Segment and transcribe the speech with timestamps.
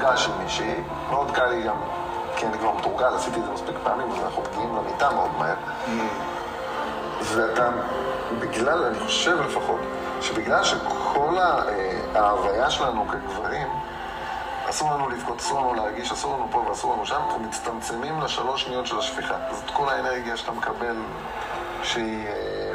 [0.00, 0.74] מפגש עם מישהי,
[1.10, 1.76] מאוד קל לי גם,
[2.36, 5.54] כי אני כבר מתורגל, עשיתי את זה מספיק פעמים, אז אנחנו מגיעים למיטה מאוד מהר.
[7.22, 7.70] ואתה,
[8.38, 9.80] בגלל, אני חושב לפחות,
[10.20, 11.62] שבגלל שכל אה,
[12.14, 13.68] ההוויה שלנו כגברים,
[14.70, 18.62] אסור לנו לבכות, אסור לנו להרגיש, אסור לנו פה ואסור לנו שם, אנחנו מצטמצמים לשלוש
[18.62, 19.34] שניות של השפיכה.
[19.52, 20.96] זאת כל האנרגיה שאתה מקבל,
[21.82, 22.72] שהיא אה,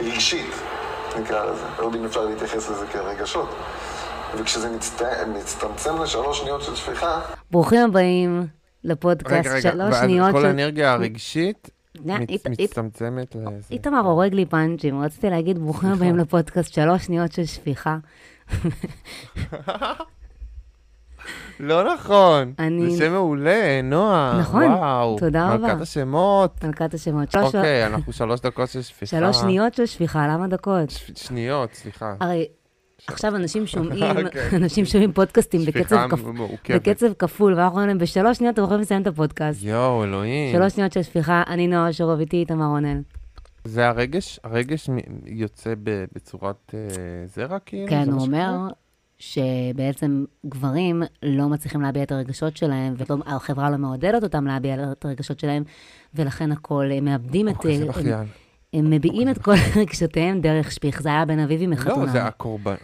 [0.00, 0.54] רגשית,
[1.18, 1.66] נקרא לזה.
[1.78, 3.54] לא יודע אם אפשר להתייחס לזה כרגשות.
[4.36, 5.02] וכשזה מצט...
[5.38, 7.20] מצטמצם לשלוש שניות של שפיכה,
[7.50, 8.46] ברוכים הבאים
[8.84, 10.46] לפודקאסט רגע, רגע, שלוש שניות כל של...
[10.46, 11.70] האנרגיה הרגשית
[12.04, 13.50] נה, מצ- אית- אית- מצטמצמת לזה.
[13.70, 17.96] איתמר הורג לי פאנצ'ים, רציתי להגיד ברוכים הבאים לפודקאסט שלוש שניות של שפיכה.
[21.60, 22.52] לא נכון.
[22.58, 24.38] אני- זה שם מעולה, נועה.
[24.40, 25.16] נכון, וואו.
[25.18, 25.66] תודה רבה.
[25.68, 26.64] מלכת השמות.
[26.64, 27.36] מלכת השמות.
[27.36, 29.16] אוקיי, אנחנו שלוש דקות של שפיכה.
[29.16, 30.90] שלוש שניות של שפיכה, למה דקות?
[30.90, 32.14] ש- שניות, סליחה.
[32.20, 32.46] הרי
[33.08, 34.56] עכשיו אנשים שומעים, אוקיי.
[34.56, 36.08] אנשים שומעים פודקאסטים בקצב.
[36.68, 39.62] בקצב כפול, ואנחנו אומרים להם, בשלוש שניות אתם יכולים לסיים את הפודקאסט.
[39.62, 40.56] יואו, אלוהים.
[40.56, 43.00] שלוש שניות של שפיכה, אני נועה שרוב איתי, איתמר רונל.
[43.64, 44.90] זה הרגש, הרגש
[45.26, 45.74] יוצא
[46.14, 46.80] בצורת אה,
[47.26, 47.90] זרע, כאילו?
[47.90, 48.52] כן, הוא אומר?
[49.18, 55.40] שבעצם גברים לא מצליחים להביע את הרגשות שלהם, והחברה לא מעודדת אותם להביע את הרגשות
[55.40, 55.62] שלהם,
[56.14, 57.54] ולכן הכל, הם מאבדים את...
[57.54, 57.84] אוקיי,
[58.14, 58.26] הם-.
[58.72, 61.02] הם מביעים את כל רגשותיהם דרך שפיך.
[61.02, 62.12] זה היה בן אביבי לא, מחתונה.
[62.12, 62.74] זה הקורבן...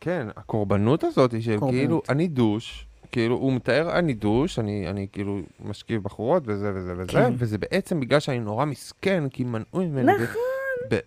[0.00, 1.80] כן, הקורבנות הזאת היא של קורבנות.
[1.80, 6.92] כאילו, אני דוש, כאילו, הוא מתאר, אני דוש, אני, אני כאילו משכיב בחורות וזה וזה
[6.96, 7.32] וזה, כן.
[7.36, 10.12] וזה בעצם בגלל שאני נורא מסכן, כי מנעו ממני.
[10.12, 10.42] נכון.
[10.90, 10.98] ב-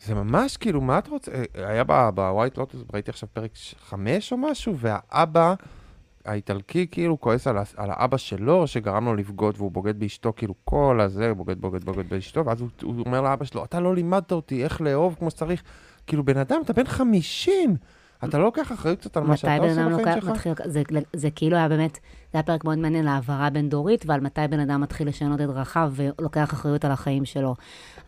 [0.00, 1.32] זה ממש כאילו, מה את רוצה?
[1.32, 3.50] אה, היה בווייט לוטוס, ראיתי עכשיו פרק
[3.88, 5.54] חמש או משהו, והאבא
[6.24, 11.00] האיטלקי כאילו כועס על, על האבא שלו, שגרם לו לבגוד, והוא בוגד באשתו, כאילו כל
[11.00, 14.64] הזה, בוגד, בוגד, בוגד באשתו, ואז הוא, הוא אומר לאבא שלו, אתה לא לימדת אותי
[14.64, 15.62] איך לאהוב כמו שצריך.
[16.08, 17.76] כאילו, בן אדם, אתה בן 50,
[18.24, 20.28] אתה לא לוקח אחריות קצת על מה שאתה עושה בחיים שלך?
[20.28, 21.98] מתחיל, זה, זה כאילו היה באמת, זה
[22.32, 26.52] היה פרק מאוד מעניין להעברה בין-דורית, ועל מתי בן אדם מתחיל לשנות את דרכיו ולוקח
[26.52, 27.54] אחריות על החיים שלו.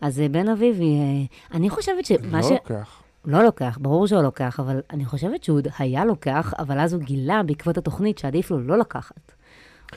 [0.01, 2.51] אז אה, בן אביבי, אה, אני חושבת שמה לא ש...
[2.51, 3.01] לוקח.
[3.25, 7.43] לא לוקח, ברור שהוא לוקח, אבל אני חושבת שהוא היה לוקח, אבל אז הוא גילה
[7.43, 9.31] בעקבות התוכנית שעדיף לו לא לקחת.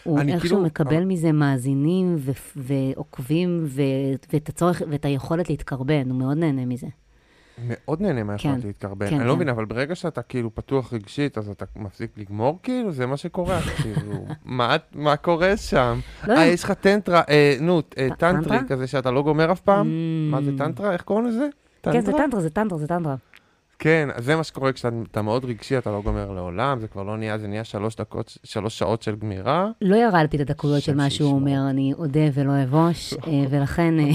[0.03, 3.83] הוא איכשהו כאילו- מקבל מזה מאזינים ו- ועוקבים ו-
[4.33, 6.87] ואת הצורך ואת היכולת להתקרבן, הוא מאוד נהנה מזה.
[7.59, 9.11] מאוד נהנה מהיכולת כן, להתקרבן.
[9.11, 9.37] כן, אני לא כן.
[9.37, 12.93] מבין, אבל ברגע שאתה כאילו פתוח רגשית, אז אתה מפסיק לגמור כאילו?
[12.93, 14.27] זה מה שקורה, כאילו.
[14.45, 16.01] מה- מה קורה שם?
[16.27, 18.59] לא, אה, יש לך טנטרה, אה, נו, אה, טנטרי?
[18.69, 19.87] כזה שאתה לא גומר אף פעם?
[19.87, 20.33] Mm.
[20.33, 20.93] מה זה טנטרה?
[20.93, 21.49] איך קוראים לזה?
[21.83, 23.15] כן, זה טנטרה, זה טנטרה, זה טנטרה.
[23.79, 27.17] כן, אז זה מה שקורה כשאתה מאוד רגשי, אתה לא גומר לעולם, זה כבר לא
[27.17, 29.69] נהיה, זה נהיה שלוש דקות, שלוש שעות של גמירה.
[29.81, 31.33] לא ירדתי את הדקויות של מה שהוא.
[31.33, 34.05] אומר, אני אודה ולא אבוש, אה, ולכן אה,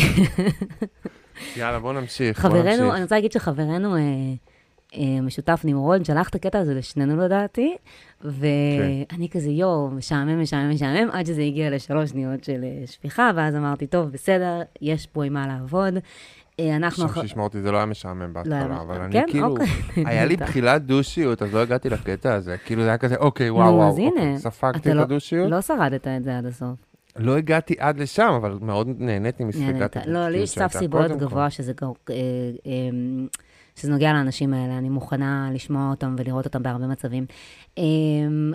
[1.57, 2.39] יאללה, בוא נמשיך.
[2.39, 2.93] חברנו.
[2.93, 4.01] אני רוצה להגיד שחברנו אה,
[4.95, 7.75] אה, משותף נמרוד, שלח את הקטע הזה לשנינו לדעתי,
[8.21, 13.55] ואני כזה, יואו, משעמם, משעמם, משעמם, עד שזה הגיע לשלוש שניות של אה, שפיכה, ואז
[13.55, 15.93] אמרתי, טוב, בסדר, יש פה עם מה לעבוד.
[16.59, 17.05] אנחנו...
[17.05, 19.05] עכשיו שישמע אותי, זה לא היה משעמם לא היה בהתחלה, אבל משעמם.
[19.05, 19.25] אני כן?
[19.27, 19.67] כאילו, אוקיי.
[20.05, 20.45] היה לי בטח.
[20.45, 22.57] תחילת דושיות, אז לא הגעתי לקטע הזה.
[22.65, 25.51] כאילו זה היה כזה, אוקיי, וואו, וואו, אוקיי, ספגתי את לא- הדושיות.
[25.51, 26.88] לא שרדת את זה עד הסוף.
[27.19, 29.55] לא הגעתי עד לשם, אבל מאוד נהניתי נהנית.
[29.55, 32.15] מספיגת לא, לי יש סף סיבולת גבוה שזה אה,
[32.65, 32.71] אה,
[33.75, 37.25] שזה נוגע לאנשים האלה, אני מוכנה לשמוע אותם ולראות אותם בהרבה מצבים.
[37.77, 37.83] אה,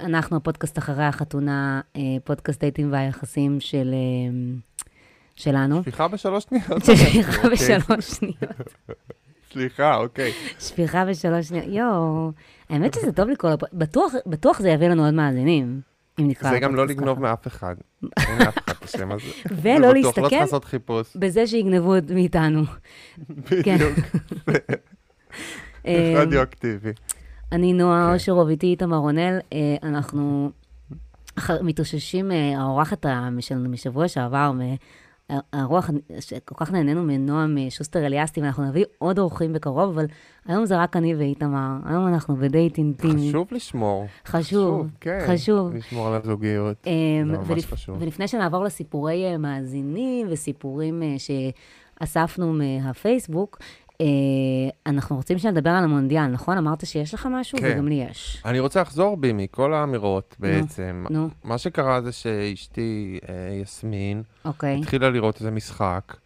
[0.01, 1.81] אנחנו הפודקאסט אחרי החתונה,
[2.25, 3.95] פודקאסט דייטים והיחסים של...
[5.37, 5.83] שלנו.
[5.83, 6.85] סליחה בשלוש שניות.
[6.97, 7.51] שפיכה אוקיי.
[7.51, 8.75] בשלוש שניות.
[9.53, 10.33] סליחה, אוקיי.
[10.61, 11.67] שפיכה בשלוש שניות.
[11.69, 12.33] יואו,
[12.71, 13.53] האמת שזה טוב לקרוא,
[14.27, 15.81] בטוח, זה יביא לנו עוד מאזינים,
[16.21, 17.21] אם נקרא זה גם לא לגנוב.
[17.21, 17.75] מאף אחד.
[18.29, 19.25] אין לאף אחד השם הזה.
[19.63, 21.17] ולא זה בטוח, לא צריך לעשות חיפוש.
[21.17, 22.63] בזה שיגנבו מאיתנו.
[23.65, 23.77] כן.
[23.77, 23.99] בדיוק,
[25.87, 26.91] אה, רדיואקטיבי.
[27.53, 28.15] אני נועה כן.
[28.15, 29.39] אושרוב, איתי איתמר רונל.
[29.53, 30.51] אה, אנחנו
[31.63, 33.07] מתאוששים, אה, האורחת
[33.41, 34.53] שלנו משבוע שעבר,
[35.53, 35.91] הרוח,
[36.21, 40.07] שכל כך נהנינו מנועם שוסטר אליאסטי, ואנחנו נביא עוד אורחים בקרוב, אבל
[40.47, 41.77] היום זה רק אני ואיתמר.
[41.85, 43.29] היום אנחנו בדייט אינטימי.
[43.29, 44.07] חשוב לשמור.
[44.27, 45.19] חשוב, כן.
[45.29, 45.75] חשוב.
[45.75, 46.77] לשמור על הזוגיות.
[46.87, 46.93] אה,
[47.27, 47.97] זה ממש ולפ- חשוב.
[48.01, 51.15] ולפני שנעבור לסיפורי אה, מאזינים וסיפורים אה,
[52.01, 53.59] שאספנו מהפייסבוק,
[54.87, 56.59] אנחנו רוצים שנדבר על המונדיאל, נכון?
[56.59, 57.59] אמרת שיש לך משהו?
[57.59, 57.73] כן.
[57.75, 58.43] וגם לי יש.
[58.45, 61.07] אני רוצה לחזור בי מכל האמירות בעצם.
[61.11, 64.79] נו, מה שקרה זה שאשתי, אה, יסמין, אוקיי.
[64.81, 66.17] התחילה לראות איזה משחק,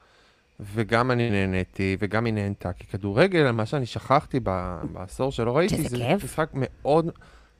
[0.60, 4.40] וגם אני נהניתי, וגם היא נהנתה, כי כדורגל, מה שאני שכחתי
[4.92, 6.24] בעשור שלא ראיתי, זה כיף.
[6.24, 7.10] משחק מאוד,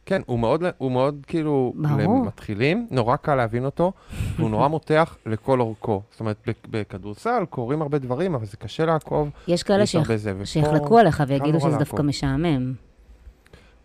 [0.08, 2.22] כן, הוא מאוד, הוא מאוד כאילו, ברור.
[2.22, 3.92] למתחילים, נורא קל להבין אותו,
[4.36, 6.02] והוא נורא מותח לכל אורכו.
[6.10, 10.06] זאת אומרת, בכ- בכדורסל קורים הרבה דברים, אבל זה קשה לעקוב, יש כאלה שיח-
[10.44, 11.78] שיחלקו עליך ויגידו שזה.
[11.78, 12.72] דווקא משעמם.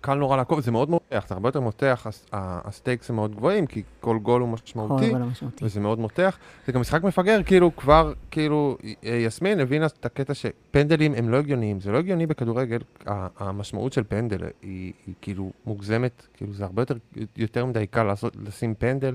[0.06, 3.68] קל נורא לעקוב, זה מאוד מותח, זה הרבה יותר מותח, ה stakes הם מאוד גבוהים,
[3.68, 5.12] כי כל גול הוא משמעותי.
[5.62, 6.38] וזה מאוד מותח.
[6.68, 11.80] זה גם משחק מפגר, כאילו, כבר, כאילו, יסמין הבינה את הקטע שפנדלים הם לא הגיוניים.
[11.80, 16.96] זה לא הגיוני בכדורגל, המשמעות של פנדל היא, היא כאילו מוגזמת, כאילו, זה הרבה יותר,
[17.38, 19.14] יותר מדי קל לעשות, לשים פנדל,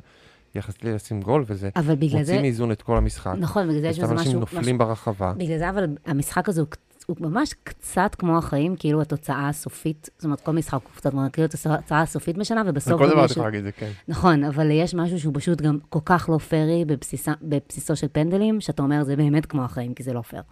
[0.55, 1.71] יחסית לשים גול, וזה
[2.13, 3.35] מוציא מאיזון את כל המשחק.
[3.39, 4.41] נכון, בגלל זה יש בזה אנשים משהו...
[4.41, 5.33] נופלים משהו- ברחבה.
[5.37, 6.69] בגלל זה, אבל המשחק הזה הוא,
[7.09, 11.23] הוא ממש קצת כמו החיים, כאילו התוצאה הסופית, זאת אומרת, כל משחק הוא קצת כמו,
[11.33, 13.25] כאילו התוצאה הסופית משנה, ובסוף כל דבר.
[13.25, 13.91] אתה יכול להגיד זה, כן.
[14.09, 18.61] נכון, אבל יש משהו שהוא פשוט גם כל כך לא פיירי בבסיסה, בבסיסו של פנדלים,
[18.61, 20.43] שאתה אומר, זה באמת כמו החיים, כי זה לא פייר.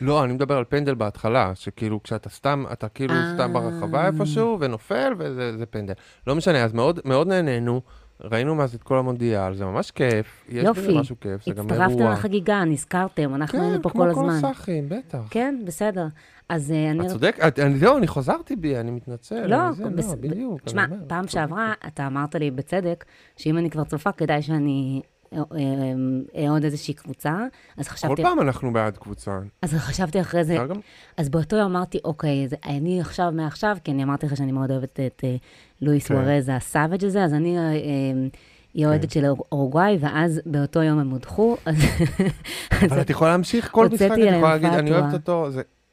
[0.00, 3.32] לא, אני מדבר על פנדל בהתחלה, שכאילו כשאתה סתם, אתה כאילו אה.
[3.34, 5.94] סתם ברחבה איפשהו ונופל וזה זה פנדל.
[6.26, 7.80] לא משנה, אז מאוד, מאוד נהנינו,
[8.24, 10.98] ראינו מה זה את כל המונדיאל, זה ממש כיף, יופי.
[11.34, 12.02] הצטרפתם.
[12.12, 14.40] לחגיגה, נזכרתם, אנחנו כן, היינו פה כל כמו הזמן.
[14.40, 15.18] כל סאחים, בטח.
[15.30, 16.06] כן, בסדר.
[16.48, 17.06] אז אה, אני...
[17.06, 19.46] את צודק, את- אני- זהו, אני חזרתי בי, אני מתנצל.
[19.46, 20.60] לא, זה, בס- לא, בדיוק.
[20.64, 23.04] תשמע, פעם שעברה, אתה אמרת לי בצדק,
[23.36, 25.02] שאם אני כבר צופה, כדאי שאני
[25.32, 25.42] אה,
[26.36, 27.30] אה, אעוד איזושהי קבוצה.
[27.76, 27.88] אז צודק.
[27.88, 29.38] כל חשבתי, פעם אנחנו בעד קבוצה.
[29.62, 30.76] אז חשבתי אחרי זה, גם?
[31.16, 34.70] אז באותו יום אמרתי, אוקיי, זה, אני עכשיו, מעכשיו, כי אני אמרתי לך שאני מאוד
[34.70, 35.36] אוהבת את אה,
[35.82, 36.14] לואיס כן.
[36.14, 37.72] וורז, הסאביג' הזה, אז אני אה, אה,
[38.74, 41.76] היא אוהדת של אור- אורוגוואי, ואז באותו יום הם הודחו, אז...
[42.90, 44.90] אבל את יכולה להמשיך כל משחק, את יכולה להגיד, אני.
[44.92, 45.50] אוהבת אותו,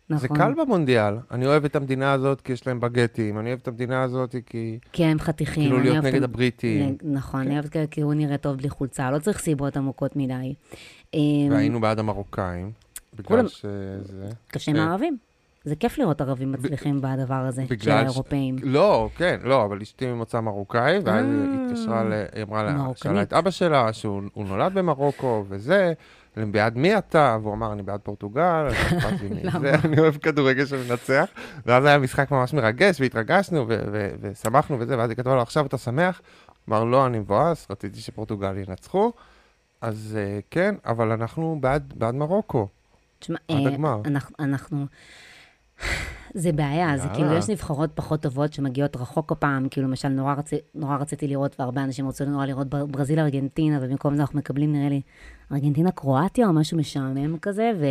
[0.09, 0.37] זה- זה נכון.
[0.37, 1.13] קל במונדיאל.
[1.31, 4.79] אני אוהב את המדינה הזאת כי יש להם בגטים, אני אוהב את המדינה הזאת כי...
[4.91, 5.63] כי הם חתיכים.
[5.63, 6.97] כאילו להיות נגד הבריטים.
[7.03, 7.47] נכון, כן.
[7.47, 10.53] אני אוהבת כי הוא נראה טוב בלי חולצה, לא צריך סיבות עמוקות מדי.
[11.15, 11.19] אה,
[11.51, 12.71] והיינו בעד המרוקאים,
[13.25, 14.27] כולם- בגלל שזה...
[14.49, 14.81] כשהם כן.
[14.81, 15.17] ערבים.
[15.63, 18.55] זה כיף לראות ערבים מצליחים בדבר הזה, של בגלל ש- האירופאים.
[18.63, 22.01] לא, כן, לא, אבל אשתי ממוצא מרוקאי, ואז היא אה, התקשרה,
[22.35, 22.85] היא אמרה לה.
[22.95, 25.93] שאלה את אבא שלה, שהוא הוא נולד במרוקו, וזה,
[26.45, 27.37] בעד מי אתה?
[27.41, 28.67] והוא אמר, אני בעד פורטוגל,
[29.85, 31.25] אני אוהב כדורגל שמנצח.
[31.65, 33.65] ואז היה משחק ממש מרגש, והתרגשנו,
[34.21, 36.21] ושמחנו וזה, ואז היא כתבה לו, עכשיו אתה שמח?
[36.69, 39.11] אמר, לא, אני מבואס, רציתי שפורטוגל ינצחו.
[39.81, 41.57] אז אה, כן, אבל אנחנו
[41.95, 42.67] בעד מרוקו.
[43.19, 43.55] תשמע, אה,
[44.39, 44.85] אנחנו...
[46.33, 47.07] זה בעיה, זה.
[47.13, 51.55] כאילו, יש נבחרות פחות טובות שמגיעות רחוק הפעם, כאילו, למשל, נורא, רצי, נורא רציתי לראות,
[51.59, 55.01] והרבה אנשים רצו נורא לראות בר- ברזיל ארגנטינה, ובמקום זה אנחנו מקבלים, נראה לי,
[55.51, 57.85] ארגנטינה קרואטיה או משהו משעמם כזה, ו,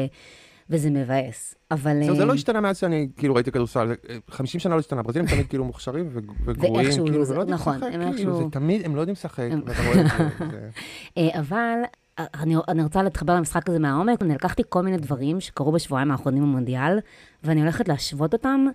[0.70, 1.55] וזה מבאס.
[1.70, 1.96] אבל...
[2.05, 4.81] זהו, זה אה, לא השתנה מאז שאני כאילו ראיתי כדורסל, זה, אה, 50 שנה לא
[4.81, 6.08] השתנה, ברזילים תמיד כאילו מוכשרים
[6.44, 9.82] וגרועים, כאילו, זה- ולא יודעים נכון, לשחק, כאילו, זה תמיד, הם לא יודעים לשחק, ואתה
[9.82, 10.06] רואה את
[10.50, 10.69] זה,
[11.19, 11.79] אה, אבל
[12.19, 16.43] אני, אני רוצה להתחבר למשחק הזה מהעומק, אני לקחתי כל מיני דברים שקרו בשבועיים האחרונים
[16.43, 16.99] במונדיאל,
[17.44, 18.67] ואני הולכת להשוות אותם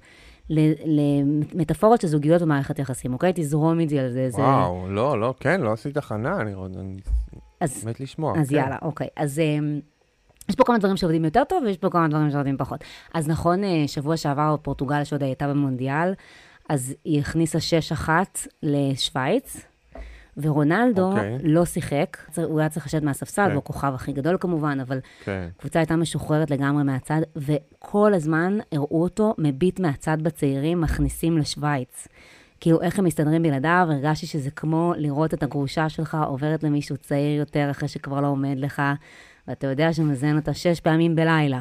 [0.50, 3.32] למטאפורות של זוגיות ומערכת יחסים, אוקיי?
[3.36, 4.30] תזרום איתי על זה.
[4.30, 4.42] זה...
[4.42, 6.96] וואו, לא, לא, כן, לא עשית הכנה, אני עוד- אני
[7.62, 8.40] אז, מת לשמוע.
[8.40, 8.56] אז כן.
[8.56, 9.08] יאללה, אוקיי.
[9.16, 9.58] אז אה,
[10.50, 12.84] יש פה כמה דברים שעובדים יותר טוב, ויש פה כמה דברים שעובדים פחות.
[13.14, 16.14] אז נכון, אה, שבוע שעבר פורטוגל, שעוד הייתה במונדיאל,
[16.70, 17.58] אז היא הכניסה
[18.08, 18.10] 6-1
[18.64, 19.66] לשוויץ.
[20.38, 21.38] ורונלדו אוקיי.
[21.44, 23.52] לא שיחק, הוא היה צריך לשבת מהספסל, כן.
[23.52, 25.48] הוא הכוכב הכי גדול כמובן, אבל כן.
[25.58, 32.08] הקבוצה הייתה משוחררת לגמרי מהצד, וכל הזמן הראו אותו מביט מהצד בצעירים, מכניסים לשוויץ.
[32.60, 37.40] כאילו, איך הם מסתדרים בלעדיו, הרגשתי שזה כמו לראות את הגרושה שלך עוברת למישהו צעיר
[37.40, 38.82] יותר אחרי שכבר לא עומד לך,
[39.48, 41.60] ואתה יודע שמזיין אותה שש פעמים בלילה.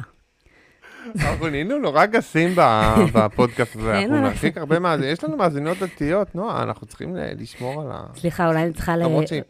[1.15, 2.49] אנחנו נהיינו נורא גסים
[3.13, 7.81] בפודקאסט הזה, אנחנו נעסיק הרבה מאזינים, יש לנו מאזינות דתיות, נועה, אנחנו צריכים ל- לשמור
[7.81, 8.03] על ה...
[8.15, 9.03] סליחה, אולי אני צריכה ל...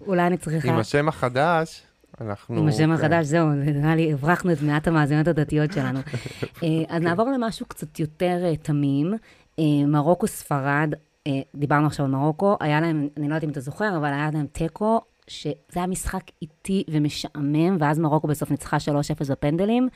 [0.07, 0.69] אולי אני צריכה...
[0.69, 1.81] עם השם החדש,
[2.21, 2.57] אנחנו...
[2.57, 2.91] עם השם כן.
[2.91, 5.99] החדש, זהו, נראה לי, הברחנו את מעט המאזינות הדתיות שלנו.
[6.63, 9.13] אה, אז נעבור למשהו קצת יותר אה, תמים.
[9.59, 10.93] אה, מרוקו ספרד,
[11.27, 14.29] אה, דיברנו עכשיו על מרוקו, היה להם, אני לא יודעת אם אתה זוכר, אבל היה
[14.33, 19.89] להם תיקו, שזה היה משחק איטי ומשעמם, ואז מרוקו בסוף ניצחה 3-0 בפנדלים.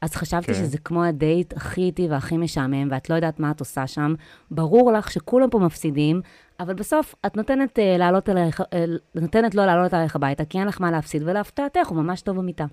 [0.00, 0.54] אז חשבתי כן.
[0.54, 4.14] שזה כמו הדייט הכי איטי והכי משעמם, ואת לא יודעת מה את עושה שם.
[4.50, 6.20] ברור לך שכולם פה מפסידים,
[6.60, 10.68] אבל בסוף את נותנת, אה, לעלות עליך, אה, נותנת לו לעלות עליך הביתה, כי אין
[10.68, 12.66] לך מה להפסיד, ולהפתעתך, הוא ממש טוב במיטה.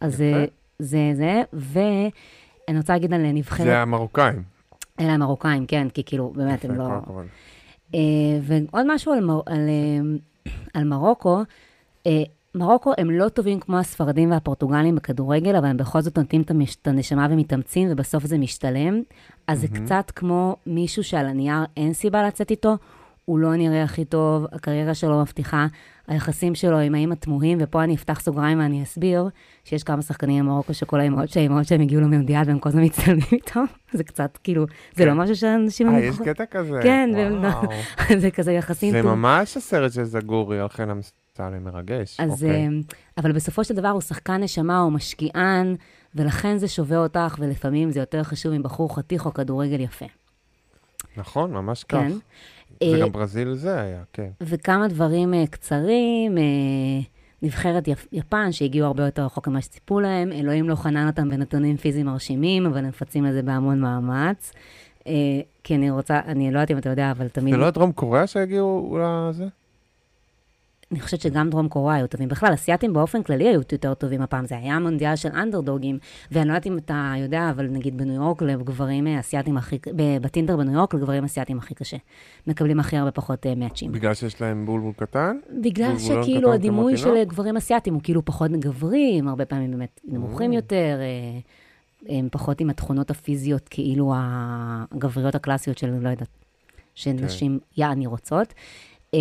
[0.00, 0.38] אז יפה.
[0.38, 0.44] אה,
[0.78, 4.42] זה זה, ואני רוצה להגיד על נבחרת, זה המרוקאים.
[5.00, 6.88] אלה המרוקאים, כן, כי כאילו, באמת, הם לא...
[7.94, 8.00] אה,
[8.42, 9.68] ועוד משהו על, מר, על,
[10.74, 11.42] על מרוקו,
[12.06, 12.22] אה,
[12.56, 17.26] מרוקו הם לא טובים כמו הספרדים והפורטוגלים בכדורגל, אבל הם בכל זאת נותנים את הנשמה
[17.30, 19.02] ומתאמצים, ובסוף זה משתלם.
[19.46, 22.76] אז זה קצת כמו מישהו שעל הנייר אין סיבה לצאת איתו,
[23.24, 25.66] הוא לא נראה הכי טוב, הקריירה שלו מבטיחה,
[26.08, 29.28] היחסים שלו עם האמא תמוהים, ופה אני אפתח סוגריים ואני אסביר
[29.64, 33.60] שיש כמה שחקנים במרוקו שכל האמהות שהאמהות שלהם הגיעו למונדיאל והם כל הזמן מצטלמים איתו,
[33.98, 35.08] זה קצת כאילו, זה כן.
[35.08, 35.88] לא משהו שאנשים...
[35.88, 36.80] אה, יש קטע כזה?
[36.82, 37.10] כן.
[38.18, 39.02] זה כזה יחסים זה.
[39.02, 40.90] ממש הסרט של זגורי על חן
[41.40, 42.20] אמסלם, מרגש.
[42.20, 42.68] אז, אוקיי.
[42.68, 42.94] okay.
[43.18, 45.76] אבל בסופו של דבר הוא שחקן נשמה, הוא משקיען,
[46.14, 50.06] ולכן זה שווה אותך, ולפעמים זה יותר חשוב מבחור חתיך או כדורגל יפה.
[51.16, 51.98] נכון, ממש כך.
[51.98, 52.12] כן.
[52.84, 54.28] וגם אה, ברזיל זה היה, כן.
[54.40, 56.42] וכמה דברים אה, קצרים, אה,
[57.42, 61.76] נבחרת יפ, יפן שהגיעו הרבה יותר רחוק ממה שציפו להם, אלוהים לא חנן אותם בנתונים
[61.76, 64.52] פיזיים מרשימים, אבל הם מפצים לזה בהמון מאמץ.
[65.06, 65.12] אה,
[65.64, 67.54] כי אני רוצה, אני לא יודעת אם אתה יודע, אבל תמיד...
[67.54, 69.46] זה לא דרום קוריאה שהגיעו לזה?
[70.96, 72.28] אני חושבת שגם דרום קוריאה היו טובים.
[72.28, 74.46] בכלל, אסיאתים באופן כללי היו יותר טובים הפעם.
[74.46, 75.98] זה היה מונדיאל של אנדרדוגים,
[76.32, 79.78] ואני לא יודעת אם אתה יודע, אבל נגיד בניו יורק, לגברים אה, אסיאתים הכי...
[80.20, 81.96] בטינדר בניו יורק, לגברים אסיאתים הכי קשה.
[82.46, 83.92] מקבלים הכי הרבה פחות uh, מאצ'ים.
[83.92, 85.36] בגלל שיש להם בולבול קטן?
[85.62, 87.24] בגלל בולבולון שכאילו הדימוי של?
[87.24, 90.54] גברים אסיאתים הוא כאילו פחות גברים, הרבה פעמים באמת נמוכים Mm.
[90.54, 96.28] יותר, אה, הם פחות עם התכונות הפיזיות, כאילו הגבריות הקלאסיות של, לא יודעת,
[96.94, 98.54] שנשים יעני רוצות.
[99.14, 99.20] אה,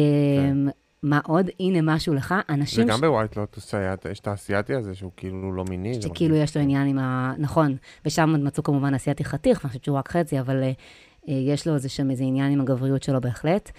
[1.05, 1.50] מה עוד?
[1.59, 5.63] הנה משהו לך, אנשים וגם בווייט לוטוס היה, יש את האסייתי הזה שהוא כאילו לא
[5.69, 6.01] מיני.
[6.01, 6.35] שכאילו.
[6.35, 7.33] יש לו עניין עם ה...
[7.38, 10.71] נכון, ושם עוד מצאו כמובן אסיאתי חתיך, ואני חושבת שהוא רק חצי, אבל אה,
[11.27, 13.71] יש לו איזה שם איזה עניין עם הגבריות שלו בהחלט.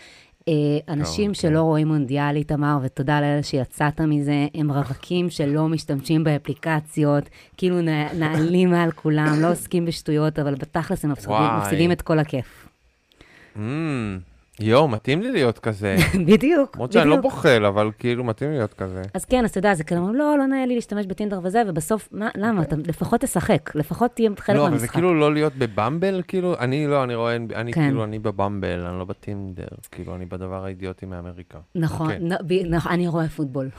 [0.49, 0.54] אה,
[0.88, 1.35] אנשים כן.
[1.35, 7.80] שלא רואים מונדיאל, איתמר, ותודה לאלה שיצאת מזה, הם רווקים שלא משתמשים באפליקציות, כאילו
[8.21, 11.12] נעלים מעל כולם, לא עוסקים בשטויות, אבל בתכלס הם.
[11.59, 12.68] מפסידים את כל הכיף.
[13.56, 13.61] Mm,
[14.61, 15.97] יואו, מתאים לי להיות כזה.
[16.29, 17.17] בדיוק, למרות שאני לא.
[17.17, 19.03] בוחל, אבל כאילו מתאים לי להיות כזה.
[19.15, 22.09] אז כן, אז אתה יודע, זה כאילו, לא, לא נאה לי להשתמש בטינדר וזה, ובסוף,
[22.13, 22.63] מה, למה?
[22.63, 24.95] אתה לפחות תשחק, לפחות תהיה חלק לא, אבל זה מהמשחק.
[24.95, 27.83] כאילו לא להיות בבמבל, כאילו, אני לא, אני רואה, אני כן.
[27.83, 31.59] כאילו, אני בבמבל, אני לא בטינדר, כאילו, אני בדבר האידיוטי מאמריקה.
[31.75, 32.73] נכון, כן.
[32.91, 33.69] אני רואה פוטבול.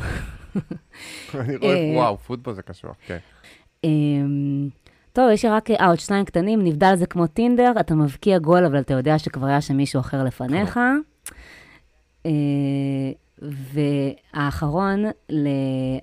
[1.36, 3.18] אני רואה, אה, וואו, פוטבול זה קשוח, כן.
[5.18, 8.66] טוב, יש לי רק, אה, עוד שניים קטנים, נבדל זה כמו טינדר, אתה מבקיע גול,
[8.66, 10.80] אבל אתה יודע שכבר היה שם מישהו אחר לפניך.
[12.26, 12.32] אה,
[13.42, 15.04] והאחרון,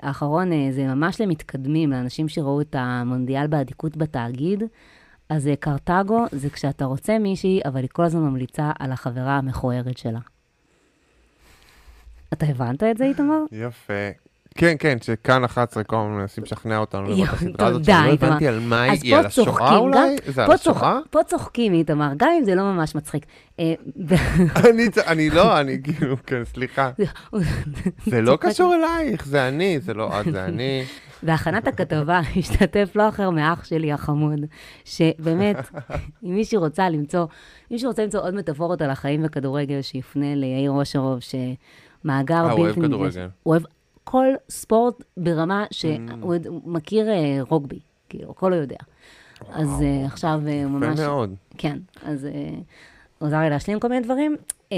[0.03, 4.63] האחרון אה, זה ממש למתקדמים, לאנשים שראו את המונדיאל באדיקות בתאגיד.
[5.29, 9.99] אז אה, קרתגו זה כשאתה רוצה מישהי, אבל היא כל הזמן ממליצה על החברה המכוערת
[9.99, 10.21] שלה.
[12.33, 13.43] אתה הבנת את זה, איתמר?
[13.53, 14.24] יפה.
[14.59, 17.95] כן, כן, שכאן 11 כל הזמן מנסים לשכנע אותנו לראות את הסדרה הזאת, שלא.
[17.95, 20.17] הבנתי על מה היא, היא על השואה אולי?
[20.27, 20.99] זה על השואה?
[21.11, 23.27] פה צוחקים, איתמר, גם אם זה לא ממש מצחיק.
[23.61, 23.75] אה,
[25.07, 26.91] אני, לא, אני כאילו, כן, סליחה.
[28.11, 28.39] זה לא.
[28.41, 30.85] קשור אלייך, זה אני, זה לא את, זה אני.
[31.23, 34.41] בהכנת הכתבה השתתף לא אחר מאח שלי החמוד,
[34.85, 35.57] שבאמת,
[36.25, 37.27] אם מישהי רוצה למצוא,
[37.71, 42.75] מישהו רוצה למצוא עוד מטאפורות על החיים וכדורגל, שיפנה ליאיר אושרוב, שמאגר אה, הוא אוהב
[42.75, 43.15] בלתי נדרש.
[43.15, 43.29] כדורגל.
[43.43, 43.63] הוא אוהב
[44.05, 46.51] כל ספורט ברמה שהוא Mm.
[46.65, 48.77] מכיר אה, רוגבי, כאילו, הכל הוא יודע.
[49.53, 50.99] אז אה, עכשיו הוא ממש...
[50.99, 51.35] יפה מאוד.
[51.59, 52.29] כן, אז
[53.19, 54.37] הוא עזר לי להשלים כל מיני דברים.
[54.73, 54.77] אה,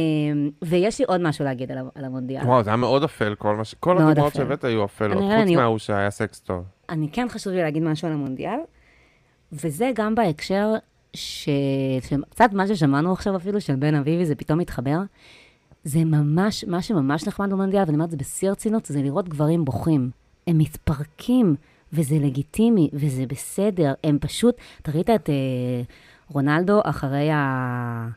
[0.62, 2.42] ויש לי עוד משהו להגיד על על המונדיאל.
[2.44, 3.74] וואו, זה היה מאוד אפל, כל מה ש...
[3.80, 4.34] כל הדוגמאות.
[4.34, 6.64] שהבאת היו אפלות, חוץ אני- מההוא שהיה סקס טוב.
[6.88, 8.58] אני כן חשוב לי להגיד משהו על המונדיאל,
[9.52, 10.72] וזה גם בהקשר
[11.14, 11.48] ש...
[12.02, 14.98] שקצת מה ששמענו עכשיו אפילו של בן אביבי, זה פתאום מתחבר.
[15.86, 19.64] זה ממש, מה שממש נחמד במונדיאל, ואני אומרת את זה בשיא הרצינות, זה לראות גברים
[19.64, 20.10] בוכים.
[20.46, 21.56] הם מתפרקים,
[21.92, 23.94] וזה לגיטימי, וזה בסדר.
[24.04, 25.34] הם פשוט, אתה ראית את אה,
[26.28, 28.08] רונלדו אחרי ה...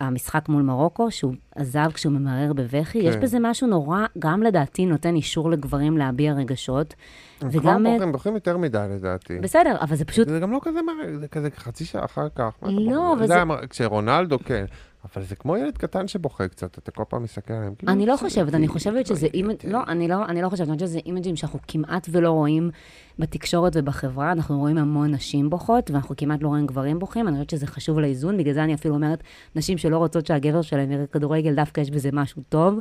[0.00, 3.20] המשחק מול מרוקו, שהוא עזב כשהוא ממרר בבכי, יש כן.
[3.20, 6.94] בזה משהו נורא, גם לדעתי נותן אישור לגברים להביע רגשות,
[7.40, 8.12] הם כבר וגם...
[8.12, 9.38] בוכים, יותר מדי לדעתי.
[9.38, 10.28] בסדר, אבל זה פשוט...
[10.28, 12.54] זה גם לא כזה מהר, זה כזה חצי שעה אחר כך.
[12.62, 13.12] לא?
[13.12, 13.34] אבל זה
[13.70, 14.64] כשרונלדו, כן.
[15.04, 17.74] אבל זה כמו ילד קטן שבוכה קצת, אתה כל פעם מסתכל עליהם.
[17.74, 19.66] כאילו, אני לא חושבת, אני כאילו, חושבת שזה כאילו, image...
[19.66, 22.70] לא, אני לא, אני לא חושבת, אני חושבת שזה image ים שאנחנו כמעט ולא רואים
[23.18, 24.32] בתקשורת ובחברה.
[24.32, 27.28] אנחנו רואים המון נשים בוכות, ואנחנו כמעט לא רואים גברים בוכים.
[27.28, 29.22] אני חושבת שזה חשוב לאיזון, בגלל זה אני אפילו אומרת,
[29.56, 32.78] נשים שלא רוצות שהגבר שלהם יראה כדורגל, דווקא יש בזה משהו טוב.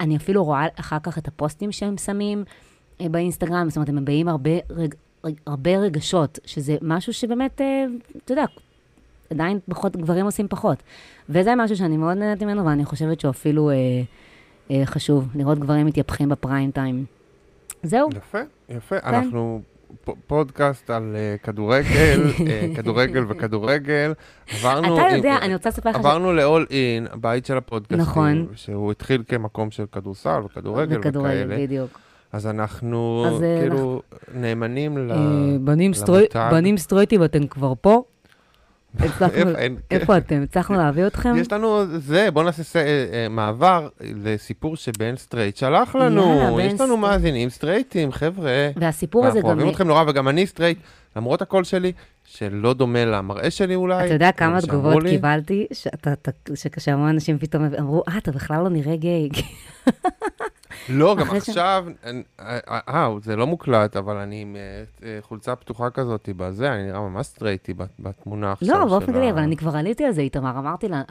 [0.00, 2.44] אני אפילו רואה אחר כך את הפוסטים שהם שמים
[3.00, 7.84] אה, באינסטגרם, זאת אומרת, הם מביעים הרבה, רג, רג, הרבה רגשות, שזה משהו שבאמת, אה,
[8.24, 8.44] אתה יודע,
[9.30, 10.82] עדיין פחות, גברים עושים פחות.
[11.28, 13.74] וזה משהו שאני מאוד נהנית ממנו, ואני חושבת שהוא אפילו אה,
[14.70, 17.04] אה, חשוב, לראות גברים מתייפחים בפריים טיים.
[17.82, 18.96] זהו, יפה, יפה.
[19.04, 19.60] אנחנו
[20.04, 24.12] פ- פודקאסט על אה, כדורגל, אה, כדורגל וכדורגל.
[24.54, 24.94] עברנו...
[24.98, 25.98] אתה עם- יודע, אני רוצה לספר לך ש...
[25.98, 28.46] עברנו ל-all in, הבית של הפודקאסטים, נכון.
[28.54, 31.56] שהוא התחיל כמקום של כדורסל וכדורגל וכאלה.
[31.58, 31.98] בדיוק.
[32.32, 34.02] אז אנחנו אז, אה, כאילו
[34.34, 35.12] נאמנים ל...
[35.60, 35.94] בנים.
[35.94, 38.02] סטרוי- בנים סטרייטים, אתם כבר פה?
[38.98, 39.50] הצלחנו-
[39.90, 40.42] איפה- אתם?
[40.42, 41.34] הצלחנו להביא אתכם?
[41.36, 46.58] יש לנו זה, בוא נעשה ס- אה, אה, מעבר לסיפור שבן סטרייט שלח לנו.
[46.60, 46.96] יש לנו.
[46.96, 48.70] מאזינים סטרייטים, חבר'ה.
[48.76, 49.56] והסיפור הזה אנחנו גם...
[49.56, 50.78] אוהבים אתכם נורא, וגם אני סטרייט,
[51.16, 51.92] למרות הקול שלי,
[52.24, 54.06] שלא דומה למראה שלי אולי.
[54.06, 55.66] אתה יודע כמה תגובות קיבלתי,
[56.54, 59.28] שכשאמרו אנשים פתאום, אמרו, אה, אתה בכלל לא נראה גיי.
[60.88, 61.86] לא, גם עכשיו,
[62.40, 64.56] אה, אה, זה לא מוקלט, אבל אני עם
[65.02, 68.68] אה, חולצה פתוחה כזאת בזה, אני נראה ממש סטרייטי בת- בתמונה עכשיו.
[68.78, 70.58] לא, באופן של כללי, ה- אבל אני כבר עליתי על זה, איתמר.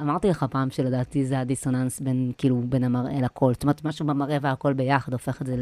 [0.01, 3.53] אמרתי לך פעם שלדעתי זה הדיסוננס בין, כאילו, בין המראה לקול.
[3.53, 5.55] זאת אומרת, משהו במראה והקול ביחד הופך את זה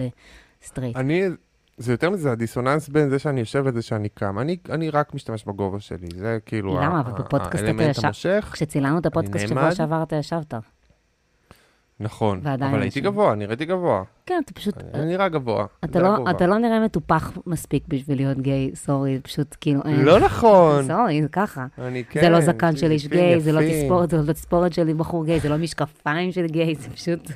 [0.63, 0.97] לסטרייט.
[0.97, 1.23] אני,
[1.77, 4.39] זה יותר מזה, הדיסוננס בין זה שאני יושב לזה שאני קם.
[4.39, 6.97] אני, אני רק משתמש בגובה שלי, זה כאילו למה?
[6.97, 8.49] ה- אבל ה- בפודקאסט אתה המושך.
[8.51, 9.71] כשצילמנו את הפודקאסט שבוע.
[9.75, 10.53] שעבר, אתה ישבת.
[11.99, 13.01] נכון, אבל הייתי.
[13.01, 14.03] גבוה, נראיתי גבוה.
[14.25, 14.77] כן, אתה פשוט...
[14.93, 15.65] אני נראה גבוה.
[15.83, 16.15] אתה לא.
[16.29, 19.81] אתה לא נראה מטופח מספיק בשביל להיות gay, sorry, פשוט כאילו...
[19.85, 20.01] אין.
[20.01, 20.87] לא נכון.
[20.87, 21.65] sorry, זה ככה.
[21.77, 22.21] אני כן.
[22.21, 23.61] זה לא זקן יש של איש גיי, זה לא.
[23.61, 27.31] תספורת, זה לא תספורת של בחור גיי, זה לא משקפיים של גיי, זה פשוט...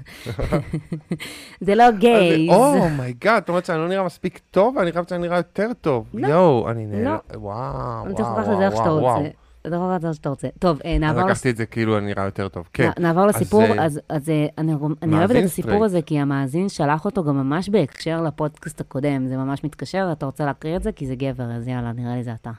[1.65, 2.49] זה לא gay.
[2.49, 5.69] oh my god, את אומרת שאני לא נראה מספיק טוב, אני חושבת שאני נראה יותר
[5.81, 6.05] טוב.
[6.13, 6.27] לא.
[6.27, 7.03] יואו, אני נראה...
[7.03, 7.39] לא.
[7.39, 9.46] וואו, וואו, וואו, וואו.
[9.75, 9.77] רוצה.
[9.77, 10.47] אתה יכול לקחת את זה איך שאתה רוצה.
[10.59, 12.69] טוב, אה, אז נעבור לס- לקחתי את זה כאילו אני נראה יותר טוב.
[12.73, 12.89] כן.
[12.99, 14.73] נעבור לסיפור, אה, אז, אז אה, אני,
[15.13, 15.85] אוהבת את הסיפור.
[15.85, 20.45] הזה, כי המאזין שלח אותו גם ממש בהקשר לפודקאסט הקודם, זה ממש מתקשר, אתה רוצה
[20.45, 20.91] להקריא את זה?
[20.91, 22.51] כי זה גבר, אז יאללה, נראה לי זה אתה.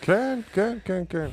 [0.00, 1.26] כן, כן, כן, כן.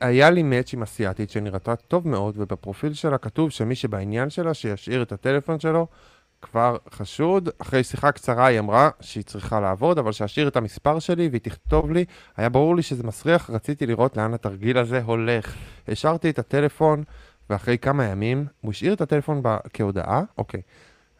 [0.00, 5.02] היה לי מאץ' עם אסיאתית שנראתה טוב מאוד, ובפרופיל שלה כתוב שמי שבעניין שלה, שישאיר
[5.02, 5.86] את הטלפון שלו,
[6.50, 7.48] כבר חשוד.
[7.58, 11.92] אחרי שיחה קצרה היא אמרה שהיא צריכה לעבוד, אבל שאשאיר את המספר שלי והיא תכתוב
[11.92, 12.04] לי.
[12.36, 15.54] היה ברור לי שזה מסריח, רציתי לראות לאן התרגיל הזה הולך.
[15.88, 17.02] השארתי את הטלפון,
[17.50, 19.56] ואחרי כמה ימים, הוא השאיר את הטלפון ב...
[19.72, 20.60] כהודעה, אוקיי.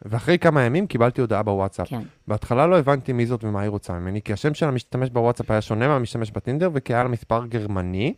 [0.01, 1.87] ואחרי כמה ימים קיבלתי הודעה בוואטסאפ.
[1.87, 2.01] כן.
[2.27, 5.61] בהתחלה לא הבנתי מי זאת ומה היא רוצה ממני, כי השם של המשתמש בוואטסאפ היה
[5.61, 8.13] שונה מהמשתמש בטינדר, וכי היה לה מספר גרמני.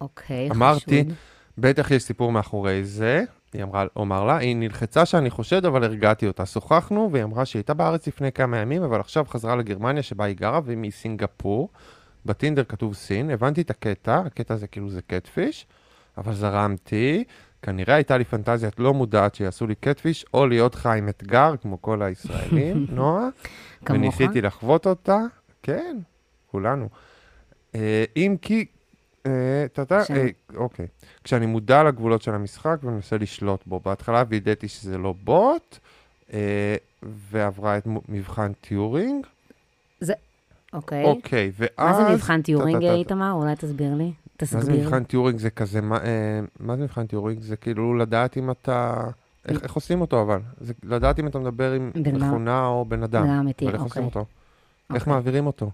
[0.00, 1.14] אוקיי, אמרתי, חשוד.
[1.58, 5.84] בטח יש סיפור מאחורי זה, היא אמרה, הוא אמר לה, היא נלחצה שאני חושד, אבל
[5.84, 6.46] הרגעתי אותה.
[6.46, 10.36] שוחחנו, והיא אמרה שהיא הייתה בארץ לפני כמה ימים, אבל עכשיו חזרה לגרמניה שבה היא
[10.36, 11.68] גרה, והיא מסינגפור.
[12.26, 15.66] בטינדר כתוב סין, הבנתי את הקטע, הקטע הזה כאילו זה קטפיש,
[16.18, 17.24] אבל זרמתי.
[17.62, 21.82] כנראה הייתה לי פנטזיית לא מודעת שיעשו לי קטפיש, או להיות חי עם אתגר, כמו
[21.82, 23.28] כל הישראלים, נועה.
[23.84, 24.00] כמוך?
[24.00, 25.18] וניסיתי לחוות אותה,
[25.62, 25.98] כן,
[26.46, 26.88] כולנו.
[27.74, 28.66] אה, אם כי,
[29.22, 30.26] אתה אה,
[30.56, 30.86] אוקיי.
[31.24, 33.80] כשאני מודע לגבולות של המשחק ומנסה לשלוט בו.
[33.80, 35.78] בהתחלה וידאתי שזה לא בוט,
[36.32, 39.26] אה, ועברה את מבחן טיורינג.
[40.72, 41.04] אוקיי.
[41.04, 41.98] אוקיי, ואז...
[41.98, 42.84] מה זה מבחן טיורינג.
[42.84, 43.32] איתמר?
[43.32, 44.04] אולי תסביר לי.
[44.04, 44.12] מה
[44.46, 44.86] זה תסביר.
[44.86, 45.38] מבחן טיורינג?
[45.38, 47.42] זה כזה, מה, אה, מה זה מבחן טיורינג?
[47.42, 49.04] זה כאילו לדעת אם אתה...
[49.48, 50.40] איך, איך עושים אותו אבל?
[50.60, 51.90] זה לדעת אם אתה מדבר עם.
[52.12, 53.22] מכונה או בן אדם.
[53.22, 54.20] בן אדם אמיתי, אבל איך עושים אוקיי.
[54.20, 54.30] אותו?
[54.94, 55.12] איך אוקיי.
[55.12, 55.70] מעבירים אותו?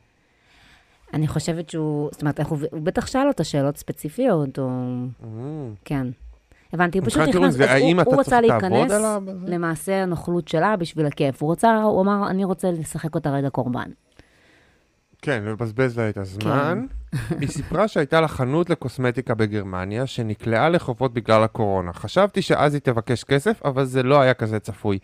[1.15, 4.69] אני חושבת שהוא, זאת אומרת, הוא הוא בטח שאל אותה שאלות ספציפיות, או...
[5.23, 5.25] Mm.
[5.85, 6.07] כן.
[6.73, 9.23] הבנתי, הוא פשוט נכנס, זה אז הוא- הוא רצה לעבוד להיכנס עליו?
[9.47, 11.43] למעשה הנוכלות שלה בשביל הכיף.
[11.43, 13.91] הוא רצה, הוא אמר, אני רוצה לשחק אותה רגע קורבן.
[15.23, 16.87] כן, לבזבז לה את הזמן.
[17.41, 21.93] היא סיפרה שהייתה לה חנות לקוסמטיקה בגרמניה, שנקלעה לחובות בגלל הקורונה.
[21.93, 24.99] חשבתי שאז היא תבקש כסף, אבל זה לא היה כזה צפוי.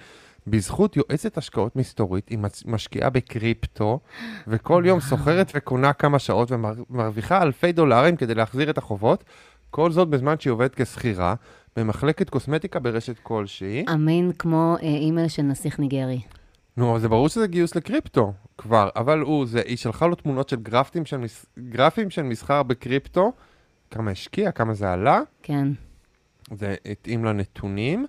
[0.46, 4.00] בזכות יועצת השקעות מסתורית, היא משקיעה בקריפטו,
[4.46, 9.24] וכל יום סוחרת וקונה כמה שעות ומרוויחה אלפי דולרים כדי להחזיר את החובות.
[9.70, 11.34] כל זאת בזמן שהיא עובדת כשכירה,
[11.76, 13.84] במחלקת קוסמטיקה ברשת כלשהי.
[13.94, 16.20] אמין כמו אה, אימייל של נסיך ניגרי.
[16.76, 20.56] נו, זה ברור שזה גיוס לקריפטו כבר, אבל הוא, זה, היא שלחה לו תמונות של
[20.56, 23.32] גרפים של, מס, גרפים של מסחר בקריפטו,
[23.90, 25.68] כמה השקיע, כמה זה עלה, כן.
[26.54, 28.06] זה התאים לנתונים.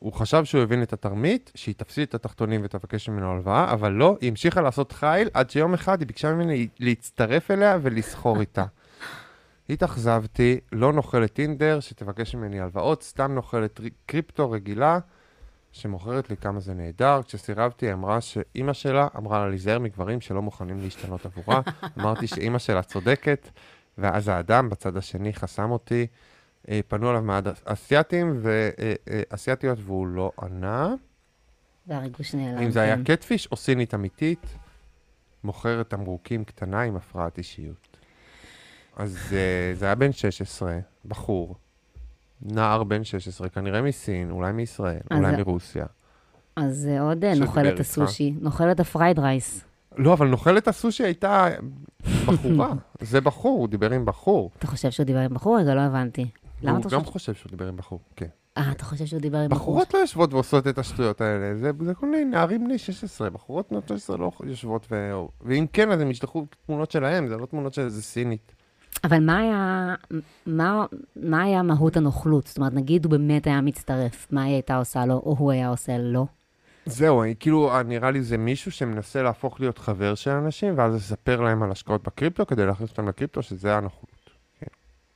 [0.00, 4.16] הוא חשב שהוא הבין את התרמית, שהיא תפסיד את התחתונים ותבקש ממנו הלוואה, אבל לא,
[4.20, 8.64] היא המשיכה לעשות חייל עד שיום אחד היא ביקשה ממני להצטרף אליה ולסחור איתה.
[9.70, 14.98] התאכזבתי, לא נוכלת טינדר, שתבקש ממני הלוואות, סתם נוכלת קריפטו רגילה,
[15.72, 17.20] שמוכרת לי כמה זה נהדר.
[17.22, 21.60] כשסירבתי, היא אמרה שאימא שלה אמרה לה להיזהר מגברים שלא מוכנים להשתנות עבורה.
[21.98, 23.48] אמרתי שאימא שלה צודקת,
[23.98, 26.06] ואז האדם בצד השני חסם אותי.
[26.68, 30.94] אה, פנו אליו מעד אסייתים ואסייתיות, והוא לא ענה.
[31.86, 32.58] והריגוש נעלם.
[32.58, 33.04] אם זה היה כן.
[33.04, 34.46] קטפיש או סינית אמיתית,
[35.44, 37.96] מוכרת תמרוקים קטנה עם הפרעת אישיות.
[38.96, 41.54] אז אה, זה היה בן 16, בחור,
[42.42, 45.86] נער בן 16, כנראה מסין, אולי מישראל, אולי מרוסיה.
[46.56, 47.80] אז עוד אה, נוכלת.
[47.80, 49.64] הסושי, נוכלת ה fried rice.
[49.96, 51.48] לא, אבל נוכלת הסושי הייתה
[52.26, 52.72] בחורה.
[53.00, 54.50] זה בחור, הוא דיבר עם בחור.
[54.58, 55.58] אתה חושב שהוא דיבר עם בחור?
[55.58, 56.26] רגע, לא הבנתי.
[56.62, 57.12] למה הוא אתה גם חושב?
[57.12, 58.26] חושב שהוא דיבר עם בחור, כן.
[58.56, 59.60] אה, אתה חושב שהוא דיבר עם בחור?
[59.60, 63.88] בחורות לא יושבות ועושות את השטויות האלה, זה, כל מיני נערים בני 16, בחורות בנות
[63.88, 65.12] 16 לא יושבות, ו...
[65.40, 68.52] ואם כן, אז הם ישלחו תמונות שלהם, זה לא תמונות של איזה סינית.
[69.04, 69.94] אבל מה היה,
[70.46, 70.84] מה,
[71.16, 72.46] מה היה מהות הנוכלות?
[72.46, 75.68] זאת אומרת, נגיד הוא באמת היה מצטרף, מה היא הייתה עושה לו, או הוא היה
[75.68, 76.26] עושה לו?
[76.86, 81.40] זהו, כאילו, אה, נראה לי זה מישהו שמנסה להפוך להיות חבר של אנשים, ואז לספר
[81.40, 84.09] להם על השקעות בקריפטו, כדי להכניס אותם לקריפטו, שזה הנוכלות.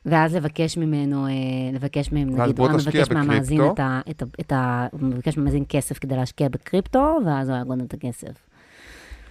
[0.05, 1.31] ואז לבקש ממנו, אה,
[1.73, 3.61] לבקש מהם, נגיד, הוא מבקש מהמאזין.
[3.73, 4.01] את ה...
[4.09, 7.81] את ה, את ה הוא מבקש מהמאזין כסף כדי להשקיע בקריפטו, ואז הוא היה גונב
[7.81, 8.33] את הכסף.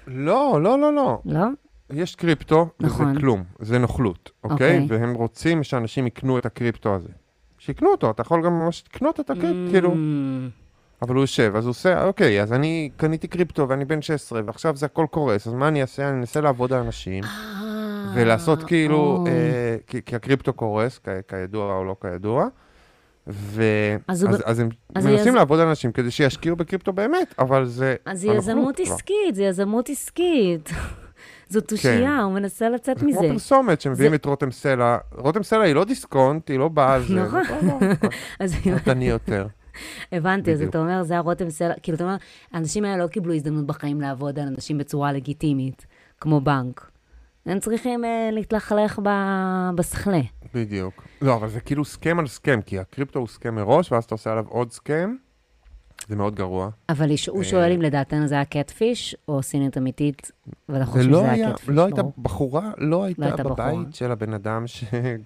[0.07, 1.19] לא, לא, לא, לא.
[1.25, 1.47] לא?
[1.91, 3.11] יש קריפטו, נכון.
[3.11, 4.83] וזה כלום, זה נוכלות, אוקיי.
[4.83, 4.99] אוקיי?
[4.99, 7.09] והם רוצים שאנשים יקנו את הקריפטו הזה.
[7.59, 9.95] שיקנו אותו, אתה יכול גם ממש לקנות את הקריפטו, כאילו, Mm,
[11.03, 14.77] אבל הוא יושב, אז הוא עושה, אוקיי, אז אני קניתי קריפטו ואני בן 16, ועכשיו
[14.77, 16.09] זה הכל קורס, אז מה אני אעשה?
[16.09, 17.64] אני אנסה לעבוד על אנשים, אה,
[18.15, 19.31] ולעשות כאילו, אוי.
[19.31, 22.47] אה, כי, כי הקריפטו קורס, כ, כידוע או לא כידוע,
[23.27, 23.63] ו...
[24.09, 26.93] אז אז, ב- אז הם אז זה מנסים יז- לעבוד על אנשים כדי שישקיעו בקריפטו
[26.93, 27.95] באמת, אבל זה...
[28.07, 28.81] אז זה יזמות.
[28.81, 30.71] עסקית, זה יזמות עסקית.
[31.49, 33.29] זו תושייה, הוא מנסה לצאת זה כמו מזה.
[33.33, 34.97] פרסומת שמביאים זה- את רותם סלע.
[35.15, 37.15] רותם סלע היא לא דיסקונט, היא לא באה על זה.
[37.15, 37.43] נכון.
[37.63, 38.09] לא, לא,
[38.41, 39.47] אז נתני יותר.
[40.13, 40.63] הבנתי, אז.
[40.63, 42.17] אתה אומר, זה הרותם סלע, כאילו, אתה אומר,
[42.53, 45.87] האנשים האלה לא קיבלו הזדמנות בחיים לעבוד על אנשים בצורה לגיטימית,
[46.21, 46.91] כמו בנק.
[47.47, 50.21] הם צריכים אה, להתלכלך ב- בסכלה.
[50.55, 51.05] בדיוק.
[51.23, 54.33] לא, אבל זה כאילו סכם על סכם, כי הקריפטו הוא סכם מראש, ואז אתה עושה
[54.33, 55.15] עליו עוד סכם.
[56.09, 56.71] זה מאוד גרוע.
[56.89, 57.45] אבל הוא אה.
[57.45, 60.33] שואל אם לדעתנו זה היה קטפיש, או סינית אמיתית,
[60.69, 61.69] ואנחנו חושבים לא שזה היה קטפיש.
[61.69, 62.15] לא הייתה ברור.
[62.19, 63.43] בחורה, לא הייתה הייתה.
[63.43, 65.17] בבית של הבן אדם שעשה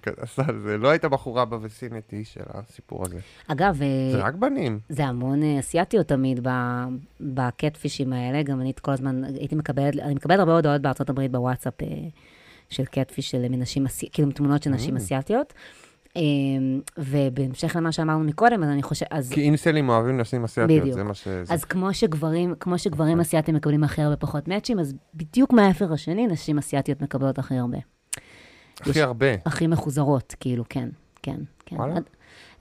[0.49, 0.77] את זה.
[0.77, 3.19] לא הייתה בחורה בוויסיניטי של הסיפור הזה.
[3.47, 4.79] אגב, אה, זה רק בנים.
[4.89, 6.47] זה המון אה, אסיאתיות תמיד
[7.21, 11.73] בקטפישים האלה, גם אני כל הזמן הייתי מקבלת, אני מקבלת הרבה הודעות בארצות הברית בוואטסאפ
[12.69, 14.97] של קטפיש של נשים, אסי- כאילו תמונות של נשים Mm.
[14.97, 15.53] אסיאתיות.
[15.53, 15.88] אה,
[16.97, 20.95] ובהמשך למה שאמרנו מקודם, אז אני חושבת, אז, כי אינסלים אוהבים נשים אסיאתיות, בדיוק.
[20.95, 21.27] זה מה ש...
[21.27, 26.27] אז כמו שגברים, כמו שגברים אסיאתים מקבלים הכי הרבה פחות מאצ'ים, אז בדיוק מהאפר השני,
[26.27, 27.77] נשים אסיאתיות מקבלות הכי הרבה.
[28.81, 29.27] הכי הרבה.
[29.45, 30.89] הכי מחוזרות, כאילו, כן,
[31.21, 31.75] כן, כן.
[31.75, 31.95] וואלה.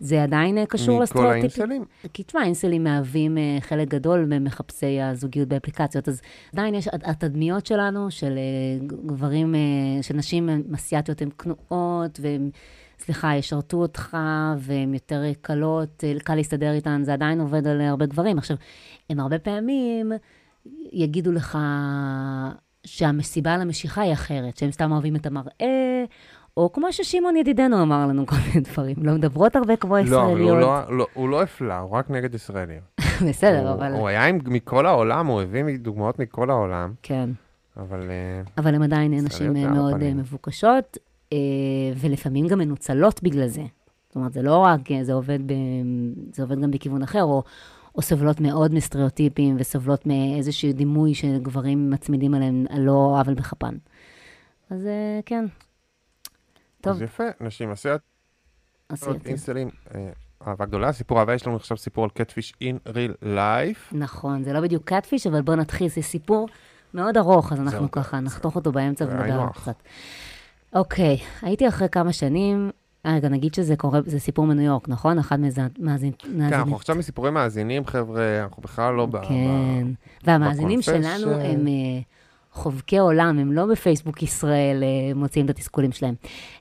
[0.00, 1.62] זה עדיין אה, קשור מכל לסטריאוטיפים.
[1.62, 1.84] האינסלים?
[2.12, 6.20] כי תשמע, אינסלים מהווים אה, חלק גדול ממחפשי הזוגיות באפליקציות, אז
[6.52, 9.54] עדיין יש, הת- התדמיות שלנו, של אה, גברים,
[10.02, 12.50] של נשים הן אסיאתיות, הן כנועות, והן,
[12.98, 14.16] סליחה, ישרתו אותך,
[14.58, 18.38] והן יותר קלות, קל להסתדר איתן, זה עדיין עובד על הרבה גברים.
[18.38, 18.56] עכשיו,
[19.10, 20.12] הם הרבה פעמים
[20.92, 21.58] יגידו לך
[22.86, 26.04] שהמסיבה על המשיכה היא אחרת, שהם סתם אוהבים את המראה,
[26.58, 30.06] או כמו ששמעון ידידנו אמר לנו כל מיני דברים, לא מדברות הרבה כמו לא, אבל
[30.06, 30.50] ישראליות.
[30.50, 32.80] הוא לא- לא- הוא לא הפלה, הוא רק נגד ישראלים.
[33.28, 33.92] בסדר, אבל...
[33.92, 37.30] הוא היה מכל העולם, הוא הביא דוגמאות מכל העולם, כן.
[37.76, 40.02] אבל אה, אבל הן עדיין נשים ישראליות אה, מאוד.
[40.02, 40.98] אה, מבוקשות,
[41.96, 43.62] ולפעמים גם מנוצלות בגלל זה.
[44.08, 45.52] זאת אומרת, זה לא רק, זה עובד, ב,
[46.32, 47.42] זה עובד גם בכיוון אחר, או,
[47.94, 53.74] או סובלות מאוד מסטריאוטיפים, וסובלות מאיזשהו דימוי שגברים מצמידים עליהם על לא עוול בכפן.
[54.70, 54.88] אז
[55.26, 55.44] כן.
[56.80, 58.02] טוב, אז יפה, נשים אסיאתיות,
[58.88, 59.28] עשיתי.
[59.28, 60.10] אינסטלים, אה,
[60.46, 63.96] אהבה גדולה, סיפור אהבה, יש לנו עכשיו סיפור על קטפיש in real life.
[63.96, 66.48] נכון, זה לא בדיוק קאטפיש, אבל בואו נתחיל, זה סיפור
[66.94, 69.50] מאוד ארוך, אז אנחנו ככה נחתוך אותו באמצע ונדבר עליו.
[69.52, 69.82] קצת.
[70.74, 72.70] אוקיי, הייתי אחרי כמה שנים,
[73.06, 75.18] אה, רגע, נגיד שזה קורה, זה סיפור מניו יורק, נכון?
[75.18, 75.38] אחד
[75.78, 76.12] מאזינים.
[76.18, 79.16] כן, אנחנו עכשיו מסיפורי מאזינים, חבר'ה, אנחנו בכלל לא ב...
[79.28, 79.86] כן,
[80.24, 82.00] והמאזינים שלנו אה, הם אה,
[82.58, 86.14] חובקי עולם, הם לא בפייסבוק ישראל אה, מוציאים את התסכולים שלהם.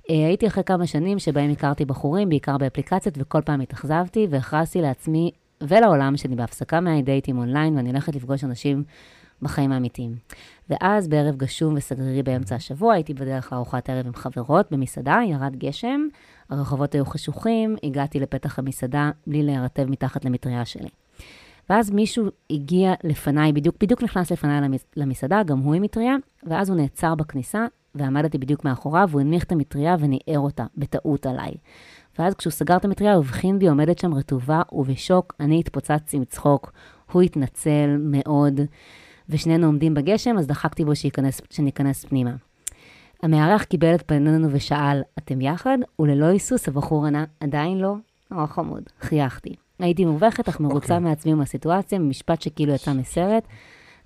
[0.09, 5.31] אה, הייתי אחרי כמה שנים שבהם הכרתי בחורים, בעיקר באפליקציות, וכל פעם התאכזבתי, והכרזתי לעצמי
[5.61, 8.83] ולעולם שאני בהפסקה מהדייטים אונליין, ואני הולכת לפגוש אנשים
[9.41, 10.15] בחיים האמיתיים.
[10.69, 16.01] ואז בערב גשום וסגרירי באמצע השבוע, הייתי בדרך לארוחת ערב עם חברות במסעדה, ירד גשם,
[16.49, 20.89] הרחובות היו חשוכים, הגעתי לפתח המסעדה בלי להירטב מתחת למטריה שלי.
[21.69, 26.69] ואז מישהו הגיע לפניי, בדיוק, בדיוק נכנס לפניי למס, למסעדה, גם הוא עם מטריה, ואז
[26.69, 31.51] הוא נעצר בכניסה, ועמדתי בדיוק מאחוריו, והוא הנמיך את המטריה וניער אותה, בטעות עליי.
[32.19, 36.71] ואז כשהוא סגר את המטריה, הוא הבחין בי עומדת שם רטובה, ובשוק אני התפוצצתי מצחוק.
[37.11, 38.61] הוא התנצל מאוד,
[39.29, 42.35] ושנינו עומדים בגשם, אז דחקתי בו שייכנס, שניכנס פנימה.
[43.23, 45.77] המארח קיבל את פנינו ושאל, אתם יחד?
[45.99, 47.95] וללא היסוס הבחור ענה, עדיין לא?
[48.31, 48.83] נורא חמוד.
[49.01, 49.55] חייכתי.
[49.79, 51.09] הייתי מובכת, אך מרוצה אוקיי.
[51.09, 53.43] מעצמי ומהסיטואציה, ממשפט שכאילו יצא מסרט.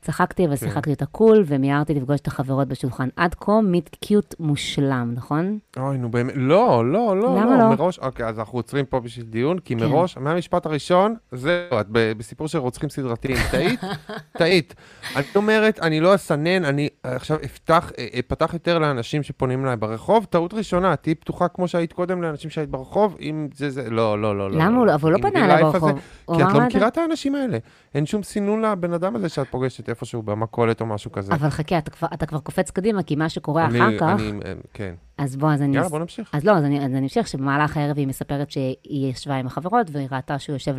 [0.02, 3.10] צחקתי ושיחקתי אותה קול, ומיהרתי לפגוש את החברות בשולחן.
[3.16, 5.60] עד כה מיט קיוט מושלם, נכון?
[5.78, 7.70] אוי, נו באמת, לא, לא, לא, למה לא, לא?
[7.70, 9.86] מראש, אוקיי, אז אנחנו עוצרים פה בשביל דיון, כי כן.
[9.86, 13.80] מראש, מהמשפט הראשון, זהו, את בסיפור של רוצחים סדרתיים, טעית,
[14.40, 14.76] טעית.
[15.16, 20.26] אני אומרת, אני לא אסנן, אני עכשיו אפתח, אה, אפתח יותר לאנשים שפונים אליי ברחוב,
[20.30, 24.38] טעות ראשונה, תהיי פתוחה כמו שהיית קודם לאנשים שהיית ברחוב, אם זה זה, לא, לא,
[24.38, 24.58] לא, לא.
[24.58, 25.12] למה הוא לא?
[25.12, 26.00] לא פנה אליי ברחוב.
[26.36, 27.58] כי את לא מכירה את האנשים האלה.
[27.96, 29.91] אין שום סינון לבן אדם הזה שאת פוגשת.
[29.92, 31.34] איפשהו במכולת או משהו כזה.
[31.34, 34.32] אבל חכה, אתה כבר, אתה כבר קופץ קדימה, כי מה שקורה אני- אחר כך, אני,
[34.46, 34.94] אה, כן.
[35.18, 35.76] אז בוא, אז אני...
[35.76, 36.30] יאללה, בוא נמשיך.
[36.34, 38.78] אז לא, אז אני, אז אני אמשיך שבמהלך הערב היא מספרת שהיא
[39.12, 40.76] ישבה עם החברות, והיא ראתה שהוא יושב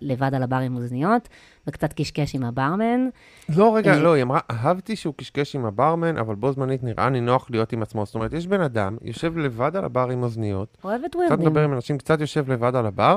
[0.00, 1.28] לבד על הבר עם אוזניות,
[1.66, 3.08] וקצת קשקש עם הברמן.
[3.56, 7.10] לא, רגע, אה, לא, היא אמרה, אהבתי שהוא קשקש עם הברמן, אבל בו זמנית נראה
[7.10, 8.06] לי נוח להיות עם עצמו.
[8.06, 11.46] זאת אומרת, יש בן אדם, יושב לבד על הבר עם אוזניות, אוהבת קצת ווירדים.
[11.46, 13.16] מדבר עם אנשים, קצת יושב לבד על הבר,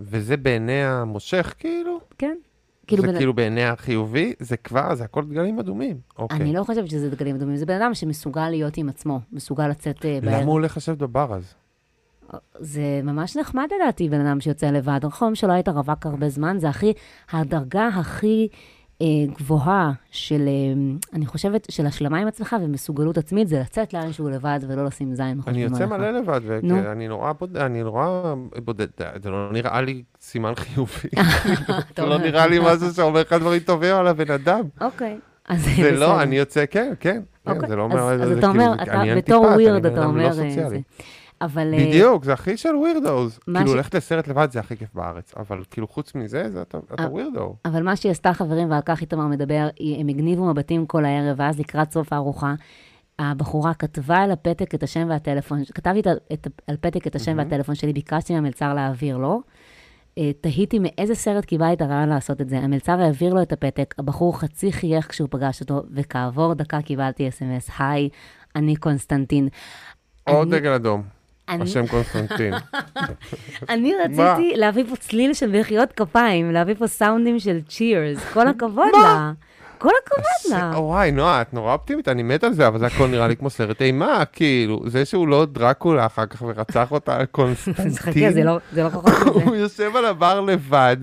[0.00, 2.36] וזה בעיני המושך, כאילו, כן.
[2.96, 5.96] כאילו, זה בן- כאילו בעיני החיובי, זה כבר, זה הכל דגלים אדומים.
[6.18, 6.36] אוקיי.
[6.40, 10.04] אני לא חושבת שזה דגלים אדומים, זה בן אדם שמסוגל להיות עם עצמו, מסוגל לצאת
[10.04, 10.42] אה, למה בערב.
[10.44, 11.54] הוא הולך לשבת בבר אז?
[12.58, 15.00] זה ממש נחמד לדעתי, בן אדם שיוצא לבד.
[15.02, 16.92] נכון שלא היית רווק הרבה זמן, זה הכי,
[17.32, 18.56] הדרגה הכי אה,
[19.38, 24.60] גבוהה של, אה, אני חושבת, של השלמה עם עצמך ומסוגלות עצמית, זה לצאת לאנשהו לבד
[24.68, 25.86] ולא לשים זין אני יוצא.
[25.86, 26.40] מלא לבד.
[26.46, 28.86] ואני נורא בודד, אני נורא בודד,
[29.22, 31.08] זה לא נראה לי סימן חיובי.
[31.96, 32.18] זה לא.
[32.18, 34.62] נראה לי משהו שאומר לך דברים טובים על הבן אדם.
[34.80, 35.90] אוקיי, אז זה.
[35.90, 37.20] לא, אני יוצא, כן, כן.
[37.44, 40.08] כן, אוקיי, זה לא אומר, זה אתה אומר, כאילו, אני אנטיפט, אני בן אתה אדם
[40.08, 40.22] אומר...
[40.22, 40.82] לא אה, סוציאלי.
[41.42, 41.74] אבל...
[41.74, 43.38] אה, בדיוק, זה הכי של ווירדוז.
[43.46, 46.62] מה כאילו, ש- ללכת לסרט לבד זה הכי כיף בארץ, אבל כאילו, חוץ מזה, זה
[46.62, 47.54] אתה אתה ווירדו.
[47.64, 49.68] אבל מה שהיא עשתה, חברים, ועל כך איתמר מדבר,
[50.00, 52.54] הם הגניבו מבטים כל הערב, ואז לקראת סוף הארוחה,
[53.18, 56.08] הבחורה כתבה על הפתק את השם והטלפון, כתבתי
[56.66, 59.40] על פתק את השם והטלפון שלי, ביקשתי מהמלצר להעביר לו.
[60.18, 62.58] אה, תהיתי מאיזה סרט קיבלה את הרעיון לעשות את זה.
[62.58, 67.70] המלצר העביר לו את הפתק, הבחור חצי חייך כשהוא פגש אותו, וכעבור דקה קיבלתי SMS,
[67.78, 68.08] היי,
[68.56, 69.48] אני קונסטנטין.
[70.28, 71.02] עוד אני- דגל אדום,
[71.60, 72.54] השם קונסטנטין.
[73.68, 78.24] אני רציתי להביא פה צליל של מחיאות כפיים, להביא פה סאונדים של cheers.
[78.32, 79.32] כל הכבוד לה.
[79.82, 80.78] כל הכבוד לה.
[80.80, 83.50] וואי, נועה, את נורא אופטימית, אני מת על זה, אבל זה הכל נראה לי כמו
[83.50, 87.90] סרט אימה, כאילו, זה שהוא לא דרקולה אחר כך ורצח אותה על קונסטנטין.
[87.96, 89.04] חכה, זה לא- זה לא פחות
[89.36, 89.44] מזה.
[89.44, 90.96] הוא יושב על הבר לבד,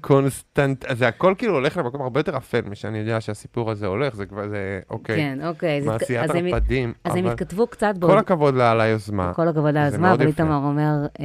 [0.00, 4.26] קונסטנט, זה הכל כאילו הולך למקום הרבה יותר אפל משאני יודע שהסיפור הזה הולך, זה
[4.26, 5.80] כבר, זה, אוקיי, כן, אוקיי.
[5.80, 8.18] מעשיית ערפדים, אז הם התכתבו קצת כל בעוד...
[8.18, 9.32] הכבוד לה על היוזמה.
[9.34, 10.26] כל הכבוד על היוזמה, אבל.
[10.26, 11.24] איתמר אומר, אה,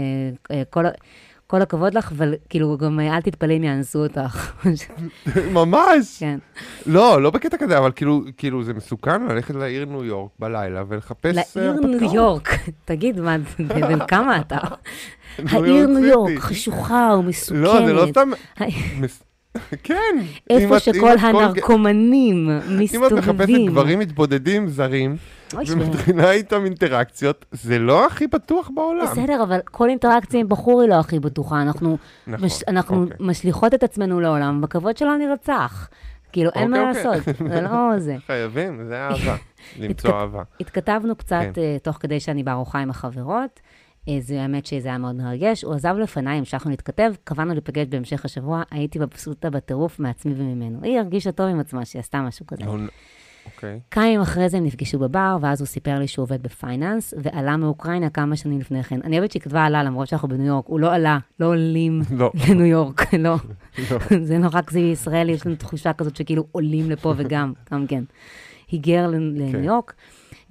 [0.51, 0.61] אה,
[1.53, 4.53] כל הכבוד לך, אבל כאילו גם אה, אל תתפלאי אם יאנסו אותך.
[5.57, 6.19] ממש!
[6.19, 6.39] כן.
[6.85, 11.35] לא, לא בקטע כזה, אבל כאילו, כאילו זה מסוכן ללכת לעיר ניו יורק בלילה ולחפש
[11.55, 12.01] לעיר הרפתקאות.
[12.01, 12.49] ניו יורק.
[12.85, 14.57] תגיד, מה, בן כמה אתה?
[15.37, 16.05] העיר ניו.
[16.05, 17.63] יורק חשוכה ומסוכנת.
[17.63, 18.31] לא, זה לא סתם...
[19.83, 20.15] כן.
[20.49, 23.67] איפה שכל הנרקומנים אם את מחפשת מסתובבים.
[23.67, 25.15] גברים מתבודדים זרים,
[25.71, 29.05] ומתחילה איתם אינטראקציות, זה לא הכי בטוח בעולם.
[29.05, 31.61] בסדר, אבל כל אינטראקציה עם בחור היא לא הכי בטוחה.
[31.61, 33.17] אנחנו, נכון, מש, אנחנו אוקיי.
[33.19, 35.89] משליכות את עצמנו לעולם, בכבוד שלא נרצח.
[36.31, 37.19] כאילו, אין מה אוקיי, אוקיי.
[37.19, 37.69] לעשות, זה לא
[38.05, 38.15] זה.
[38.27, 39.35] חייבים, זה אהבה.
[39.79, 40.43] למצוא אהבה.
[40.59, 41.61] התכתבנו קצת כן.
[41.61, 43.59] אה, תוך כדי שאני בארוחה עם החברות.
[44.09, 45.63] אה, זה האמת שזה היה מאוד מרגש.
[45.63, 50.79] הוא עזב לפניי, המשכנו להתכתב, קבענו להיפגש בהמשך השבוע, הייתי מבסוטה בטירוף מעצמי וממנו.
[50.83, 52.63] היא הרגישה טוב עם עצמה שהיא עשתה משהו כזה.
[53.45, 53.79] אוקיי.
[53.91, 57.57] כמה ימים אחרי זה הם נפגשו בבר, ואז הוא סיפר לי שהוא עובד בפייננס, ועלה
[57.57, 58.99] מאוקראינה כמה שנים לפני כן.
[59.03, 60.65] אני אוהבת שהיא כתבה עלה, למרות שאנחנו בניו יורק.
[60.67, 63.35] הוא לא עלה, לא עולים לא, לניו יורק, לא.
[63.91, 63.97] לא.
[64.23, 68.03] זה נורא כזה ישראל, יש לנו תחושה כזאת שכאילו עולים לפה וגם, גם כן.
[68.73, 69.63] היגר לניו כן.
[69.63, 69.93] יורק.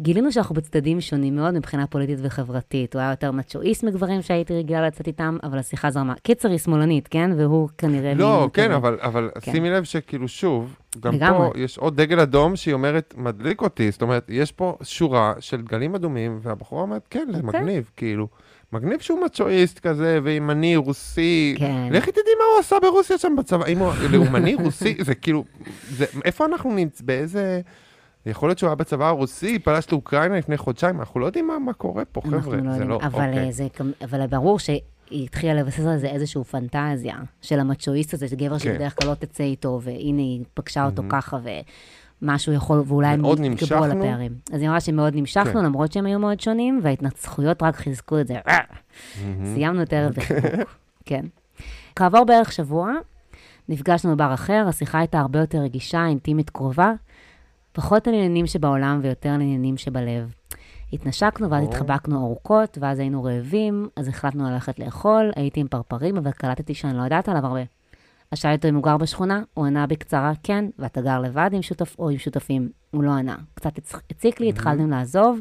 [0.00, 2.94] גילינו שאנחנו בצדדים שונים מאוד מבחינה פוליטית וחברתית.
[2.94, 6.14] הוא היה יותר מצ'ואיסט מגברים שהייתי רגילה לצאת איתם, אבל השיחה זרמה.
[6.22, 7.30] קיצר, היא שמאלנית, כן?
[7.36, 8.14] והוא כנראה...
[8.14, 8.76] לא, כן, כזה.
[8.76, 9.52] אבל, אבל כן.
[9.52, 11.50] שימי לב שכאילו שוב, גם לגמרי.
[11.52, 13.90] פה יש עוד דגל אדום שהיא אומרת, מדליק אותי.
[13.90, 17.60] זאת אומרת, יש פה שורה של דגלים אדומים, והבחורה אומרת, כן, זה אוקיי.
[17.60, 18.28] מגניב, כאילו.
[18.72, 21.54] מגניב שהוא מצ'ואיסט כזה, וימני, רוסי.
[21.58, 21.88] כן.
[21.90, 23.66] לכי תדעי מה הוא עשה ברוסיה שם בצבא.
[23.66, 25.44] אם הוא לאומני, רוסי, זה כאילו,
[25.88, 27.60] זה, איפה אנחנו נמצא, באיזה...
[28.26, 31.72] יכול להיות שהוא היה בצבא הרוסי, פלש לאוקראינה לפני חודשיים, אנחנו לא יודעים מה, מה
[31.72, 32.56] קורה פה, חבר'ה.
[32.56, 33.46] לא זה לא, אבל, אוקיי.
[33.46, 33.66] אה, זה,
[34.04, 34.80] אבל ברור שהיא
[35.10, 38.64] התחילה לבסס על זה איזושהי פנטזיה של המצ'ואיסט הזה, שגבר כן.
[38.64, 41.38] שבדרך כלל לא תצא איתו, והנה היא פגשה אותו ככה,
[42.22, 43.90] ומשהו יכול, ואולי הם יתגברו על.
[43.90, 44.32] הפערים.
[44.52, 45.64] אז היא אמרה שמאוד נמשכנו, כן.
[45.64, 48.34] למרות שהם היו מאוד שונים, וההתנצחויות רק חיזקו את זה.
[49.54, 50.76] סיימנו את הערב בחיבוק.
[51.04, 51.26] כן.
[51.96, 52.92] כעבור בערך שבוע,
[53.68, 56.92] נפגשנו בבר אחר, השיחה הייתה הרבה יותר רגישה, אינטימית, קרובה,
[57.72, 60.34] פחות על עניינים שבעולם ויותר על עניינים שבלב.
[60.92, 61.64] התנשקנו ואז.
[61.64, 66.96] התחבקנו ארוכות, ואז היינו רעבים, אז החלטנו ללכת לאכול, הייתי עם פרפרים, אבל קלטתי שאני
[66.96, 67.60] לא יודעת עליו הרבה.
[68.30, 71.62] אז שאלתי אותו אם הוא גר בשכונה, הוא ענה בקצרה, כן, ואתה גר לבד עם
[71.62, 72.68] שותף או עם שותפים?
[72.90, 73.36] הוא לא ענה.
[73.54, 75.40] קצת הצ- הציק לי, התחלנו לעזוב,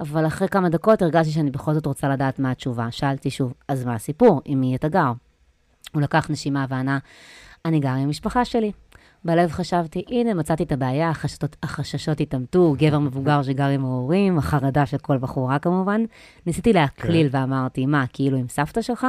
[0.00, 2.90] אבל אחרי כמה דקות הרגשתי שאני בכל זאת רוצה לדעת מה התשובה.
[2.90, 4.40] שאלתי שוב, אז מה הסיפור?
[4.44, 5.12] עם מי אתה גר?
[5.94, 6.98] הוא לקח נשימה וענה,
[7.64, 8.72] אני גר עם המשפחה שלי.
[9.24, 14.86] בלב חשבתי, הנה, מצאתי את הבעיה, החששות, החששות התעמתו, גבר מבוגר שגר עם ההורים, החרדה
[14.86, 16.04] של כל בחורה כמובן.
[16.46, 17.38] ניסיתי להקליל כן.
[17.38, 19.06] ואמרתי, מה, כאילו עם סבתא שלך?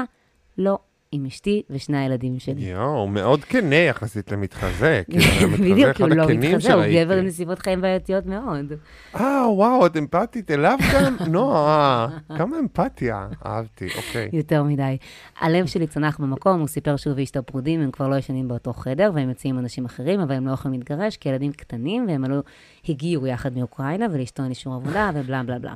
[0.58, 0.80] לא,
[1.14, 2.62] עם אשתי ושני הילדים שלי.
[2.62, 5.02] יואו, מאוד כנה יחסית למתחזה.
[5.12, 6.84] כאילו, בדיוק, כי הוא לא הכנים מתחזה, הוא.
[6.94, 8.74] גבר עם נסיבות חיים בעייתיות מאוד.
[9.16, 11.16] אה, וואו, את אמפתית אליו גם?
[11.32, 13.28] נועה, כמה אמפתיה.
[13.46, 14.30] אהבתי, אוקיי.
[14.34, 14.98] יותר מדי.
[15.40, 19.12] הלב שלי צנח במקום, הוא סיפר שהוא ואשתו פרודים, הם כבר לא ישנים באותו חדר,
[19.14, 22.24] והם יוצאים עם אנשים אחרים, אבל הם לא יכולים להתגרש, כי ילדים קטנים, והם
[22.90, 25.74] הגיעו יחד מאוקראינה, ולאשתו אין אישור עבודה, ובלה בלה בלה.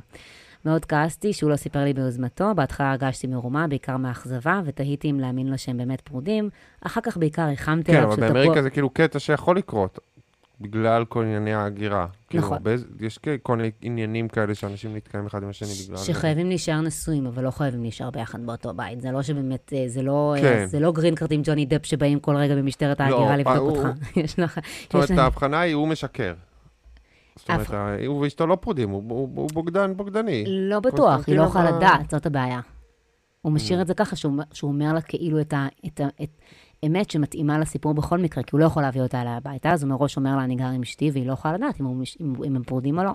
[0.66, 5.46] מאוד כעסתי שהוא לא סיפר לי ביוזמתו, בהתחלה הרגשתי מרומה, בעיקר מאכזבה, ותהיתי אם להאמין
[5.48, 6.50] לו שהם באמת פרודים.
[6.80, 9.98] אחר כך בעיקר ריחמתי כן, עליו אבל שהוא באמריקה זה כאילו קטע שיכול לקרות,
[10.60, 12.06] בגלל כל ענייני ההגירה.
[12.30, 12.56] כאילו, נכון.
[12.56, 16.04] הרבה- יש כל מיני עניינים כאלה שאנשים נתקעים אחד עם השני בגלל זה.
[16.04, 19.00] שחייבים להישאר נשואים, אבל לא חייבים להישאר ביחד באותו בית.
[19.00, 20.66] זה לא שבאמת, אה, זה לא, אה, כן.
[20.66, 23.56] זה לא green card עם ג'וני דפ שבאים כל רגע במשטרת לא, ההגירה אה, לבדוק
[23.56, 23.88] הוא- אותך.
[24.16, 26.34] יש לך, זאת אומרת, ההבחנה היא, הוא משקר.
[27.36, 27.70] זאת אומרת,
[28.06, 30.44] הוא ואשתו לא פרודים, הוא- הוא הוא בוגדן, בוגדני.
[30.46, 32.60] לא בטוח, היא קונסטנטין לא יכולה הבא- לדעת, זאת הבעיה.
[33.42, 33.54] הוא Mm.
[33.54, 35.66] משאיר את זה ככה, שהוא, שהוא אומר לה כאילו את ה...
[35.86, 36.30] את ה את,
[36.86, 39.90] אמת שמתאימה לסיפור בכל מקרה, כי הוא לא יכול להביא אותה אליי הביתה, אז הוא
[39.90, 42.56] מראש אומר לה, אני גר עם אשתי, והיא לא יכולה לדעת אם, הוא, אם, אם
[42.56, 43.10] הם פרודים או לא.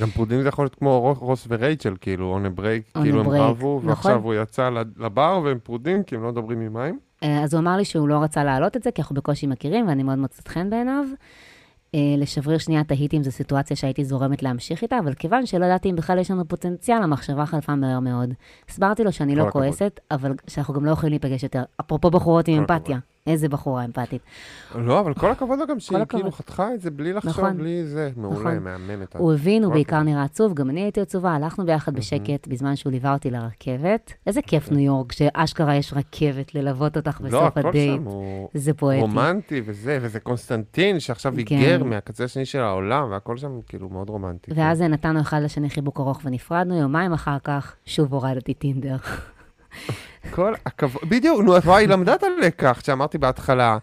[0.00, 3.02] גם פרודים זה יכול להיות כמו רו- רוס ורייצ'ל, כאילו, on a break, On a
[3.02, 3.88] כאילו הם רבו, נכון.
[3.90, 6.98] ועכשיו הוא יצא לבר והם פרודים, כי הם לא מדברים עמים.
[7.22, 9.88] אה, אז הוא אמר לי שהוא לא רצה להעלות את זה, כי אנחנו בקושי מכירים,
[9.88, 11.04] ואני מאוד מוצאת חן בעיניו.
[11.94, 15.90] אה, לשבריר שנייה תהיתי אם זו סיטואציה שהייתי זורמת להמשיך איתה, אבל כיוון שלא ידעתי
[15.90, 18.34] אם בכלל יש לנו פוטנציאל, המחשבה חלפה מהר מאוד.
[18.68, 19.46] הסברתי לו שאני לא.
[19.50, 21.62] כועסת, אבל שאנחנו גם לא יכולים להיפגש יותר.
[21.80, 22.98] אפרופו בחורות עם אמפתיה.
[23.26, 24.22] איזה בחורה אמפתית.
[24.74, 26.04] לא, אבל כל הכבוד לה גם שהיא.
[26.04, 27.56] כאילו חתכה את זה בלי לחשוב, נכון.
[27.56, 28.10] בלי זה.
[28.16, 28.58] מעולה, נכון.
[28.58, 29.16] מהממת.
[29.16, 30.02] הוא הבין, הוא כל בעיקר.
[30.02, 34.12] נראה עצוב, גם אני הייתי עצובה, הלכנו ביחד בשקט בזמן שהוא ליווה אותי לרכבת.
[34.26, 38.00] איזה כיף ניו יורק, שאשכרה יש רכבת ללוות אותך לא, בסוף הכל הדייט.
[38.00, 39.00] שם הוא זה פואטי.
[39.00, 41.56] רומנטי וזה, וזה קונסטנטין שעכשיו כן.
[41.56, 44.50] היגר מהקצה השני של העולם, והכל שם כאילו מאוד רומנטי.
[44.54, 48.96] ואז נתנו אחד לשני חיבוק ארוך ונפרדנו, יומיים אחר כך שוב הורדתי טינדר.
[50.30, 53.78] כל הכבוד, בדיוק, נו, וואי, למדה את הלקח שאמרתי בהתחלה.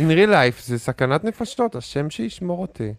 [0.00, 2.92] In real life זה סכנת נפשות, השם שישמור אותי.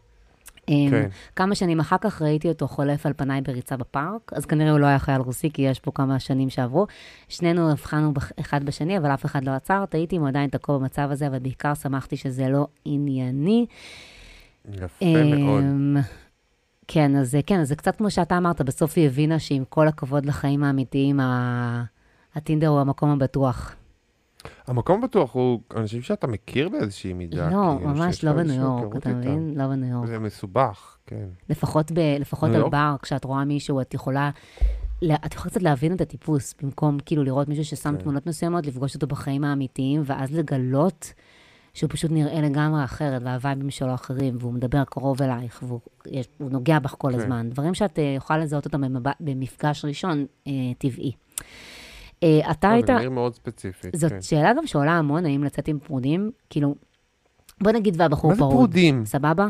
[0.70, 1.08] אמ, כן.
[1.36, 4.86] כמה שנים אחר כך ראיתי אותו חולף על פניי בריצה בפארק, אז כנראה הוא לא
[4.86, 6.88] היה חייל רוסי, כי יש פה כמה שנים שעברו.
[7.30, 9.86] שנינו הבחנו בח- אחד בשני, אבל אף אחד לא עצר.
[9.86, 13.66] תהיתי אם הוא עדיין תקוע במצב הזה, אבל בעיקר שמחתי שזה לא ענייני.
[14.74, 15.64] יפה מאוד.
[15.64, 15.98] אמ,
[16.88, 20.26] כן, אז כן, אז זה קצת כמו שאתה אמרת, בסוף היא הבינה שעם כל הכבוד
[20.26, 21.84] לחיים האמיתיים, ה-
[22.36, 23.76] הטינדר הוא המקום הבטוח.
[24.68, 27.50] המקום בטוח הוא אנשים שאתה מכיר באיזושהי מידה.
[27.50, 29.10] לא, כאילו, ממש לא בניו יורק, אתה.
[29.10, 29.54] מבין?
[29.58, 30.08] לא בניו יורק.
[30.08, 31.26] זה מסובך, כן.
[31.50, 32.70] לפחות, ב, לפחות ניו על?
[32.70, 34.30] בר, כשאת רואה מישהו, את יכולה,
[35.02, 38.02] לה- את יכולה קצת להבין את הטיפוס, במקום כאילו לראות מישהו ששם כן.
[38.04, 41.14] תמונות מסוימות, לפגוש אותו בחיים האמיתיים, ואז לגלות
[41.74, 46.28] שהוא פשוט נראה לגמרי אחרת, וה vibeים שלו אחרים, והוא מדבר קרוב אלייך, והוא יש,
[46.40, 47.20] נוגע בך כל כן.
[47.20, 47.50] הזמן.
[47.50, 48.82] דברים שאת אה, יכולה לזהות אותם
[49.20, 51.12] במפגש ראשון, אה, טבעי.
[52.24, 52.88] אה, אתה לא, היית...
[52.88, 54.22] זה נראה מאוד ספציפית, זאת כן.
[54.22, 56.76] שאלה גם שעולה המון, האם לצאת עם פרודים, כאילו,
[57.62, 58.54] בוא נגיד והבחור מה זה פרוד.
[58.54, 59.06] פרודים?
[59.06, 59.48] סבבה?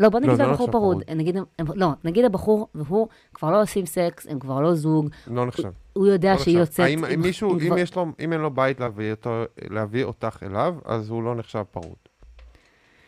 [0.00, 1.04] לא, בוא נגיד זה לא והבחור פרוד.
[1.04, 1.18] פרוד.
[1.18, 5.46] נגיד, הם- לא, נגיד הבחור והוא כבר לא עושים סקס, הם כבר לא זוג, לא
[5.46, 5.70] נחשב.
[5.92, 6.58] הוא יודע לא שהיא.
[6.58, 6.86] יוצאת...
[6.86, 9.30] האם- אם מישהו, עם אם יש לו, אם אין לו בית להביא אותו,
[9.70, 11.94] להביא אותך אליו, אז הוא לא נחשב פרוד.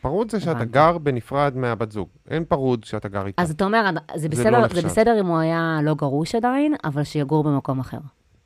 [0.00, 0.64] פרוד זה שאתה.
[0.64, 2.09] גר בנפרד מהבת זוג.
[2.30, 3.42] אין פרוד שאתה גר איתה.
[3.42, 4.82] אז אתה אומר, זה זה בסדר, לא זה.
[4.82, 7.98] בסדר אם הוא היה לא גרוש עדיין, אבל שיגור במקום אחר.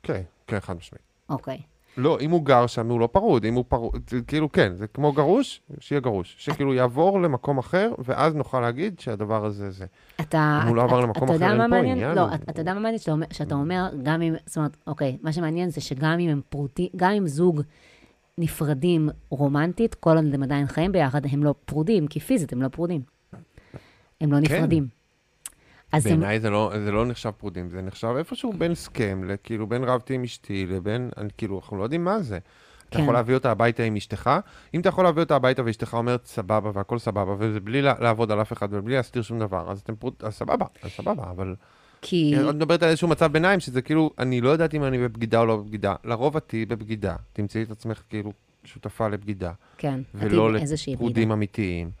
[0.03, 1.03] כן, כן, חד משמעית.
[1.29, 1.61] אוקיי.
[1.97, 3.45] לא, אם הוא גר שם, הוא לא פרוד.
[3.45, 3.93] אם הוא פרוד,
[4.27, 6.35] כאילו כן, זה כמו גרוש, שיהיה גרוש.
[6.39, 9.85] שכאילו יעבור למקום אחר, ואז נוכל להגיד שהדבר הזה זה.
[10.21, 11.75] אתה, אם הוא לא עבר למקום אחר, אין פה?
[11.77, 12.15] עניין.
[12.15, 12.99] לא, אתה- יודע מה מעניין?
[13.31, 17.11] שאתה אומר- גם אם, זאת אומרת, אוקיי, מה שמעניין זה שגם אם הם פרודים, גם
[17.11, 17.61] אם זוג
[18.37, 22.67] נפרדים רומנטית, כל עוד הם עדיין חיים ביחד, הם לא פרודים, כי פיזית הם לא
[22.67, 23.01] פרודים.
[24.21, 24.55] הם לא כן.
[24.55, 24.87] נפרדים.
[26.03, 30.13] בעיניי זה לא, זה לא נחשב פרודים, זה נחשב איפשהו בין סכם, כאילו בין רבתי
[30.13, 32.39] עם אשתי לבין, אני, כאילו, אנחנו לא יודעים מה זה.
[32.89, 33.03] אתה כן.
[33.03, 34.29] יכול להביא אותה הביתה עם אשתך,
[34.73, 38.41] אם אתה יכול להביא אותה הביתה ואשתך אומרת סבבה והכל סבבה, וזה בלי לעבוד על
[38.41, 41.55] אף אחד ובלי להסתיר שום דבר, אז אתם פרוד, אז סבבה, אז סבבה, אבל...
[42.01, 42.33] כי...
[42.49, 45.45] את מדברת על איזשהו מצב ביניים, שזה כאילו, אני לא יודעת אם אני בבגידה או
[45.45, 45.95] לא בבגידה.
[46.03, 48.31] לרוב את תהיי בבגידה, תמצאי את עצמך כאילו
[48.63, 50.53] שותפה לבגידה, כן, ולא.
[50.87, 51.91] לפרודים אמיתיים.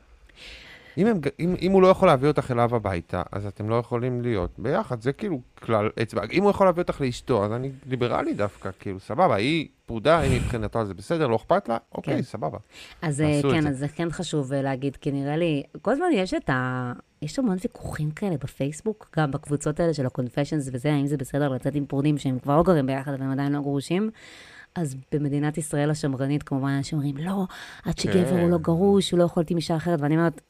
[0.97, 4.21] אם, הם, אם, אם הוא לא יכול להביא אותך אליו הביתה, אז אתם לא יכולים
[4.21, 6.21] להיות ביחד, זה כאילו כלל אצבע.
[6.31, 10.41] אם הוא יכול להביא אותך לאשתו, אז אני ליברלי דווקא, כאילו, סבבה, היא פרודה, היא
[10.41, 12.21] מבחינתה זה בסדר, לא אכפת לה, אוקיי, כן.
[12.21, 12.57] סבבה.
[13.01, 13.67] אז כן.
[13.67, 16.93] אז זה כן חשוב אה, להגיד, כי נראה לי, כל הזמן יש את ה...
[17.21, 21.75] יש המון ויכוחים כאלה בפייסבוק, גם בקבוצות האלה של ה-confessions וזה, האם זה בסדר לצאת
[21.75, 24.09] עם פרודים שהם כבר לא גרים ביחד והם עדיין לא גרושים.
[24.75, 27.45] אז במדינת ישראל השמרנית, כמובן, אנשים אומרים, לא,
[27.85, 28.63] עד שגבר הוא לא כן.
[28.63, 30.41] גרוש, הוא לא יכול להיות עם אישה אחרת, ואני אומרת,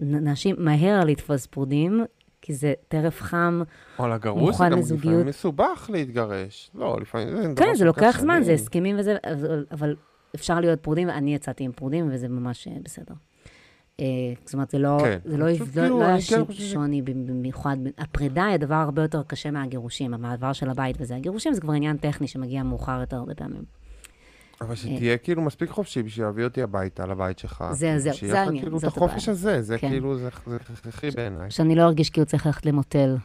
[0.00, 2.04] נשים מהר לתפוס פרודים,
[2.42, 3.62] כי זה טרף חם.
[3.98, 5.04] או על הגרוש זה מוכן גם לזוגיות.
[5.12, 6.70] לפעמים מסובך להתגרש.
[6.74, 8.42] לא, לפעמים זה כן, זה לוקח זמן.
[8.42, 9.16] זה הסכמים וזה,
[9.72, 9.96] אבל-
[10.34, 13.14] אפשר להיות פרודים, אני יצאתי עם פרודים, וזה ממש אה, בסדר.
[14.00, 14.04] אה,
[14.44, 15.18] זאת אומרת, זה לא, כן.
[15.24, 16.16] זה לא, אני לא, חושב, לא כאילו, היה
[16.46, 17.76] כן שוני במיוחד.
[17.98, 21.16] הפרידה היא הדבר הרבה יותר קשה מהגירושים, המעבר של הבית וזה.
[21.16, 23.62] הגירושים זה כבר עניין טכני שמגיע מאוחר יותר הרבה פעמים.
[24.60, 27.64] אבל שתהיה כאילו מספיק חופשי בשביל להביא אותי הביתה, לבית שלך.
[27.72, 29.28] זה- כאילו, זה- שיהיה זה לך העניין, כאילו את זאת החופש.
[29.28, 29.88] הזה, זה כן.
[29.88, 31.50] כאילו, זה זה הכרחי בעיניי.
[31.50, 33.16] שאני לא ארגיש כאילו צריך ללכת למוטל.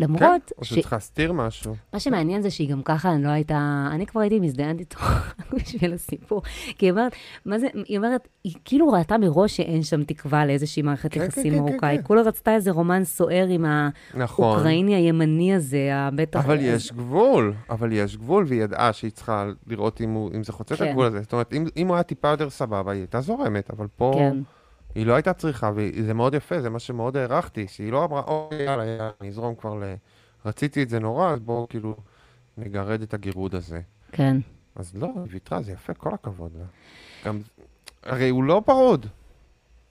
[0.00, 0.68] כן, למרות או ש...
[0.68, 1.74] שצריך להסתיר משהו.
[1.92, 4.98] מה שמעניין זה שהיא גם ככה לא הייתה, אני כבר הייתי מזדיינת איתו
[5.56, 6.42] בשביל הסיפור.
[6.78, 7.12] כי היא אומרת,
[7.44, 11.42] מה זה, היא אומרת, היא כאילו ראתה מראש שאין שם תקווה לאיזושהי מערכת כן, יחסים
[11.44, 11.78] כן, כן, ארוכה.
[11.78, 12.04] כן, היא כן.
[12.04, 13.66] כולה רצתה איזה רומן סוער עם
[14.14, 14.44] נכון.
[14.44, 16.44] האוקראיני הימני הזה, הבטח...
[16.44, 20.52] אבל יש גבול, אבל יש גבול, והיא ידעה שהיא צריכה לראות אם, הוא, אם זה
[20.52, 20.88] חוצה את כן.
[20.88, 21.20] הגבול הזה.
[21.20, 24.36] זאת אומרת, אם, אם הוא היה טיפה יותר סבבה, היא הייתה זורמת, אבל פה כן,
[24.94, 28.62] היא לא הייתה צריכה, וזה מאוד יפה, זה מה שמאוד הערכתי, שהיא לא אמרה, אוי,
[28.62, 29.82] יאללה, יאללה, אני אזרום כבר ל...
[30.46, 31.96] רציתי את זה נורא, אז בואו כאילו
[32.58, 33.80] נגרד את הגירוד הזה.
[34.12, 34.36] כן.
[34.76, 36.64] אז לא, היא ויתרה, זה יפה, כל הכבוד לה.
[37.24, 37.40] גם,
[38.02, 39.06] הרי הוא לא פרוד,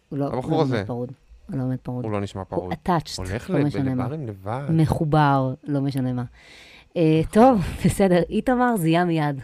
[0.09, 0.83] הוא לא הבחור הוא לא הזה.
[0.87, 1.11] פרוד.
[1.49, 2.03] הוא לא באמת פרוד.
[2.05, 2.73] הוא לא נשמע הוא פרוד.
[2.73, 4.03] attached, הולך לא משנה מה.
[4.03, 4.65] לברים לבד.
[4.69, 6.23] מחובר, לא משנה מה.
[6.97, 9.41] אה, טוב, בסדר, איתמר זיהה מיד.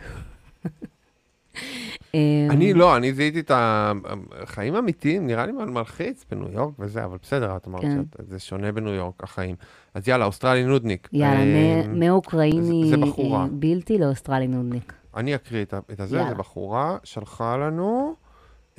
[2.15, 7.17] אה, אני לא, אני זיהיתי את החיים האמיתיים, נראה לי מלחיץ בניו יורק וזה, אבל
[7.21, 8.01] בסדר, את אמרת כן.
[8.17, 9.55] שזה שונה בניו יורק, החיים.
[9.93, 11.09] אז יאללה, אוסטרלי נודניק.
[11.13, 12.91] יאללה, אה, מ- מאוקראיני.
[12.93, 14.93] אה, בלתי לאוסטרלי נודניק.
[15.15, 16.23] אני אקריא את הזה.
[16.29, 18.15] זו בחורה שלחה לנו,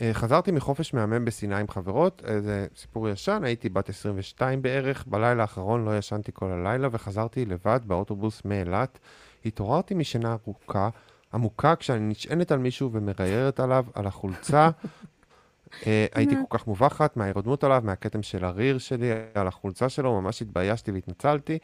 [0.01, 5.05] אה, חזרתי מחופש מהמם בסיני עם חברות, אה, זה סיפור ישן, הייתי בת 22 בערך,
[5.07, 8.99] בלילה האחרון לא ישנתי כל הלילה וחזרתי לבד באוטובוס מאילת.
[9.47, 10.89] התעוררתי משינה ארוכה,
[11.37, 14.71] עמוקה, כשאני נשענת על מישהו ומריירת עליו, על החולצה.
[15.87, 20.43] אה, הייתי כל כך מובכת מההירדמות עליו, מהכתם של הריר שלי, על החולצה שלו, ממש
[20.43, 21.59] התביישתי והתנצלתי.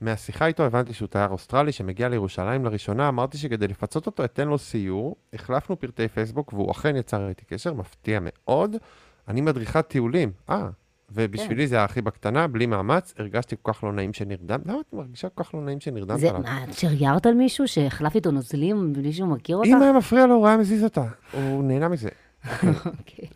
[0.00, 4.58] מהשיחה איתו הבנתי שהוא תייר אוסטרלי שמגיע לירושלים לראשונה, אמרתי שכדי לפצות אותו אתן לו
[4.58, 8.76] סיור, החלפנו פרטי פייסבוק והוא אכן יצר איתי קשר, מפתיע מאוד.
[9.28, 10.68] אני מדריכת טיולים, אה,
[11.12, 14.66] ובשבילי זה היה הכי בקטנה, בלי מאמץ, הרגשתי כל כך לא נעים שנרדמת.
[14.66, 16.42] למה את מרגישה כל כך לא נעים שנרדמת זה, עליו?
[16.42, 19.68] מה, את שריירת על מישהו שהחלף איתו נוזלים בלי שהוא מכיר אותך?
[19.68, 21.04] אם היה מפריע לו, הוא היה מזיז אותה.
[21.32, 22.08] הוא נהנה מזה.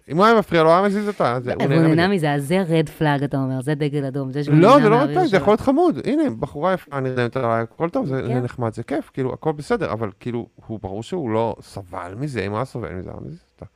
[0.09, 1.39] אם הוא היה מפריע לו, הוא היה מזיז אותה.
[1.55, 2.33] הוא נהנה מזה.
[2.33, 4.33] אז זה רד פלאג, אתה אומר, זה דגל אדום.
[4.33, 5.37] זה לא, זה לא מהאוויר רטלג, זה.
[5.37, 5.99] יכול להיות חמוד.
[6.05, 8.35] הנה, בחורה יפה, נרדמת עליי, הכל טוב, זה כן.
[8.35, 12.41] זה נחמד, זה כיף, כאילו, הכל בסדר, אבל כאילו, הוא ברור שהוא לא סבל מזה,
[12.41, 13.65] אם הוא היה סובל מזה, הוא היה מזיז אותה.
[13.65, 13.71] אה,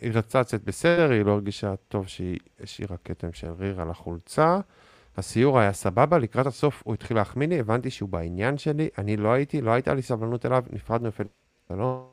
[0.00, 4.58] היא רצתה לצאת בסדר, היא לא הרגישה טוב שהיא השאירה כתם של ריר על החולצה.
[5.16, 9.32] הסיור היה סבבה, לקראת הסוף הוא התחיל להחמיא לי, הבנתי שהוא בעניין שלי, אני לא
[9.32, 11.24] הייתי, לא הייתה לי סבלנות אליו, נפרדנו יפה
[11.68, 12.06] שלום.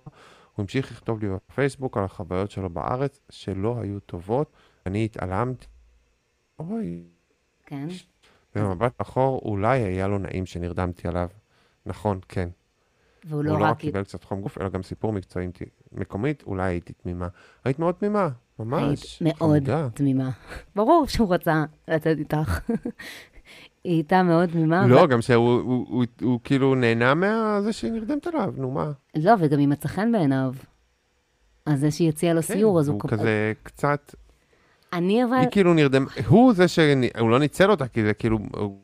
[0.55, 4.51] הוא המשיך לכתוב לי בפייסבוק על החוויות שלו בארץ, שלא היו טובות,
[4.86, 5.65] אני התעלמתי.
[6.59, 7.03] אוי,
[7.65, 7.88] כן.
[8.55, 11.29] במבט אחור, אולי היה לו נעים שנרדמתי עליו.
[11.86, 12.49] נכון, כן.
[13.25, 13.79] והוא הוא לא לא רק רק...
[13.79, 15.45] קיבל קצת חום גוף, אלא גם סיפור מקצועי
[15.95, 17.27] מקומית, אולי הייתי תמימה.
[17.65, 18.29] היית מאוד תמימה,
[18.59, 19.19] ממש.
[19.21, 19.87] היית מאוד חמודה.
[19.93, 20.29] תמימה.
[20.75, 22.59] ברור שהוא רצה לצאת איתך.
[23.83, 24.87] היא הייתה מאוד תמימה.
[24.87, 28.91] לא, גם שהוא הוא- הוא- הוא כאילו נהנה מזה שהיא נרדמת עליו, נו מה.
[29.15, 30.53] לא, וגם היא מצא חן בעיניו.
[31.65, 32.99] אז זה שהיא הציעה לו סיור, אז הוא...
[32.99, 34.15] כן, הוא כזה קצת,
[34.93, 35.33] אני אבל...
[35.37, 38.79] היא כאילו נרדם, הוא זה שהוא לא ניצל אותה, כי זה כאילו, הוא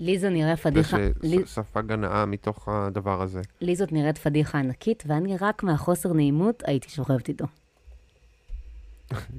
[0.00, 0.96] לי זו נראה זה פדיחה...
[1.22, 3.40] לי- שספג הנאה מתוך הדבר הזה.
[3.60, 7.44] לי זאת נראית פדיחה ענקית, ואני רק מהחוסר נעימות הייתי שוכבת איתו.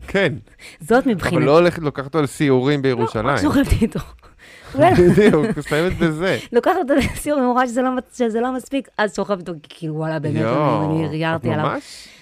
[0.08, 0.34] כן,
[0.80, 1.46] זאת אבל מבחינתי.
[1.46, 3.28] לא הולכת, לוקחת אותו לסיורים בירושלים.
[3.28, 4.00] רק שוכבת איתו.
[4.76, 6.38] בדיוק, מסיימת בזה.
[6.52, 10.36] לוקחת אותו לסיור, שזה לא שזה לא מספיק, אז שוכבת איתו, כאילו, וואלה, באמת,
[10.86, 11.80] אני את ריירתי עליו.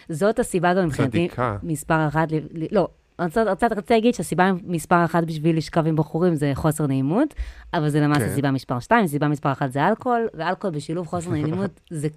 [0.10, 1.28] זאת הסיבה גם מבחינתי.
[1.64, 2.28] מספר אחת,
[2.72, 2.88] לא,
[3.22, 7.34] רצית- רצית רציתי להגיד שהסיבה מספר אחת בשביל לשכב עם בחורים זה חוסר נעימות,
[7.74, 8.36] אבל זה למעשה כן.
[8.36, 12.08] סיבה מספר שתיים, סיבה מספר אחת זה אלכוהול, ואלכוהול בשילוב חוסר נעימות זה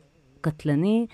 [0.40, 1.06] קטלני,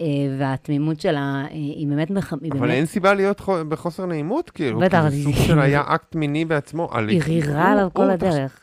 [0.00, 0.06] אה,
[0.38, 5.04] והתמימות שלה אה, היא באמת, אבל באמת, אין סיבה להיות חו- בחוסר נעימות, כאילו, בטח,
[5.04, 6.90] כי זה סוג של היה אקט מיני בעצמו.
[7.08, 8.60] היא רירה עליו כל הדרך.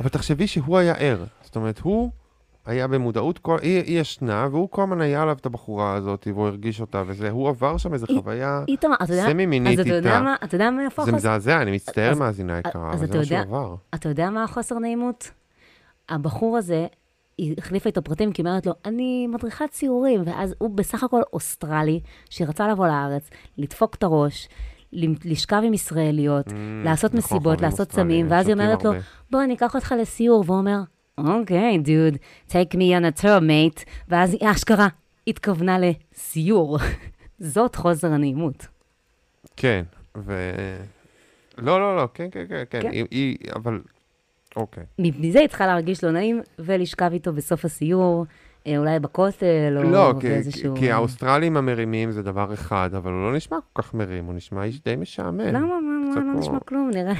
[0.00, 1.24] אבל תחשבי שהוא היה ער.
[1.42, 2.10] זאת אומרת, הוא
[2.66, 6.46] היה במודעות, כל- היא היא ישנה, והוא כל הזמן היה עליו את הבחורה הזאת, והוא
[6.46, 8.64] הרגיש אותה וזה, הוא עבר שם איזו היא- חוויה
[9.02, 10.22] אתה יודע, סמי-מינית אז אתה יודע איתה.
[10.22, 11.16] מה, אתה יודע מה איפה זה החוסר?
[11.16, 13.74] מזעזע, אני מצטער אז- מאזינה יקרה, אבל זה מה שהוא עבר.
[13.94, 15.30] אתה יודע מה החוסר נעימות?
[16.08, 16.86] הבחור הזה,
[17.38, 21.20] היא החליפה איתו פרטים, כי היא אומרת לו, אני מדריכת ציורים, ואז הוא בסך הכל
[21.32, 22.00] אוסטרלי,
[22.30, 24.48] שרצה לבוא לארץ, לדפוק את הראש,
[25.24, 26.46] לשכב עם ישראליות,
[26.84, 29.02] לעשות נכון, מסיבות, לעשות סמים, ואז היא אומרת לו, הרבה.
[29.30, 30.78] בוא, אני אקח אותך לסיור, והוא אומר,
[31.18, 32.16] אוקיי, דוד,
[32.48, 34.88] take me on a tour, mate, ואז היא אשכרה
[35.26, 36.78] התכוונה לסיור.
[37.38, 38.66] זאת חוסר הנעימות.
[39.56, 39.82] כן,
[40.16, 40.50] ו...
[41.58, 42.90] לא, לא, לא, כן, כן, כן, כן, כן.
[42.90, 43.80] היא- היא, אבל,
[44.56, 44.84] אוקיי.
[44.98, 48.26] מזה היא צריכה להרגיש לא נעים, ולשכב איתו בסוף הסיור,
[48.66, 50.76] אה, אולי בכותל, או לא, כי- באיזשהו...
[50.76, 54.64] כי האוסטרלים המרימים זה דבר אחד, אבל הוא לא נשמע כל כך מרים, הוא נשמע
[54.64, 55.40] איש די משעמם.
[55.40, 55.60] למה?
[55.60, 55.80] מה,
[56.14, 57.14] מה, לא נשמע כלום, נראה...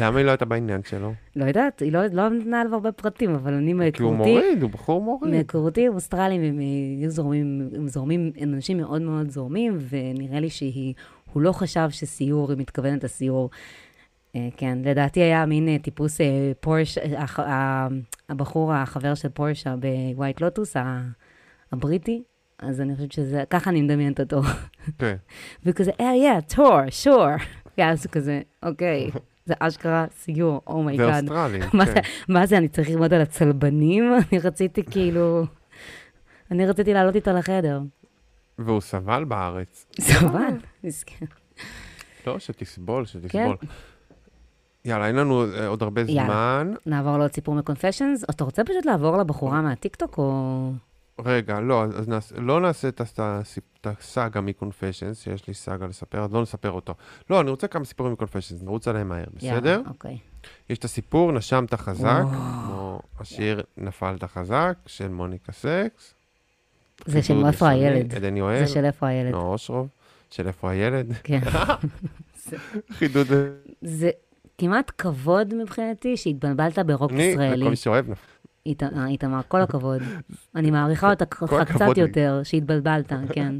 [0.00, 1.12] למה היא לא הייתה בעניין שלו?
[1.36, 4.62] לא יודעת, היא לא לא נתנה עליו הרבה פרטים, אבל אני כי הוא מהיכרותי, מוריד,
[4.62, 5.34] הוא בחור מוריד.
[5.34, 10.50] מהיכרותי עם אוסטרלים, הם היו זורמים, הם זורמים, הם אנשים מאוד מאוד זורמים, ונראה לי
[10.50, 10.94] שהיא,
[11.32, 13.50] הוא לא חשב שסיור, היא מתכוונת לסיור.
[14.36, 17.88] אה, כן, לדעתי היה מין אה, טיפוס אה, פורש, אה,
[18.28, 20.76] הבחור, החבר של פורשה ב White Lotus,
[21.72, 22.22] הבריטי,
[22.58, 24.40] אז אני חושבת שזה, ככה אני מדמיינת אותו.
[24.98, 25.16] כן.
[25.64, 27.26] וכזה, אה, yeah, tour, sure.
[27.78, 29.10] ואז הוא כזה, אוקיי,
[29.48, 31.28] זה אשכרה סיור, זה oh my god.
[31.28, 32.00] זה, כן.
[32.28, 34.14] מה זה, אני צריך ללמוד על הצלבנים?
[34.32, 35.44] אני רציתי כאילו...
[36.50, 37.80] אני רציתי לעלות איתו לחדר.
[38.58, 39.86] והוא סבל בארץ.
[40.00, 41.26] סבל, מסכן.
[42.26, 43.56] לא, שתסבול, שתסבול.
[43.60, 43.66] כן.
[44.84, 46.24] יאללה, אין לנו אה, עוד הרבה יאללה.
[46.24, 46.72] זמן.
[46.86, 48.24] נעבור לעוד סיפור מקונפשיונס?
[48.30, 50.70] אתה רוצה פשוט לעבור לבחורה מהטיקטוק, או...
[51.24, 56.24] רגע, לא, אז- נעשה, לא נעשה את הס- את הסאגה מקונפשיונס, שיש לי סאגה לספר,
[56.24, 56.94] אז לא נספר אותו.
[57.30, 59.46] לא, אני רוצה כמה סיפורים מקונפשיונס, נרוץ עליהם מהר, בסדר?
[59.70, 60.18] יאללה, אוקיי.
[60.70, 62.28] יש את הסיפור נשמת חזק, וואו.
[62.66, 66.14] כמו השיר נפלת חזק, של מוניקה סקס.
[67.06, 68.14] זה של איפה הילד.
[68.14, 68.64] עדן יואל.
[68.66, 69.30] זה של איפה הילד.
[69.30, 69.88] נועה אושרוב.
[70.30, 71.12] של איפה הילד.
[71.24, 71.40] כן.
[72.98, 73.26] חידוד.
[73.82, 74.10] זה
[74.58, 77.62] כמעט כבוד מבחינתי שהתבלבלת ברוק אני, ישראלי.
[77.62, 78.04] וכל מי שאוהב,
[79.08, 80.02] איתמר, כל הכבוד.
[80.56, 81.96] אני מעריכה אותך קצת.
[81.96, 83.54] יותר, שהתבלבלת, כן.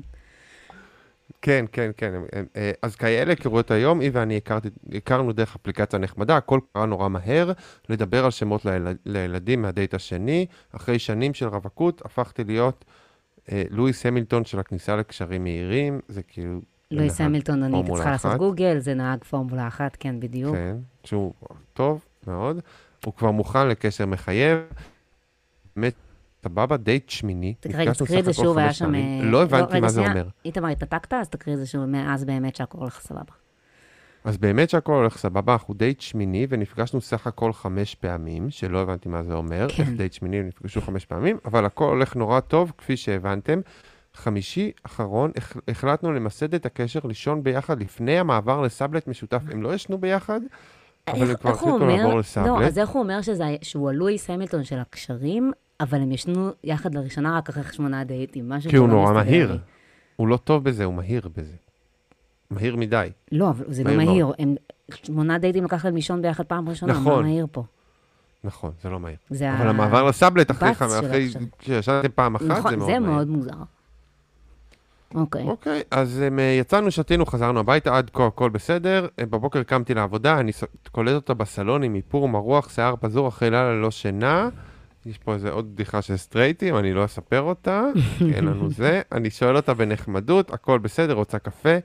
[1.43, 2.13] כן, כן, כן.
[2.57, 7.09] אה, אז כאלה היכרויות היום, היא ואני הכרתי- הכרנו דרך אפליקציה נחמדה, הכל קרה נורא
[7.09, 7.53] מהר,
[7.89, 10.47] לדבר על שמות ליל- לילדים מהדייט השני.
[10.73, 12.85] אחרי שנים של רווקות, הפכתי להיות
[13.53, 16.61] אה, לואיס המילטון של הכניסה לקשרים מהירים, זה כאילו...
[16.91, 18.37] לואיס המילטון, אני צריכה לעשות.
[18.39, 20.57] גוגל, זה נהג פורמולה אחת, כן, בדיוק.
[20.57, 21.33] כן, שהוא
[21.73, 22.61] טוב מאוד.
[23.05, 24.59] הוא כבר מוכן לקשר מחייב.
[25.77, 25.95] באמת,
[26.43, 27.55] סבבה, דייט שמיני.
[27.75, 28.95] רגע, תקריא את זה שוב, היה שם...
[28.95, 30.01] אה, לא הבנתי רגע, מה זה.
[30.01, 30.29] אומר.
[30.45, 31.13] איתמר, התנתקת?
[31.15, 33.33] אז תקריא את זה שוב, מאז באמת שהכל הולך סבבה.
[34.25, 39.09] אז באמת שהכל הולך סבבה, אנחנו דייט שמיני ונפגשנו סך הכל חמש פעמים, שלא הבנתי
[39.09, 39.83] מה זה אומר, כן.
[39.83, 43.61] איך דייט שמיני נפגשו חמש פעמים, אבל הכל הולך נורא טוב, כפי שהבנתם.
[44.15, 49.43] חמישי אחרון, הח- החלטנו למסד את הקשר, לישון ביחד לפני המעבר לסאבלט משותף.
[49.51, 50.41] הם לא ישנו ביחד,
[51.13, 52.67] אבל איך- כבר איך הוא החליטו לעבור לא, לסאבלט.
[52.69, 57.37] אז איך הוא אומר שזה- שהוא הלואיס המילטון של הקשרים, אבל הם ישנו יחד לראשונה
[57.39, 59.53] רק אחרי שמונה דייטים, משהו כי הוא נורא מהיר.
[59.53, 59.59] לי.
[60.17, 61.55] הוא לא טוב בזה, הוא מהיר בזה.
[62.51, 63.09] מהיר מדי.
[63.33, 64.33] לא, אבל זה לא מהיר מהיר.
[64.39, 64.55] הם
[65.05, 67.23] שמונה דייטים לקח להם לישון ביחד פעם ראשונה, מה נכון.
[67.25, 67.63] מהיר פה?
[68.45, 69.17] נכון, זה לא מהיר.
[69.31, 71.31] זה אבל ה- המעבר לסאבלט אחרי אחרי.
[71.61, 73.13] שישנתם פעם אחת, נכון, זה מאוד זה מהיר.
[73.15, 73.51] מאוד מוזר.
[75.15, 75.43] אוקיי.
[75.43, 79.07] אוקיי, אז um, יצאנו, שתינו, חזרנו הביתה, עד כה הכל בסדר.
[79.19, 80.53] אה, בבוקר קמתי לעבודה, אני
[80.93, 84.49] קולט אותה בסלון עם איפור מרוח, שיער פזור אחרי לילה ללא שינה.
[85.07, 87.85] יש פה איזה עוד בדיחה של סטרייטים, אני לא אספר אותה,
[88.35, 89.03] אין לנו זה.
[89.13, 91.79] אני שואל אותה בנחמדות, הכל בסדר, רוצה קפה?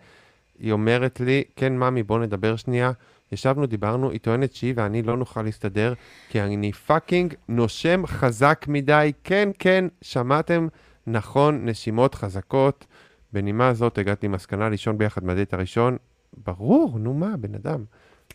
[0.59, 2.91] היא אומרת לי, כן, ממי, בוא נדבר שנייה.
[3.31, 5.93] ישבנו, דיברנו, היא טוענת שהיא ואני לא נוכל להסתדר,
[6.29, 9.11] כי אני fucking נושם חזק מדי.
[9.23, 10.67] כן, כן, שמעתם
[11.07, 12.85] נכון, נשימות חזקות.
[13.33, 15.97] בנימה זאת הגעתי למסקנה לישון ביחד מהדייט הראשון.
[16.45, 17.83] ברור, נו מה, בן אדם.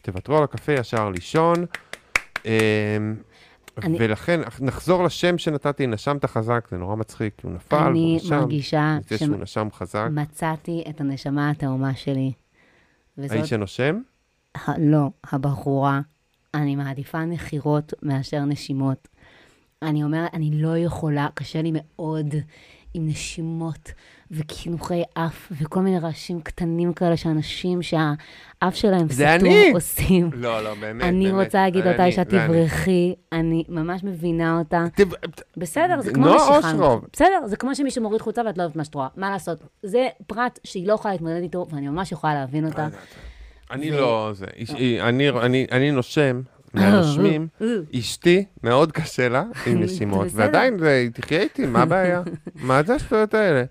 [0.03, 1.55] תוותרו על הקפה, ישר לישון.
[2.45, 2.51] אמ,
[3.83, 8.17] אני- ולכן, נחזור לשם שנתתי, נשמת חזק, זה נורא מצחיק, כי הוא נפל, אני והוא
[8.17, 8.37] נשם.
[8.39, 10.07] מרגישה זה שהוא נשם חזק.
[10.11, 12.33] שמצאתי את הנשמה התאומה שלי.
[13.19, 14.01] וזאת, האיש שנושם?
[14.55, 16.01] ה- לא, הבחורה.
[16.55, 19.09] אני מעדיפה נחירות מאשר נשימות.
[19.83, 22.35] אני אומרת, אני לא יכולה, קשה לי מאוד
[22.95, 23.93] עם נשימות
[24.31, 29.71] וקינוחי אף וכל מיני רעשים קטנים כאלה שאנשים שהאף שלהם סתום אני!
[29.75, 30.31] עושים.
[30.33, 31.45] לא, לא, באמת, אני באמת.
[31.47, 32.31] רוצה להגיד אותה אני, אישה אני.
[32.49, 34.85] תברכי, אני ממש מבינה אותה.
[34.95, 35.15] תב-
[35.57, 36.71] בסדר, זה כמו נועה נשיכה.
[36.73, 37.05] אושרוב.
[37.13, 39.09] בסדר, זה כמו שמישהו מוריד חולצה ואת לא אוהבת מה שאת רואה.
[39.17, 39.59] מה לעשות?
[39.83, 42.89] זה פרט שהיא לא יכולה להתמודד איתו, ואני ממש יכולה להבין אותה.
[43.71, 44.47] אני ו- לא, זה,
[45.01, 46.41] אני- אני- אני נושם,
[46.75, 47.49] מהנושמים,
[47.99, 50.27] אשתי, מאוד קשה לה עם נשימות.
[50.35, 52.23] ועדיין היא תחיה איתי, מה הבעיה?
[52.55, 53.65] מה זה השטויות האלה?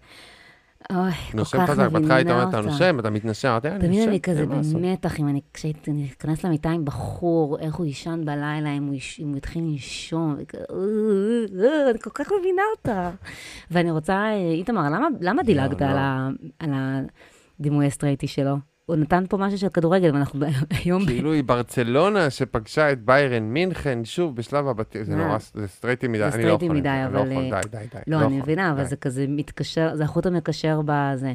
[0.92, 2.70] אוי, כל נושם כך חזק, בהתחלה היית מבינה אומרת, אתה אותה.
[2.70, 5.42] נושם, אתה מתנשם, אמרתי, אני תמיד נושם, אני כזה אין מה לעשות." במתח, אם אני,
[5.54, 8.96] כשהייתי נכנס למיטה עם בחור, איך הוא יישן בלילה, אם הוא,
[9.38, 13.12] התחיל לנשום, "אה, אה, אה", אני כל כך מבינה אותה.
[13.72, 15.86] ואני רוצה, אה, איתמר, למה, דילגת לא.
[15.86, 16.30] ה,
[16.60, 16.70] על
[17.60, 18.77] הדימוי הסטרייטי שלו?
[18.88, 20.46] הוא נתן פה משהו של כדורגל, ואנחנו
[20.84, 21.06] היום...
[21.06, 25.18] כאילו היא ברצלונה שפגשה את ביירן מינכן, שוב, בשלב הבתים, זה אה.
[25.18, 27.62] נורא, זה סטרייטי מדי, זה אני לא יכול, סטרייטי מדי, אני לא אבל, יכול, אה,
[27.62, 28.00] די, די, די.
[28.08, 28.84] לא, אני יכול, מבינה, אבל.
[28.84, 31.34] זה כזה מתקשר, זה החוט המקשר בזה.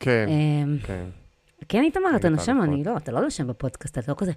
[0.00, 1.04] כן, אמ, כן.
[1.68, 2.58] כן, איתמר, אתה נושם.
[2.62, 4.32] אני לא, אתה לא נושם בפודקאסט, אתה לא כזה...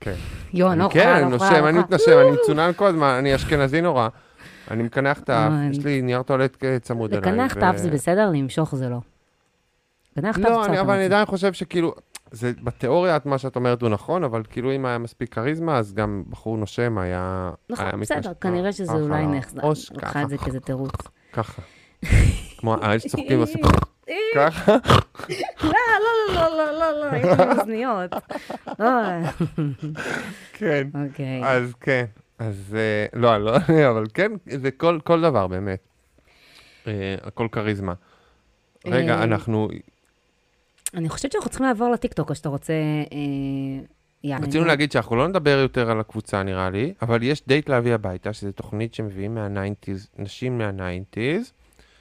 [0.00, 0.14] כן.
[0.54, 1.96] יואו, אני לא כן, יכולה, אני לא יכולה, נושם, לא אני יכולה.
[1.96, 4.08] מתנשם, אני צונן כל הזמן, אני אשכנזי נורא.
[4.70, 5.52] אני מקנח את האף.
[5.70, 7.22] יש לי נייר טואלט צמוד אליי.
[7.32, 8.98] לקנח את האף זה בסדר, למשוך זה לא.
[10.16, 10.70] לקנח את האף לא, קצת.
[10.70, 11.04] אני- אבל אני.
[11.04, 11.94] עדיין חושב שכאילו,
[12.30, 15.94] זה בתיאוריה את מה שאת אומרת הוא נכון, אבל כאילו אם היה מספיק כריזמה, אז
[15.94, 17.50] גם בחור נושם היה...
[17.70, 18.32] נכון, היה בסדר.
[18.40, 19.62] כנראה שזה אולי נחזק.
[19.96, 20.92] לקחה את זה כזה תירוץ.
[21.32, 21.62] ככה.
[22.58, 23.70] כמו האלה שצוחקים בסיפור.
[24.36, 24.76] ככה.
[25.64, 25.70] לא,
[26.34, 28.10] לא, לא, לא, לא, לא, יש לי אוזניות.
[30.58, 30.88] כן.
[31.08, 31.40] אוקיי.
[31.44, 32.04] אז כן,
[32.38, 33.56] אז אה, לא, לא,
[33.90, 35.80] אבל כן, זה כל, כל דבר באמת.
[36.86, 37.94] אה, הכל כריזמה.
[38.86, 39.68] רגע, אה, אנחנו
[40.94, 42.72] אני חושבת שאנחנו צריכים לעבור לטיקטוק, או שאתה רוצה...
[44.24, 44.46] יאללה.
[44.46, 48.32] רצינו להגיד שאנחנו לא נדבר יותר על הקבוצה נראה לי, אבל יש דייט להביא הביתה,
[48.32, 51.52] שזו תוכנית שמביאים מה-90's, נשים מה-90's.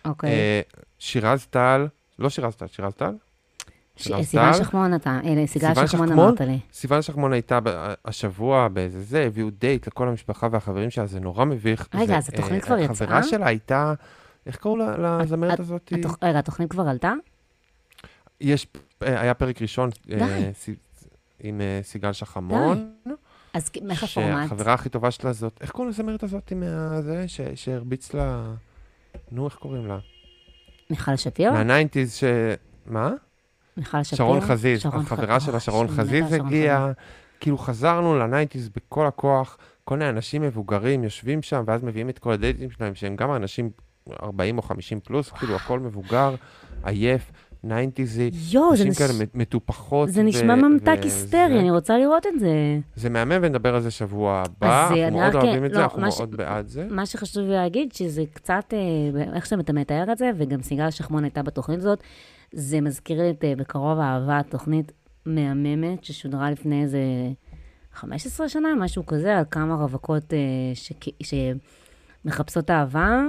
[0.06, 0.64] אוקיי.
[1.00, 1.88] שירז טל,
[2.20, 3.14] לא שירז טל, שירז טל?
[3.98, 4.54] שירז סיוון?
[4.54, 6.12] שחמון אתה, אלה, סיגל שחמון?
[6.12, 6.60] אמרת לי.
[6.74, 7.60] סיוון שחמון הייתה
[8.06, 11.88] השבוע באיזה זה, הביאו דייט לכל המשפחה והחברים שלה, זה נורא מביך.
[11.94, 13.24] רגע, זה, אז התוכנית אה, כבר החברה יצאה?
[13.24, 13.94] שלה הייתה,
[14.46, 15.92] איך קראו לזמרת את- הזאת?
[16.22, 17.14] רגע, התוכנית כבר עלתה?
[18.42, 18.68] יש,
[19.04, 20.52] אה, היה פרק ראשון אה,
[21.40, 22.92] עם אה, סיגל שחמון.
[23.54, 24.44] אז איך הפורמט?
[24.44, 28.54] שהחברה הכי טובה שלה זאת, איך קוראים לזמרת הזאת עם ה- זה, ש- שהרביץ לה,
[29.32, 29.98] נו, איך קוראים לה?
[30.90, 31.54] מיכל שפירו?
[31.54, 32.24] מה nineties ש...
[32.86, 33.12] מה?
[33.78, 34.18] מיכל שפירו?
[34.30, 36.92] שרון חזיז, שרון החברה ח- שלה, אוי, שרון שאני מתה חזיז שרון הגיעה,
[37.40, 42.20] כאילו חזרנו ל nineties בכל הכוח, כל מיני אנשים מבוגרים יושבים שם, ואז מביאים את
[42.20, 43.70] כל הדייטים שלהם, שהם גם אנשים
[44.24, 46.36] 40 או 50 פלוס, כאילו הכל מבוגר,
[46.84, 47.32] עייף,
[47.64, 50.10] ניינטיזי, זה נשים נש- כאלה מטופחות.
[50.10, 52.50] זה ו- נשמע ממתק וזה- היסטרי, אני רוצה לראות את זה.
[52.96, 55.84] זה מהמם ונדבר על זה שבוע הבא, אה, אנחנו מאוד רק- אוהבים את זה, לא,
[55.84, 56.88] אנחנו מה ש- מאוד בעד זה.
[56.92, 58.80] מה שחשוב להגיד, שזה קצת, אה,
[59.36, 62.00] איך שאתה מתאר את זה, וגם סיגל שחמון הייתה בתוכנית הזאת,
[62.54, 64.92] זה מזכיר לי את אה, בקרוב אהבה, תוכנית
[65.26, 67.00] מהממת ששודרה לפני איזה
[67.94, 70.38] 15 שנה, משהו כזה, על כמה רווקות אה,
[70.74, 71.26] שכ-
[72.26, 73.22] שמחפשות אהבה,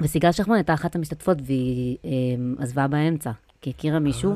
[0.00, 2.10] וסיגל שחמון הייתה אחת המשתתפות והיא אה,
[2.62, 3.30] עזבה באמצע,
[3.60, 4.34] כי הכירה מישהו.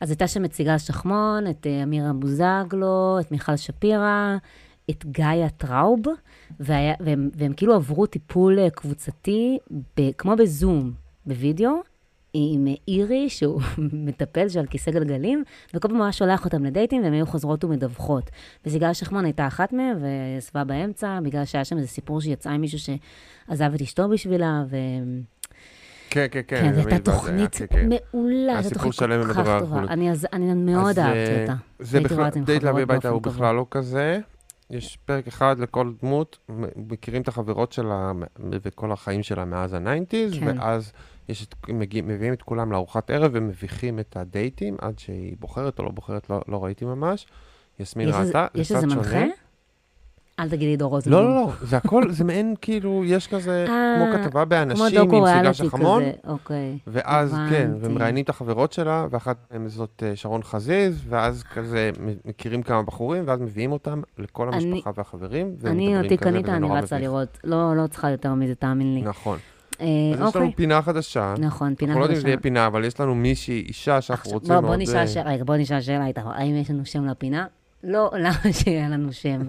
[0.00, 4.36] אז הייתה שם את סיגל שחמון, את אמירה בוזגלו, את מיכל שפירא,
[4.90, 6.00] את גאיה טראוב,
[6.60, 9.58] והיה, והם, והם כאילו עברו טיפול קבוצתי,
[9.96, 10.92] ב, כמו בזום,
[11.26, 11.72] בווידאו,
[12.54, 13.60] עם אירי, שהוא
[14.06, 18.30] מטפל שעל כיסא גלגלים, וכל פעם הוא היה שולח אותם לדייטים, והם היו חוזרות ומדווחות.
[18.66, 22.78] וסיגל שחמון הייתה אחת מהם, ועזבה באמצע, בגלל שהיה שם איזה סיפור שיצא עם מישהו
[22.78, 24.76] שעזב את אשתו בשבילה, ו...
[26.10, 26.60] כן, כן, כן.
[26.60, 27.88] כן, זו הייתה תוכנית כן, כן.
[27.88, 29.82] מעולה, זו תוכנית כל כך טובה.
[30.32, 31.54] אני, מאוד אהבתי אה, אותה.
[31.78, 33.22] זה בכלל, דייט להביא הביתה הוא.
[33.22, 34.20] בכלל לא כזה.
[34.70, 36.38] יש פרק אחד לכל דמות,
[36.76, 38.12] מכירים את החברות שלה
[38.50, 40.58] וכל החיים שלה מאז ה nineties, כן.
[40.60, 40.92] ואז
[41.28, 45.84] יש את, מגיע, מביאים את כולם לארוחת ערב ומביכים את הדייטים עד שהיא בוחרת או
[45.84, 47.26] לא בוחרת, לא, לא ראיתי ממש.
[47.80, 49.02] יסמין יש איזה- ראתה, זה יש קצת איזה שונה.
[49.02, 49.45] מנחה?
[50.40, 51.22] אל תגידי דור רוזנבלום.
[51.22, 54.86] לא, לא, לא, זה הכל, זה מעין כאילו, יש כזה, אה, כמו כתבה כמו באנשים
[54.94, 56.78] דוקו עם שחמון, כזה, אוקיי.
[56.86, 57.70] ואז, כן.
[57.80, 61.90] ומראיינים את החברות שלה, ואחת מהן זאת אה, שרון חזיז, ואז כזה
[62.24, 66.98] מכירים כמה בחורים, ואז מביאים אותם לכל המשפחה והחברים, אני אותי קנית, אני רצה.
[66.98, 67.38] לראות.
[67.44, 69.02] לא לא צריכה יותר מזה, תאמין לי.
[69.02, 69.38] נכון.
[69.80, 70.40] אה, אז יש אוקיי.
[70.40, 72.22] לנו פינה חדשה, נכון, פינה אנחנו לא יודעים אם חדשה.
[72.22, 74.64] זה יהיה פינה, אבל יש לנו מישהי, אישה שאנחנו רוצים מאוד...
[74.64, 77.46] בוא נשאל שאלה, רגע, בוא נשאל שאלה איתך, האם יש לנו שם לפינה?
[77.88, 79.40] לא, למה שיהיה לנו שם?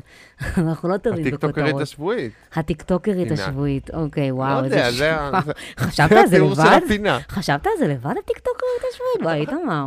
[0.58, 1.82] אנחנו לא טובים הטיקטוקרית בכותרות.
[1.82, 2.32] השבועית.
[2.54, 3.32] הטיקטוקרית.
[3.32, 6.36] השבועית, אוקיי, לא וואו, יודע, איזה זה ש- ה- וואו, זה- חשבת זה על זה
[6.36, 6.80] התיאור של לבד?
[6.86, 7.20] הפינה.
[7.30, 9.22] חשבת על זה לבד, הטיקטוקרית השבועית?
[9.24, 9.86] וואי, איתמר,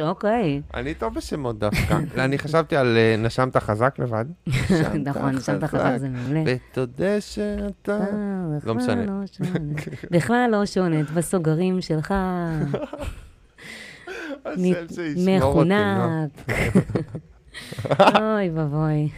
[0.00, 0.60] אוקיי.
[0.74, 1.98] אני טוב בשמות דווקא.
[2.16, 4.24] לא, אני חשבתי על אה, נשמת חזק לבד.
[5.08, 6.42] נכון, נשמת חזק זה מעולה.
[6.46, 7.92] ותודה שאתה...
[8.00, 8.06] אה,
[8.64, 9.04] לא משנה.
[9.04, 9.12] לא.
[10.10, 12.14] בכלל לא שונאת בסוגרים שלך,
[14.44, 14.62] השם
[14.94, 16.26] שישמור אותי, נו.
[18.00, 19.08] אוי ואבוי,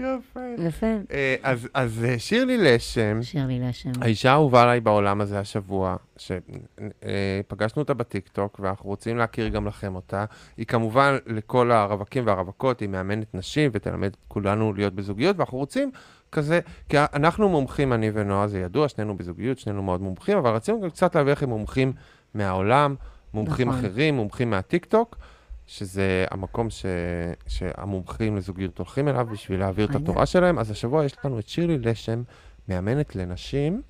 [0.00, 0.40] יפה.
[0.58, 0.86] יפה.
[1.12, 3.90] אה, אז- אז אה, שירלי לשם, שירלי לשם.
[4.00, 10.24] האישה האהובה עליי בעולם הזה השבוע, שפגשנו אותה בטיקטוק, ואנחנו רוצים להכיר גם לכם אותה.
[10.56, 15.90] היא כמובן לכל הרווקים והרווקות, היא מאמנת נשים ותלמד כולנו להיות בזוגיות, ואנחנו רוצים
[16.32, 20.80] כזה, כי אנחנו מומחים, אני ונועה, זה ידוע, שנינו בזוגיות, שנינו מאוד מומחים, אבל רצינו
[20.80, 21.92] גם קצת להביא לכם מומחים
[22.34, 22.94] מהעולם,
[23.38, 23.80] מומחים נכון.
[23.84, 25.16] אחרים, מומחים מהטיקטוק.
[25.70, 26.84] שזה המקום ש...
[27.46, 29.94] שהמומחים לזוגיות הולכים אליו בשביל להעביר את.
[29.94, 30.58] התורה שלהם.
[30.58, 32.22] אז השבוע יש לנו את שירלי לשם,
[32.68, 33.82] מאמנת לנשים.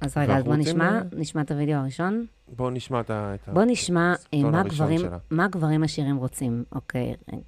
[0.00, 2.26] אז רגע, אז בוא נשמע, נשמע את הוידאו הראשון.
[2.56, 3.34] בואו נשמע את ה...
[3.52, 5.18] בוא נשמע מה הראשון גברים- שלה.
[5.30, 6.64] מה גברים עשירים רוצים.
[6.72, 7.40] אוקיי, רגע.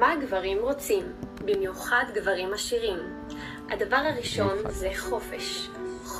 [0.00, 1.04] מה גברים רוצים?
[1.44, 2.98] במיוחד גברים עשירים.
[3.72, 4.54] הדבר הראשון.
[4.68, 5.68] זה חופש.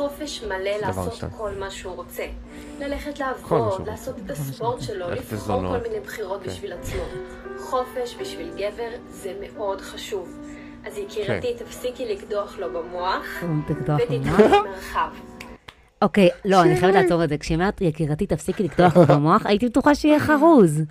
[0.00, 1.30] חופש מלא לעשות ראשון.
[1.36, 2.24] כל מה שהוא רוצה.
[2.80, 5.82] ללכת לעבוד, לעשות את הספורט שלו, לבחור לזונות.
[5.82, 6.50] כל מיני בחירות כן.
[6.50, 7.02] בשביל עצמו.
[7.58, 10.38] חופש בשביל גבר זה מאוד חשוב.
[10.86, 13.26] אז יקירתי, תפסיקי לקדוח לו במוח,
[13.68, 14.00] במוח.
[14.64, 15.08] מרחב.
[16.02, 17.38] אוקיי, לא, אני חייבת לעצור את זה.
[17.38, 20.82] כשהיא אומרת, יקירתי, תפסיקי לקדוח לו במוח, הייתי בטוחה שיהיה חרוז.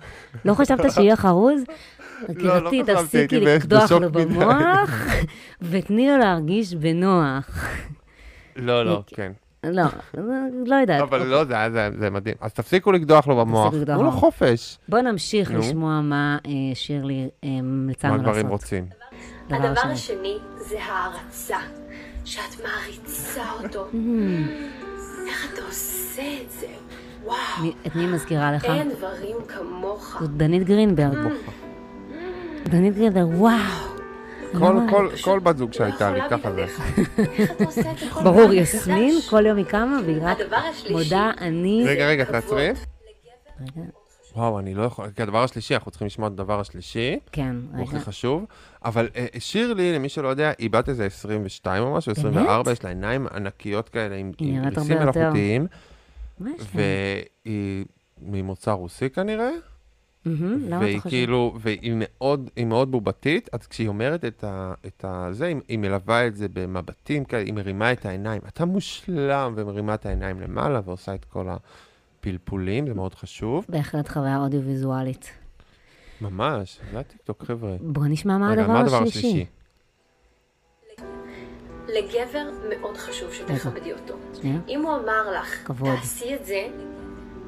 [0.44, 1.60] לא חשבת שיהיה חרוז?
[2.28, 4.10] יקירתי, חשבתי, תפסיקי הייתי לקדוח לו.
[4.10, 5.06] במוח,
[5.62, 7.64] ותני לו להרגיש בנוח.
[8.60, 9.32] לא, לא, כן.
[9.64, 9.82] לא,
[10.66, 11.00] לא יודעת.
[11.02, 12.34] אבל לא, זה היה- זה- זה מדהים.
[12.40, 14.16] אז תפסיקו לקדוח לו במוח, לקדוח תנו לו לו.
[14.16, 14.78] חופש.
[14.88, 15.58] בואו נמשיך נו.
[15.58, 18.36] לשמוע מה אה, שירלי אה, ממליצה מה לנו לעשות.
[18.36, 18.86] גברים רוצים.
[19.48, 19.92] דבר הדבר שני.
[19.92, 21.56] השני זה הערצה.
[22.24, 23.86] שאת מעריצה אותו.
[25.28, 26.66] איך אתה עושה את זה?
[27.24, 27.36] וואו.
[27.86, 28.64] את מי מזכירה לך?
[28.64, 30.16] אין דברים כמוך.
[30.20, 31.16] זאת דנית גרינברג.
[32.64, 33.99] דנית גרינברג, וואו.
[34.58, 34.80] כל-?
[34.90, 36.56] כל- כל בת זוג לא שהייתה לי, יכולה ככה זה.
[36.56, 37.10] בלעדיך.
[37.40, 39.14] איך אתה עושה את הכל ברור, יסמין?
[39.30, 40.38] כל יום היא קמה והיא רק
[40.90, 41.84] מודה, אני...
[41.86, 42.24] רגע, רגע.
[42.24, 42.68] תעצרי.
[42.68, 43.82] רגע,
[44.36, 47.82] וואו, אני לא יכול, כי הדבר השלישי, אנחנו צריכים לשמוע את הדבר השלישי, כן, הוא
[47.84, 48.04] הכי רגע.
[48.04, 48.44] חשוב.
[48.84, 52.90] אבל אה, שירלי, למי שלא יודע, היא בת איזה 22 או משהו, 24, יש לה
[52.90, 54.98] עיניים ענקיות כאלה עם ריסים.
[54.98, 55.66] מלאכותיים,
[56.40, 56.66] מה יש לה?
[57.44, 57.84] והיא
[58.22, 59.50] ממוצא רוסי כנראה,
[60.24, 61.10] מהמם, למה אתה חושב?
[61.10, 64.74] כאילו, והיא מאוד, היא מאוד בובתית, אז כשהיא אומרת את ה...
[64.86, 68.42] את ה זה, היא, היא מלווה את זה במבטים כאלה, היא מרימה את העיניים.
[68.48, 73.66] אתה מושלם, ומרימה את העיניים למעלה, ועושה את כל הפלפולים, זה מאוד חשוב.
[73.68, 75.30] בהחלט חוויה אודיו-ויזואלית.
[76.20, 77.76] ממש, זה הטיקטוק, חבר'ה.
[77.80, 79.18] בוא נשמע מה רגע, הדבר מה הדבר השלישי.
[79.18, 79.46] השלישי?
[81.88, 84.14] לגבר מאוד חשוב שתכבדי אותו.
[84.68, 85.96] אם הוא אמר לך, כבוד.
[85.96, 86.68] תעשי את זה,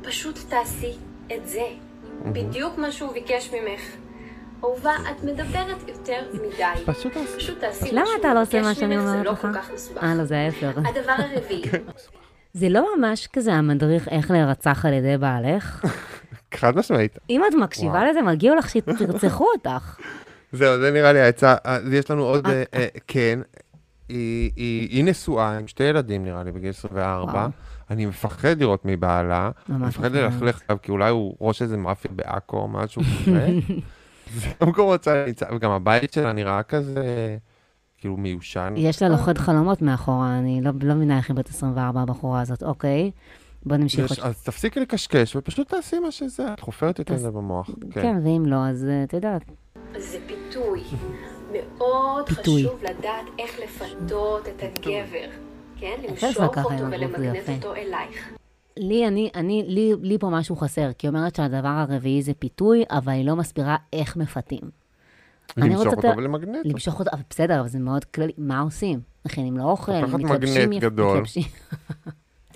[0.02, 0.92] פשוט תעשי
[1.36, 1.66] את זה.
[2.26, 3.80] בדיוק מה שהוא ביקש ממך.
[4.64, 6.84] אהובה, את מדברת יותר מדי.
[6.92, 7.36] פשוט תעשי.
[7.36, 9.40] פשוט תעשי למה אתה לא עושה מה שאני אומרת זה לא לך?
[9.40, 10.02] כל כך מסובך.
[10.02, 10.78] אה, לא, זה ההפך.
[10.88, 11.62] הדבר הרביעי,
[12.54, 15.84] זה לא ממש כזה המדריך איך להירצח על ידי בעלך.
[16.54, 17.18] חד משמעית.
[17.30, 18.10] אם את מקשיבה.
[18.10, 19.96] לזה, מגיע לך שתרצחו אותך.
[20.52, 21.54] זהו, זה נראה לי העצה.
[21.64, 23.38] אז יש לנו עוד, אה, אה, כן,
[24.08, 27.46] היא נשואה עם שתי ילדים, נראה לי, בגיל 24.
[27.92, 29.50] אני מפחד לראות מבעלה.
[29.70, 30.12] אני מפחד.
[30.12, 33.48] ללכלך עליו, כי אולי הוא ראש איזה מאפיה בעכו או משהו כזה.
[34.34, 37.36] זה המקומות שאני נמצא, וגם הבית שלה נראה כזה,
[37.98, 38.74] כאילו מיושן.
[38.76, 42.62] יש לה לוכד חלומות מאחורה, אני לא לא מבינה איך היא בת 24, הבחורה הזאת.
[42.62, 43.10] אוקיי,
[43.66, 44.10] בוא נמשיך.
[44.10, 47.70] יש- אז תפסיקי לקשקש ופשוט תעשי מה שזה, את חופרת יותר מדי במוח.
[47.90, 48.02] כן.
[48.02, 49.42] כן, ואם לא, אז אה, את יודעת.
[49.98, 50.80] זה פיתוי.
[51.52, 52.64] מאוד פיתוי.
[52.66, 55.28] חשוב לדעת איך לפתות את הגבר.
[55.82, 55.94] כן?
[56.26, 57.48] למשוך אותו ולמגנט.
[57.48, 58.30] אותו אלייך.
[58.76, 62.84] לי, אני, אני, לי, לי פה משהו חסר, כי היא אומרת שהדבר הרביעי זה פיתוי,
[62.90, 64.60] אבל היא לא מסבירה איך מפתים.
[65.56, 66.56] אני למשוך רוצה אותו את ה- ולמגנט.
[66.64, 68.32] למשוך אותו, אבל בסדר, אבל זה מאוד כללי.
[68.38, 69.00] מה עושים?
[69.26, 71.22] מכינים לו אוכל, מתלבשים מגנט יפ- גדול.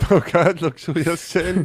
[0.08, 1.62] תוקעת לו כשהוא ישן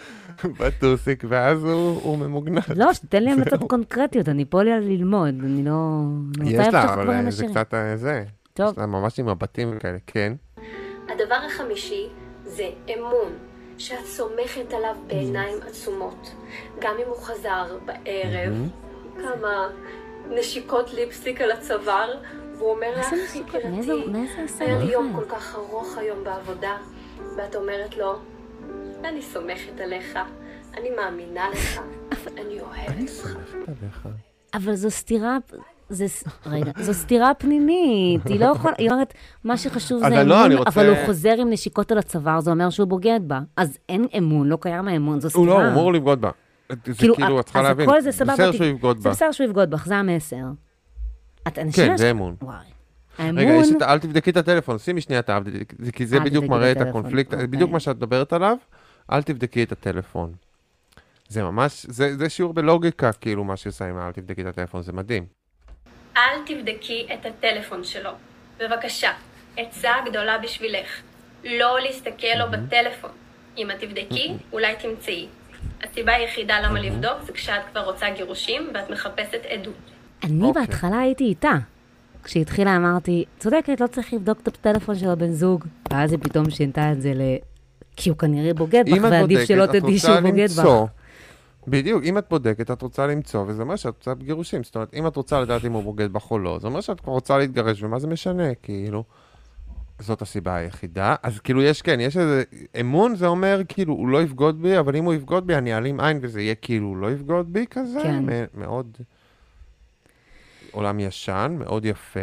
[0.60, 2.68] בטוסיק, ואז הוא הוא ממוגנט.
[2.76, 3.60] לא, שתתן לי המלצות.
[3.70, 6.00] קונקרטיות, אני פה לי ללמוד, אני לא...
[6.44, 7.46] יש לה, אבל זה.
[7.46, 8.24] קצת אה, זה.
[8.54, 8.72] טוב.
[8.72, 10.32] יש לה ממש עם מבטים כאלה, כן.
[11.10, 12.08] הדבר החמישי
[12.44, 13.38] זה אמון,
[13.78, 16.34] שאת סומכת עליו בעיניים עצומות.
[16.78, 18.54] גם אם הוא חזר בערב,
[19.16, 19.68] כמה
[20.30, 22.18] נשיקות ליפסטיק על הצוואר,
[22.56, 23.90] והוא אומר לך, יקירתי?
[24.60, 25.12] היה לי יום?
[25.16, 26.76] כל כך ארוך היום בעבודה,
[27.36, 28.18] ואת אומרת לו,
[29.04, 30.18] אני סומכת עליך,
[30.74, 31.80] אני מאמינה לך,
[32.40, 34.08] אני אוהבת אותך.
[34.54, 35.38] אבל זו סתירה,
[35.90, 36.06] זה,
[36.46, 39.14] רגע, זו סתירה פנימית, היא לא יכולה, היא אומרת,
[39.44, 42.50] מה שחשוב אז זה לא, אמון, רוצה- אבל הוא חוזר עם נשיקות על הצוואר, זה
[42.50, 43.40] אומר שהוא בוגד בה.
[43.56, 45.58] אז אין אמון, לא קיים האמון, זו הוא סתירה.
[45.62, 46.30] לא, הוא אמור לבגוד בה.
[46.86, 47.88] זה כאילו, את צריכה אז להבין.
[47.88, 49.10] הכל זה סבבה, בסדר שהוא יבגוד זה בה.
[49.10, 50.36] בסדר שהוא יבגוד בך, זה המסר.
[51.48, 51.58] את.
[51.72, 52.34] כן, זה אמון.
[52.42, 52.56] וואי.
[53.18, 53.38] האמון...
[53.38, 55.38] רגע, יש את אל תבדקי את הטלפון, שימי שנייה את ה...
[55.78, 57.46] זה- כי זה אל בדיוק מראה את את הקונפליקט, אוקיי.
[57.46, 58.56] בדיוק מה שאת מדברת עליו,
[59.12, 60.32] אל תבדקי את הטלפון.
[61.28, 64.82] זה ממש, זה זה שיעור בלוגיקה, כאילו, מה שהיא עושה עם אל תבדקי את הטלפון,
[64.82, 65.24] זה מדהים.
[66.16, 68.10] אל תבדקי את הטלפון שלו.
[68.58, 69.10] בבקשה,
[69.56, 71.00] עצה גדולה בשבילך.
[71.44, 73.10] לא להסתכל לו בטלפון.
[73.58, 75.26] אם את תבדקי, אולי תמצאי.
[75.82, 79.74] הסיבה היחידה למה לבדוק זה כשאת כבר רוצה גירושים ואת מחפשת עדות.
[80.22, 80.62] אני אוקיי.
[80.62, 81.52] בהתחלה הייתי איתה.
[82.24, 85.64] כשהיא התחילה אמרתי, צודקת, לא צריך לבדוק את הטלפון של הבן זוג.
[85.90, 87.22] ואז היא פתאום שינתה את זה ל...
[87.96, 90.48] כי הוא כנראה בוגד בך, אם את ועדיף בודקת, שלא את תדעי שהוא רוצה בוגד
[90.50, 90.99] בך.
[91.68, 94.64] בדיוק, אם את בודקת, את רוצה למצוא, וזה אומר שאת רוצה גירושים.
[94.64, 97.00] זאת אומרת, אם את רוצה לדעת אם הוא בוגד בך או לא, זה אומר שאת
[97.00, 99.04] כבר רוצה להתגרש, ומה זה משנה, כאילו.
[99.98, 101.14] זאת הסיבה היחידה.
[101.22, 102.42] אז כאילו יש, כן, יש איזה...
[102.80, 106.00] אמון זה אומר, כאילו, הוא לא יבגוד בי, אבל אם הוא יבגוד בי, אני אעלים
[106.00, 108.00] עין, וזה יהיה כאילו, הוא לא יבגוד בי כזה.
[108.02, 108.24] כן.
[108.54, 108.96] מאוד...
[110.72, 112.20] עולם ישן, מאוד יפה.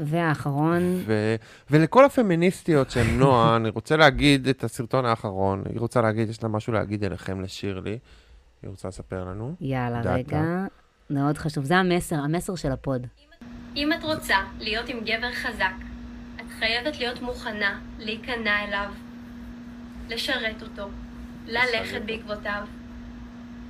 [0.00, 1.36] והאחרון, ו...
[1.70, 5.62] ולכל הפמיניסטיות שהן נועה, אני רוצה להגיד את הסרטון האחרון.
[5.68, 7.98] היא רוצה להגיד, יש לה משהו להגיד אליכם, לשירלי.
[8.66, 9.54] היא רוצה לספר לנו.
[9.60, 10.12] יאללה, דאטה.
[10.12, 10.66] רגע,
[11.10, 11.64] מאוד חשוב.
[11.64, 13.06] זה המסר, המסר של ה pod.
[13.76, 15.74] אם את רוצה להיות עם גבר חזק,
[16.36, 18.90] את חייבת להיות מוכנה להיכנע אליו,
[20.08, 20.88] לשרת אותו,
[21.46, 22.66] ללכת בעקבותיו.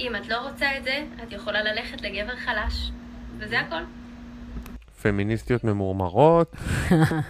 [0.01, 2.91] אם את לא רוצה את זה, את יכולה ללכת לגבר חלש,
[3.39, 3.83] וזה הכל.
[5.03, 6.57] פמיניסטיות ממורמרות.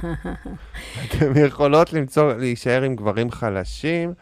[1.05, 4.15] אתן יכולות למצוא, להישאר עם גברים חלשים,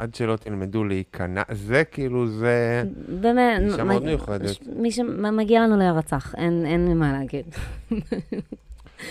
[0.00, 1.42] עד שלא תלמדו להיכנע.
[1.50, 2.82] זה כאילו, זה...
[3.20, 4.56] באמת, אישה מאוד מיוחדת.
[4.76, 7.44] מי שמגיע לנו להירצח, אין אין מה להגיד.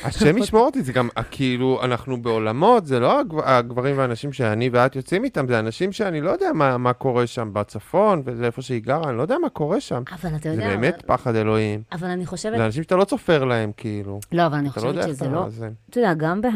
[0.03, 4.95] השם ישמור אותי, זה גם, כאילו, אנחנו בעולמות, זה לא הגב- הגברים והנשים שאני ואת
[4.95, 8.81] יוצאים איתם, זה אנשים שאני לא יודע מה, מה קורה שם בצפון, וזה איפה שהיא
[8.83, 10.03] גרה, אני לא יודע מה קורה שם.
[10.23, 11.81] אבל אתה זה יודע, באמת אבל- פחד אלוהים.
[11.91, 14.19] אבל אני חושבת, זה אנשים שאתה לא צופר להם, כאילו.
[14.31, 15.33] לא, אבל אני לא חושבת איך שזה אתה...
[15.33, 15.69] לא, זה.
[15.89, 16.49] אתה יודע, גם בה...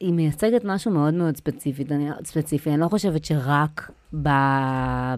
[0.00, 2.70] היא מייצגת משהו מאוד מאוד ספציפי, אני, ספציפי.
[2.70, 3.90] אני לא חושבת שרק
[4.22, 4.28] ב,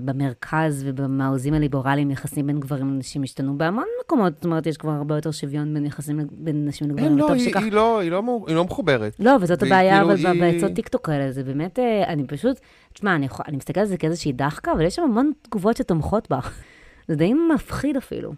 [0.05, 3.59] במרכז ובמעוזים הליברליים יחסים בין גברים לנשים השתנו.
[3.59, 7.19] בהמון מקומות, זאת אומרת, יש כבר הרבה יותר שוויון בין יחסים בין נשים לגברים.
[7.19, 7.63] לא, היא, שכך.
[7.63, 9.17] היא, לא, היא, לא, היא לא מחוברת.
[9.19, 12.61] לא, וזאת והיא הבעיה, כאילו, אבל היא- בעצות טיקטוק האלה, זה באמת, אה, אני פשוט,
[12.93, 16.39] תשמע, אני, אני מסתכלת על זה כאיזושהי דחקה, אבל יש שם המון תגובות שתומכות בה.
[17.09, 18.33] זה די מפחיד אפילו.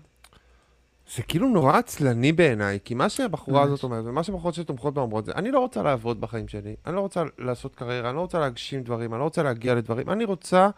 [1.17, 3.63] זה כאילו נורא עצלני בעיניי, כי מה שהבחורה.
[3.63, 6.95] הזאת אומרת, ומה שבחורות שתומכות בה אומרות זה, אני לא רוצה לעבוד בחיים שלי, אני
[6.97, 10.25] לא רוצה לעשות קריירה, אני לא רוצה להגשים דברים, אני לא רוצה להגיע לדברים, אני
[10.25, 10.69] רוצה,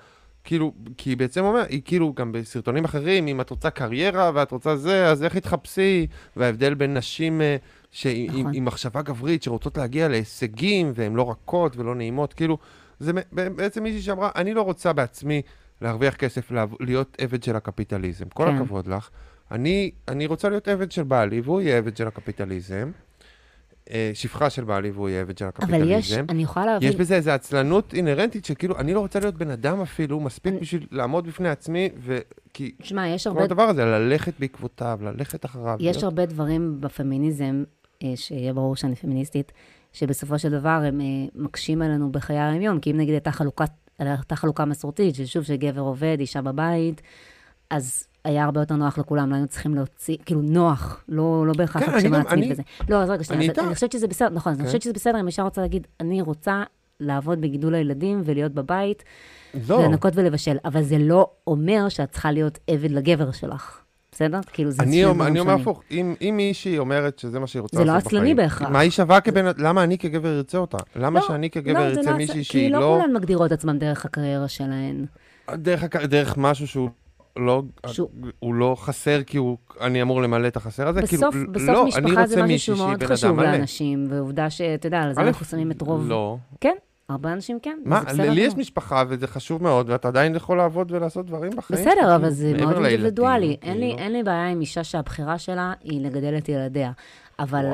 [0.45, 4.51] כאילו, כי היא בעצם אומרת, היא כאילו גם בסרטונים אחרים, אם את רוצה קריירה ואת
[4.51, 6.07] רוצה זה, אז איך תחפשי?
[6.37, 7.57] וההבדל בין נשים אה,
[7.91, 8.41] שעם נכון.
[8.41, 12.59] עם, עם מחשבה גברית, שרוצות להגיע להישגים, והן לא רכות ולא נעימות, כאילו,
[13.01, 15.43] זה בעצם מישהי שאמרה, אני לא רוצה בעצמי
[15.81, 18.25] להרוויח כסף, להיות עבד של הקפיטליזם.
[18.29, 18.57] כל כן.
[18.57, 19.11] הכבוד לך.
[19.51, 22.91] אני, אני רוצה להיות עבד של בעלי, והוא יהיה עבד של הקפיטליזם.
[23.91, 25.83] אה, שפחה של בעלי, והוא יהיה עבד של הקפיטליזם.
[25.83, 29.35] אבל יש, אני יכולה להבין, יש בזה איזו עצלנות אינהרנטית, שכאילו, אני לא רוצה להיות
[29.35, 32.71] בן אדם אפילו, מספיק אני- בשביל לעמוד בפני עצמי, וכי...
[32.83, 35.77] תשמע, יש כל הרבה, הדבר הזה, ללכת בעקבותיו, ללכת אחריו.
[35.81, 37.65] יש להיות- הרבה דברים בפמיניזם,
[38.03, 39.53] אה, שיהיה ברור שאני פמיניסטית,
[39.93, 43.65] שבסופו של דבר הם אה, מקשים עלינו בחיי היום-יום, כי אם נגיד הייתה חלוקה,
[43.99, 47.03] הייתה חלוקה מסורתית, ששוב, שגבר עובד, אישה בבית,
[47.71, 51.83] אז היה הרבה יותר נוח לכולם, לא היינו צריכים להוציא, כאילו נוח, לא, לא בהכרח
[51.85, 52.63] כן, להגשים אני על גם- עצמי אני- וזה.
[52.89, 53.75] לא, אז רגע, שנייה, אני אני.
[53.75, 54.69] חושבת שזה בסדר, נכון, אז אני כן.
[54.69, 56.63] חושבת שזה בסדר אם אישה רוצה להגיד, אני רוצה
[57.01, 59.05] לעבוד בגידול הילדים ולהיות בבית,
[59.69, 63.79] לא, ולנקות ולבשל, אבל זה לא אומר שאת צריכה להיות עבד לגבר שלך,
[64.13, 64.41] בסדר?
[64.53, 65.53] כאילו, זה אני אומר- אני אומר.
[65.55, 68.69] הפוך, אם אם מישהי אומרת שזה מה שהיא רוצה זה לא לעשות עצלני בחיים, בהכרח.
[68.69, 69.45] מה היא שווה כבן...
[69.59, 70.79] למה אני כגבר ארצה אותה?
[70.97, 72.99] למה לא, שאני כגבר לא, זה ארצה לא מישהי שהיא כי לא לא...
[73.01, 75.07] כולן מגדירות עצמן דרך הקריירה שלהן.
[75.55, 76.89] דרך, דרך משהו שהוא
[77.37, 78.09] לא, שהוא-
[78.39, 81.89] הוא לא חסר כי הוא, אני אמור למלא את החסר הזה, בסוף, כאילו, בסוף לא,
[81.97, 83.41] אני משפחה זה משהו שהוא מאוד חשוב.
[83.41, 86.09] לאנשים, ועובדה שאתה יודע, על זה אנחנו שמים את רוב...
[86.09, 86.37] לא.
[86.61, 86.75] כן,
[87.09, 88.61] הרבה אנשים כן, מה, בסדר לי יש גמור.
[88.61, 91.81] משפחה וזה חשוב מאוד, ואתה עדיין יכול לעבוד ולעשות דברים בחיים.
[91.81, 93.57] בסדר, אבל כאילו, זה מעבר מאוד אינדיבידואלי.
[93.63, 93.99] אין כאילו.
[93.99, 96.93] אין לי בעיה עם אישה שהבחירה שלה היא לגדל את ילדיה.
[97.39, 97.65] אבל,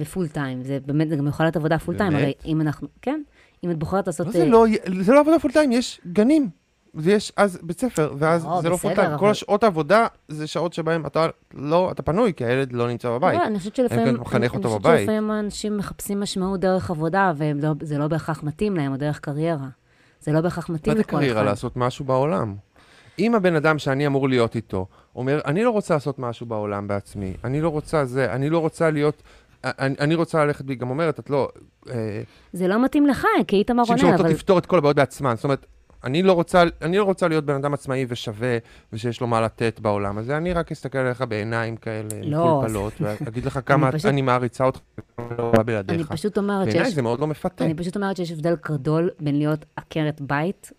[0.00, 2.14] ו full time, זה באמת, זה גם יכול להיות עבודה full time?
[2.14, 3.22] הרי אם אנחנו, כן,
[3.64, 4.26] אם את בוחרת לעשות...
[4.26, 4.66] לא, זה אה, לא,
[5.00, 6.48] זה לא עבודה full time, יש גנים.
[6.96, 9.08] ויש אז בית ספר, ואז לא, זה לא בסדר, time.
[9.18, 13.10] כל אבל- השעות העבודה זה שעות שבהן אתה לא, אתה פנוי, כי הילד לא נמצא
[13.10, 13.38] בבית.
[13.38, 14.98] לא, אני חושבת שלפעמים, אני אותו חושבת.
[14.98, 17.32] שלפעמים אנשים מחפשים משמעות דרך עבודה,
[17.80, 19.68] וזה לא בהכרח מתאים להם, או דרך קריירה.
[20.20, 21.40] זה לא בהכרח מה מתאים זה לכל קריירה?
[21.40, 21.48] אחד.
[21.50, 22.54] לעשות משהו בעולם.
[23.18, 24.86] אם הבן אדם שאני אמור להיות איתו
[25.16, 28.90] אומר, אני לא רוצה לעשות משהו בעולם בעצמי, אני לא רוצה זה, אני לא רוצה
[28.90, 29.22] להיות,
[29.64, 31.48] אני, אני רוצה ללכת, והיא גם אומרת, את לא,
[31.90, 32.22] אה,
[32.52, 34.30] זה לא מתאים לך, כי איתמר עונה, שרוצות אבל...
[34.30, 35.34] לפתור את כל הבעיות בעצמן.
[35.36, 35.66] זאת אומרת,
[36.04, 38.58] אני לא, רוצה, אני לא רוצה להיות בן אדם עצמאי ושווה,
[38.92, 43.44] ושיש לו מה לתת בעולם הזה, אני רק אסתכל עליך בעיניים כאלה, לא, מפולפלות, ואגיד
[43.44, 44.80] לך כמה פשוט- אני מעריצה אותך,
[45.18, 46.12] לא בא אני בלעדיך.
[46.12, 46.94] פשוט אומרת בעיניי שיש...
[46.94, 47.64] זה מאוד לא מפתה.
[47.64, 50.70] אני פשוט אומרת שיש הבדל גדול בין להיות עקרת בית,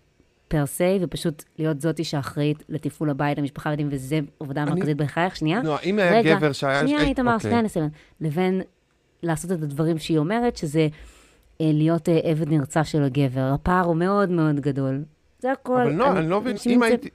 [0.48, 5.36] פר סי, ופשוט להיות זאתי שאחראית לתפעול הבית, המשפחה, ילדים, וזה עבודה אני- מרכזית בחייך,
[5.36, 5.62] שנייה.
[5.62, 6.80] נו, אם היה רגע, גבר שהיה...
[6.80, 7.50] שנייה, אה, איתמר, אוקיי.
[7.50, 7.88] שנייה, נסיים.
[8.20, 8.62] לבין
[9.22, 10.80] לעשות את הדברים שהיא אומרת, שזה
[11.60, 13.50] אה, להיות אה, עבד נרצע של הגבר.
[13.54, 15.02] הפער הוא מאוד מאוד גדול.
[15.38, 15.80] זה הכל.
[15.82, 16.56] אבל לא, אני לא מבין,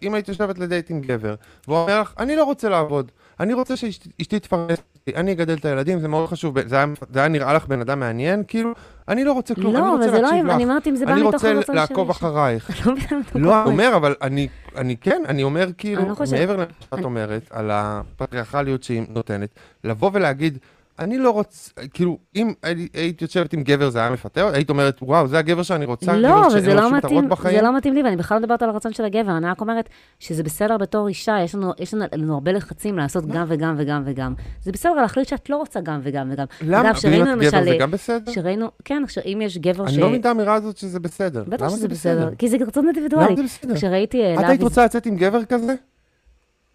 [0.02, 1.36] אם היית- יושבת לדייט עם גבר,
[1.68, 5.66] והוא אומר לך, אני לא רוצה לעבוד, אני רוצה שאשתי תפרנס אותי, אני אגדל את
[5.66, 6.76] הילדים, זה מאוד חשוב, זה
[7.16, 8.72] היה- נראה לך בן אדם מעניין, כאילו,
[9.08, 10.96] אני לא רוצה כלום, אני לא, אבל רוצה זה לא, להקשיב לך, אני אומרת אם
[10.96, 11.76] זה בא אני מתוך רוצה הרצון שלי.
[11.76, 12.70] לעקוב אחרייך.
[12.88, 13.62] לא מתוך לא.
[13.64, 17.04] אני אומר, אבל אני, אני כן, אני אומר כאילו, אני לא מעבר למה שאת אני-
[17.04, 19.50] אומרת, על הפטריארכליות שהיא נותנת,
[19.84, 20.58] לבוא ולהגיד,
[21.02, 24.98] אני לא רוצה, כאילו, אם הי- היית יושבת עם גבר זה היה מפתה, היית אומרת,
[25.02, 27.30] וואו, זה הגבר שאני רוצה, לא, גבר אבל שאין זה לו לא שום מתאים, מטרות
[27.30, 27.56] בחיים.
[27.58, 29.90] זה לא מתאים לי, ואני בכלל לא מדברת על הרצון של הגבר, אני רק אומרת
[30.20, 34.04] שזה בסדר בתור אישה, יש לנו, יש לנו, לנו הרבה לחצים לעשות גם וגם וגם
[34.06, 34.34] וגם.
[34.64, 36.46] זה בסדר להחליט שאת לא רוצה גם וגם וגם.
[36.62, 36.82] למה?
[36.90, 38.32] אגב, שראינו את גבר למשל, זה גם בסדר?
[38.32, 39.94] שראינו, כן, אם יש גבר ש...
[39.94, 41.44] אני לא מבין את האמירה הזאת שזה בסדר.
[41.48, 43.28] בטח שזה זה בסדר, כי זה רצון אינדיבידואלי.
[43.28, 43.76] למה זה בסדר?
[43.76, 44.22] כשראיתי...
[44.24, 45.76] אה, את היית רוצה לצאת עם גבר כזה?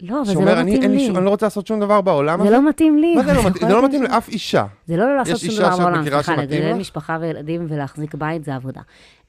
[0.01, 1.07] לא, אבל זה שאומר, לא אני מתאים לי.
[1.07, 2.57] שום- אני לא רוצה לעשות שום דבר בעולם זה הזה?
[2.57, 3.15] לא מתאים לי.
[3.15, 3.67] מה זה לא מתאים?
[3.67, 4.65] זה לא מתאים לאף אישה.
[4.87, 6.77] זה לא לעשות יש שום אישה דבר שאת בעולם, מכירה סליחה, שמתאים לגדל לך?
[6.79, 8.81] משפחה וילדים ולהחזיק בית זה עבודה.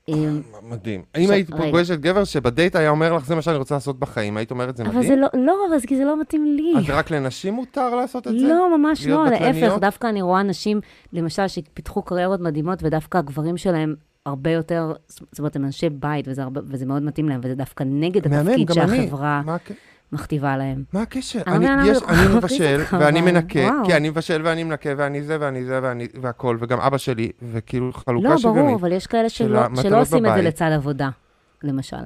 [0.09, 1.03] אמ, מדהים.
[1.17, 1.51] אם היית.
[1.51, 4.83] פוגשת גבר שבדייט היה אומר לך, זה מה שאני רוצה לעשות בחיים, היית אומרת, זה
[4.83, 5.19] אבל זה מדהים?
[5.21, 6.75] לא, לא, אבל זה כי זה לא מתאים לי.
[6.79, 8.47] אז רק לנשים מותר לעשות את זה?
[8.49, 9.77] לא, ממש לא, להפך?
[9.81, 10.81] דווקא אני רואה נשים,
[11.13, 13.95] למשל, שפיתחו קריירות מדהימות, ודווקא הגברים שלהם
[14.27, 17.85] הרבה יותר, זאת אומרת, הם אנשי בית, וזה, הרבה, וזה מאוד מתאים להם, וזה דווקא
[17.87, 19.11] נגד מהמם, התפקיד גם אני.
[20.13, 20.85] מכתיבה להם.
[20.93, 21.41] מה הקשר?
[21.47, 23.69] אני לא יש, אני מבשל, ואני מנקה.
[23.85, 27.93] כי אני מבשל ואני מנקה, ואני זה, ואני זה, ואני, והכל, וגם אבא שלי, וכאילו
[27.93, 28.65] חלוקה לא, שוויונית.
[28.65, 30.43] ברור, אבל יש כאלה של שלא, עושים את זה.
[30.43, 31.09] לצד עבודה,
[31.63, 31.97] למשל.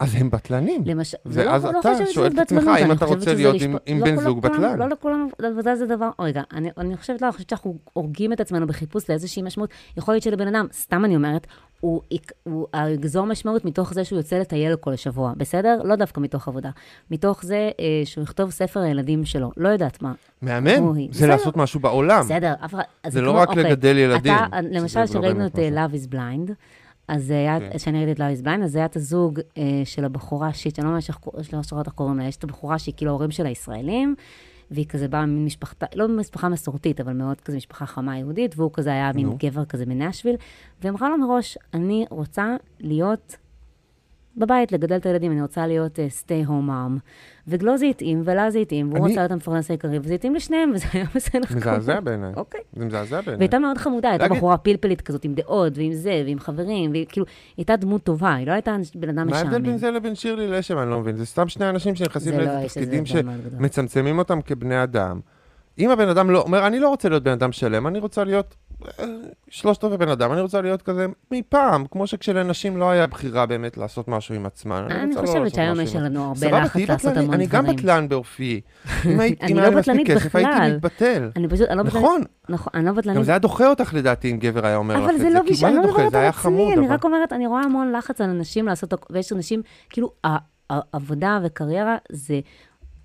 [0.00, 0.82] אז הם בטלנים.
[0.86, 3.98] למשל, ואז לא, לא אתה שואל את עצמך, אני אתה רוצה להיות לשפ- עם- עם
[3.98, 4.78] לא בן כל- זוג בטלן?
[4.78, 8.40] לא לכולם, עבודה זה דבר, רגע, אני, אני חושבת, לא, אני חושבת שאנחנו הורגים את
[8.40, 9.70] עצמנו בחיפוש לאיזושהי משמעות.
[9.96, 11.46] יכול להיות שלבן אדם, סתם אני אומרת,
[11.82, 12.00] הוא,
[12.42, 15.80] הוא אה, יגזור משמעות מתוך זה שהוא יוצא לטייל כל שבוע, בסדר?
[15.84, 16.70] לא דווקא מתוך עבודה.
[17.10, 20.12] מתוך זה אה, שהוא יכתוב ספר הילדים שלו, לא יודעת מה.
[20.42, 21.28] מהמם, זה בסדר.
[21.28, 22.20] לעשות משהו בעולם.
[22.20, 22.82] בסדר, אף אחד...
[23.06, 25.98] זה לא כמו- רק אוקיי, לגדל ילדים, אתה, למשל, לא שראינו באמת את אה, משהו.
[25.98, 26.52] Love is Blind,
[27.08, 27.58] אז זה היה.
[27.76, 30.76] כשאני ראיתי את Love is Blind, אז זה היה את הזוג אה, של הבחורה השיט,
[30.76, 31.10] שאני לא ממש
[31.52, 34.14] לא זוכרת איך קוראים לה, יש את הבחורה שהיא כאילו ההורים שלה ישראלים,
[34.72, 38.90] והיא כזה באה ממשפחתה, לא ממשפחה מסורתית, אבל מאוד כזה משפחה חמה יהודית, והוא כזה
[38.90, 39.36] היה מין.
[39.38, 40.36] גבר כזה מנשוויל,
[40.82, 43.36] ואמרה לו מראש, אני רוצה להיות
[44.36, 46.98] בבית, לגדל את הילדים, אני רוצה להיות uh, stay home mom.
[47.48, 50.70] ולו זה התאים, ולה זה התאים, והוא אני- רוצה להיות המפרנס העיקרי, וזה התאים לשניהם,
[50.74, 51.40] וזה היה בסדר.
[51.56, 52.32] מזעזע בעיניי.
[52.36, 52.60] אוקיי.
[52.76, 53.36] זה מזעזע בעיניי.
[53.38, 57.06] והייתה מאוד חמודה, הייתה להגיד- בחורה פלפלית כזאת, עם דעות, ועם זה, ועם חברים, והיא
[57.08, 59.64] כאילו, היא הייתה דמות טובה, היא לא הייתה בן אדם מה ההבדל משעמם.
[59.66, 60.78] בין זה לבין שירלי לשם?
[60.78, 61.16] אני לא מבין.
[61.16, 63.06] זה סתם שני אנשים שנכנסים לא, לאיזה תפקידים.
[63.06, 65.20] שמצמצמים אותם כבני אדם.
[65.78, 68.54] אם הבן אדם לא אומר, אני לא רוצה להיות בן אדם שלם, אני רוצה להיות
[69.48, 73.76] שלושת רבעי בן אדם, אני רוצה להיות כזה מפעם, כמו שכשלנשים לא היה בחירה באמת
[73.76, 74.86] לעשות משהו עם עצמן.
[74.90, 77.16] אני לא חושבת שהיום יש לנו הרבה לחץ לעשות.
[77.16, 77.78] המון אני גם דברים.
[77.78, 78.60] בטלן באופיי.
[79.50, 80.50] אם לא היה לי מספיק כסף, הייתי.
[80.74, 81.30] מתבטל.
[81.36, 82.04] אני פשוט, אני לא בטלנית.
[82.04, 83.24] נכון, נכון, אני לא גם בטלנית.
[83.24, 85.52] זה היה דוחה אותך לדעתי אם גבר היה אומר לך אבל את זה לא כי
[85.52, 85.94] בשביל, מה אני זה לא?
[85.94, 86.94] מדברת זה על עצמי, אני אבל.
[86.94, 90.12] רק אומרת, אני רואה המון לחץ על אנשים לעשות, ויש אנשים, כאילו,
[90.92, 92.40] עבודה וקריירה זה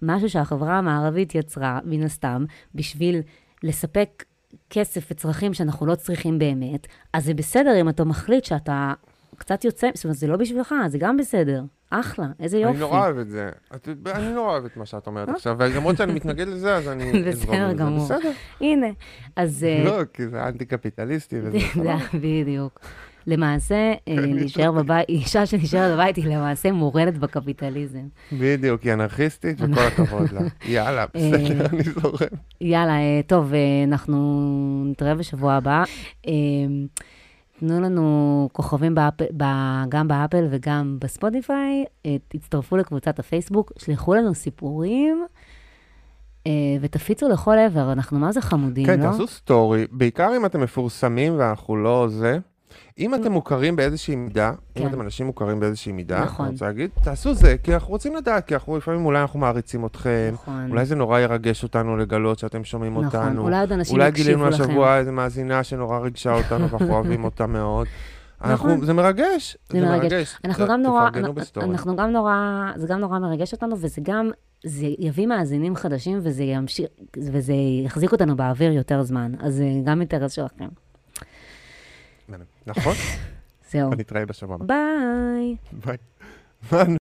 [0.01, 3.21] משהו שהחברה המערבית יצרה, מן הסתם, בשביל
[3.63, 4.23] לספק
[4.69, 8.93] כסף וצרכים שאנחנו לא צריכים באמת, אז זה בסדר אם אתה מחליט שאתה
[9.37, 11.63] קצת יוצא, זאת אומרת, זה לא בשבילך, זה גם בסדר.
[11.89, 12.71] אחלה, איזה יופי.
[12.71, 13.49] אני נורא אוהב את זה.
[13.75, 17.03] את- אני נורא אוהב את מה שאת אומרת עכשיו, ולמרות שאני מתנגד לזה, אז אני
[17.29, 17.73] אזרום בסדר לזה.
[17.77, 18.05] גמור.
[18.05, 18.31] בסדר.
[18.61, 18.87] הנה,
[19.35, 19.63] אז...
[19.63, 21.57] אה, לא, כי זה אנטי-קפיטליסטי וזה.
[22.21, 22.79] בדיוק.
[23.27, 28.07] למעשה, אה, להישאר בבית, אישה שנשארת בבית היא למעשה מורדת בקפיטליזם.
[28.31, 30.41] בדיוק, היא אנרכיסטית, וכל הכבוד לה.
[30.65, 32.27] יאללה, בסדר, אני זורם.
[32.61, 35.83] יאללה, אה, טוב, אה, אנחנו נתראה בשבוע הבא.
[36.27, 36.33] אה,
[37.59, 39.43] תנו לנו כוכבים באפ, ב,
[39.89, 45.25] גם באפל וגם בספוטיפיי, אה, תצטרפו לקבוצת הפייסבוק, שלחו לנו סיפורים
[46.47, 46.51] אה,
[46.81, 49.05] ותפיצו לכל עבר, אנחנו מה זה חמודים, כן, לא?
[49.05, 52.39] תעשו סטורי, בעיקר אם אתם מפורסמים ואנחנו לא זה.
[52.99, 54.87] אם אתם מוכרים באיזושהי מידה, אם כן.
[54.87, 56.45] אתם אנשים מוכרים באיזושהי מידה, נכון.
[56.45, 59.85] אני רוצה להגיד, תעשו זה, כי אנחנו רוצים לדעת, כי אנחנו לפעמים אולי אנחנו מעריצים
[59.85, 60.67] אתכם, נכון.
[60.71, 63.41] אולי זה נורא ירגש אותנו לגלות שאתם שומעים נכון, אותנו.
[63.41, 64.47] אולי עוד אנשים אולי גילינו.
[64.47, 67.87] השבוע איזה מאזינה שנורא ריגשה אותנו ואנחנו אוהבים אותה מאוד.
[68.43, 68.85] אנחנו, נכון.
[68.85, 70.37] זה מרגש, זה מרגש.
[70.45, 71.09] אנחנו ת- גם נורא.
[71.57, 72.33] אנחנו גם נורא,
[72.75, 74.29] זה גם נורא מרגש אותנו, וזה גם,
[74.65, 76.87] זה יביא מאזינים חדשים, וזה ימשיך,
[77.17, 77.53] וזה
[77.85, 79.31] יחזיק אותנו באוויר יותר זמן.
[79.39, 80.67] אז זה גם אינטרס שלכם.
[82.67, 82.93] נכון?
[83.71, 83.89] זהו.
[83.89, 84.65] נתראה בשבוע הבא.
[84.65, 85.55] ביי.
[86.71, 86.87] ביי.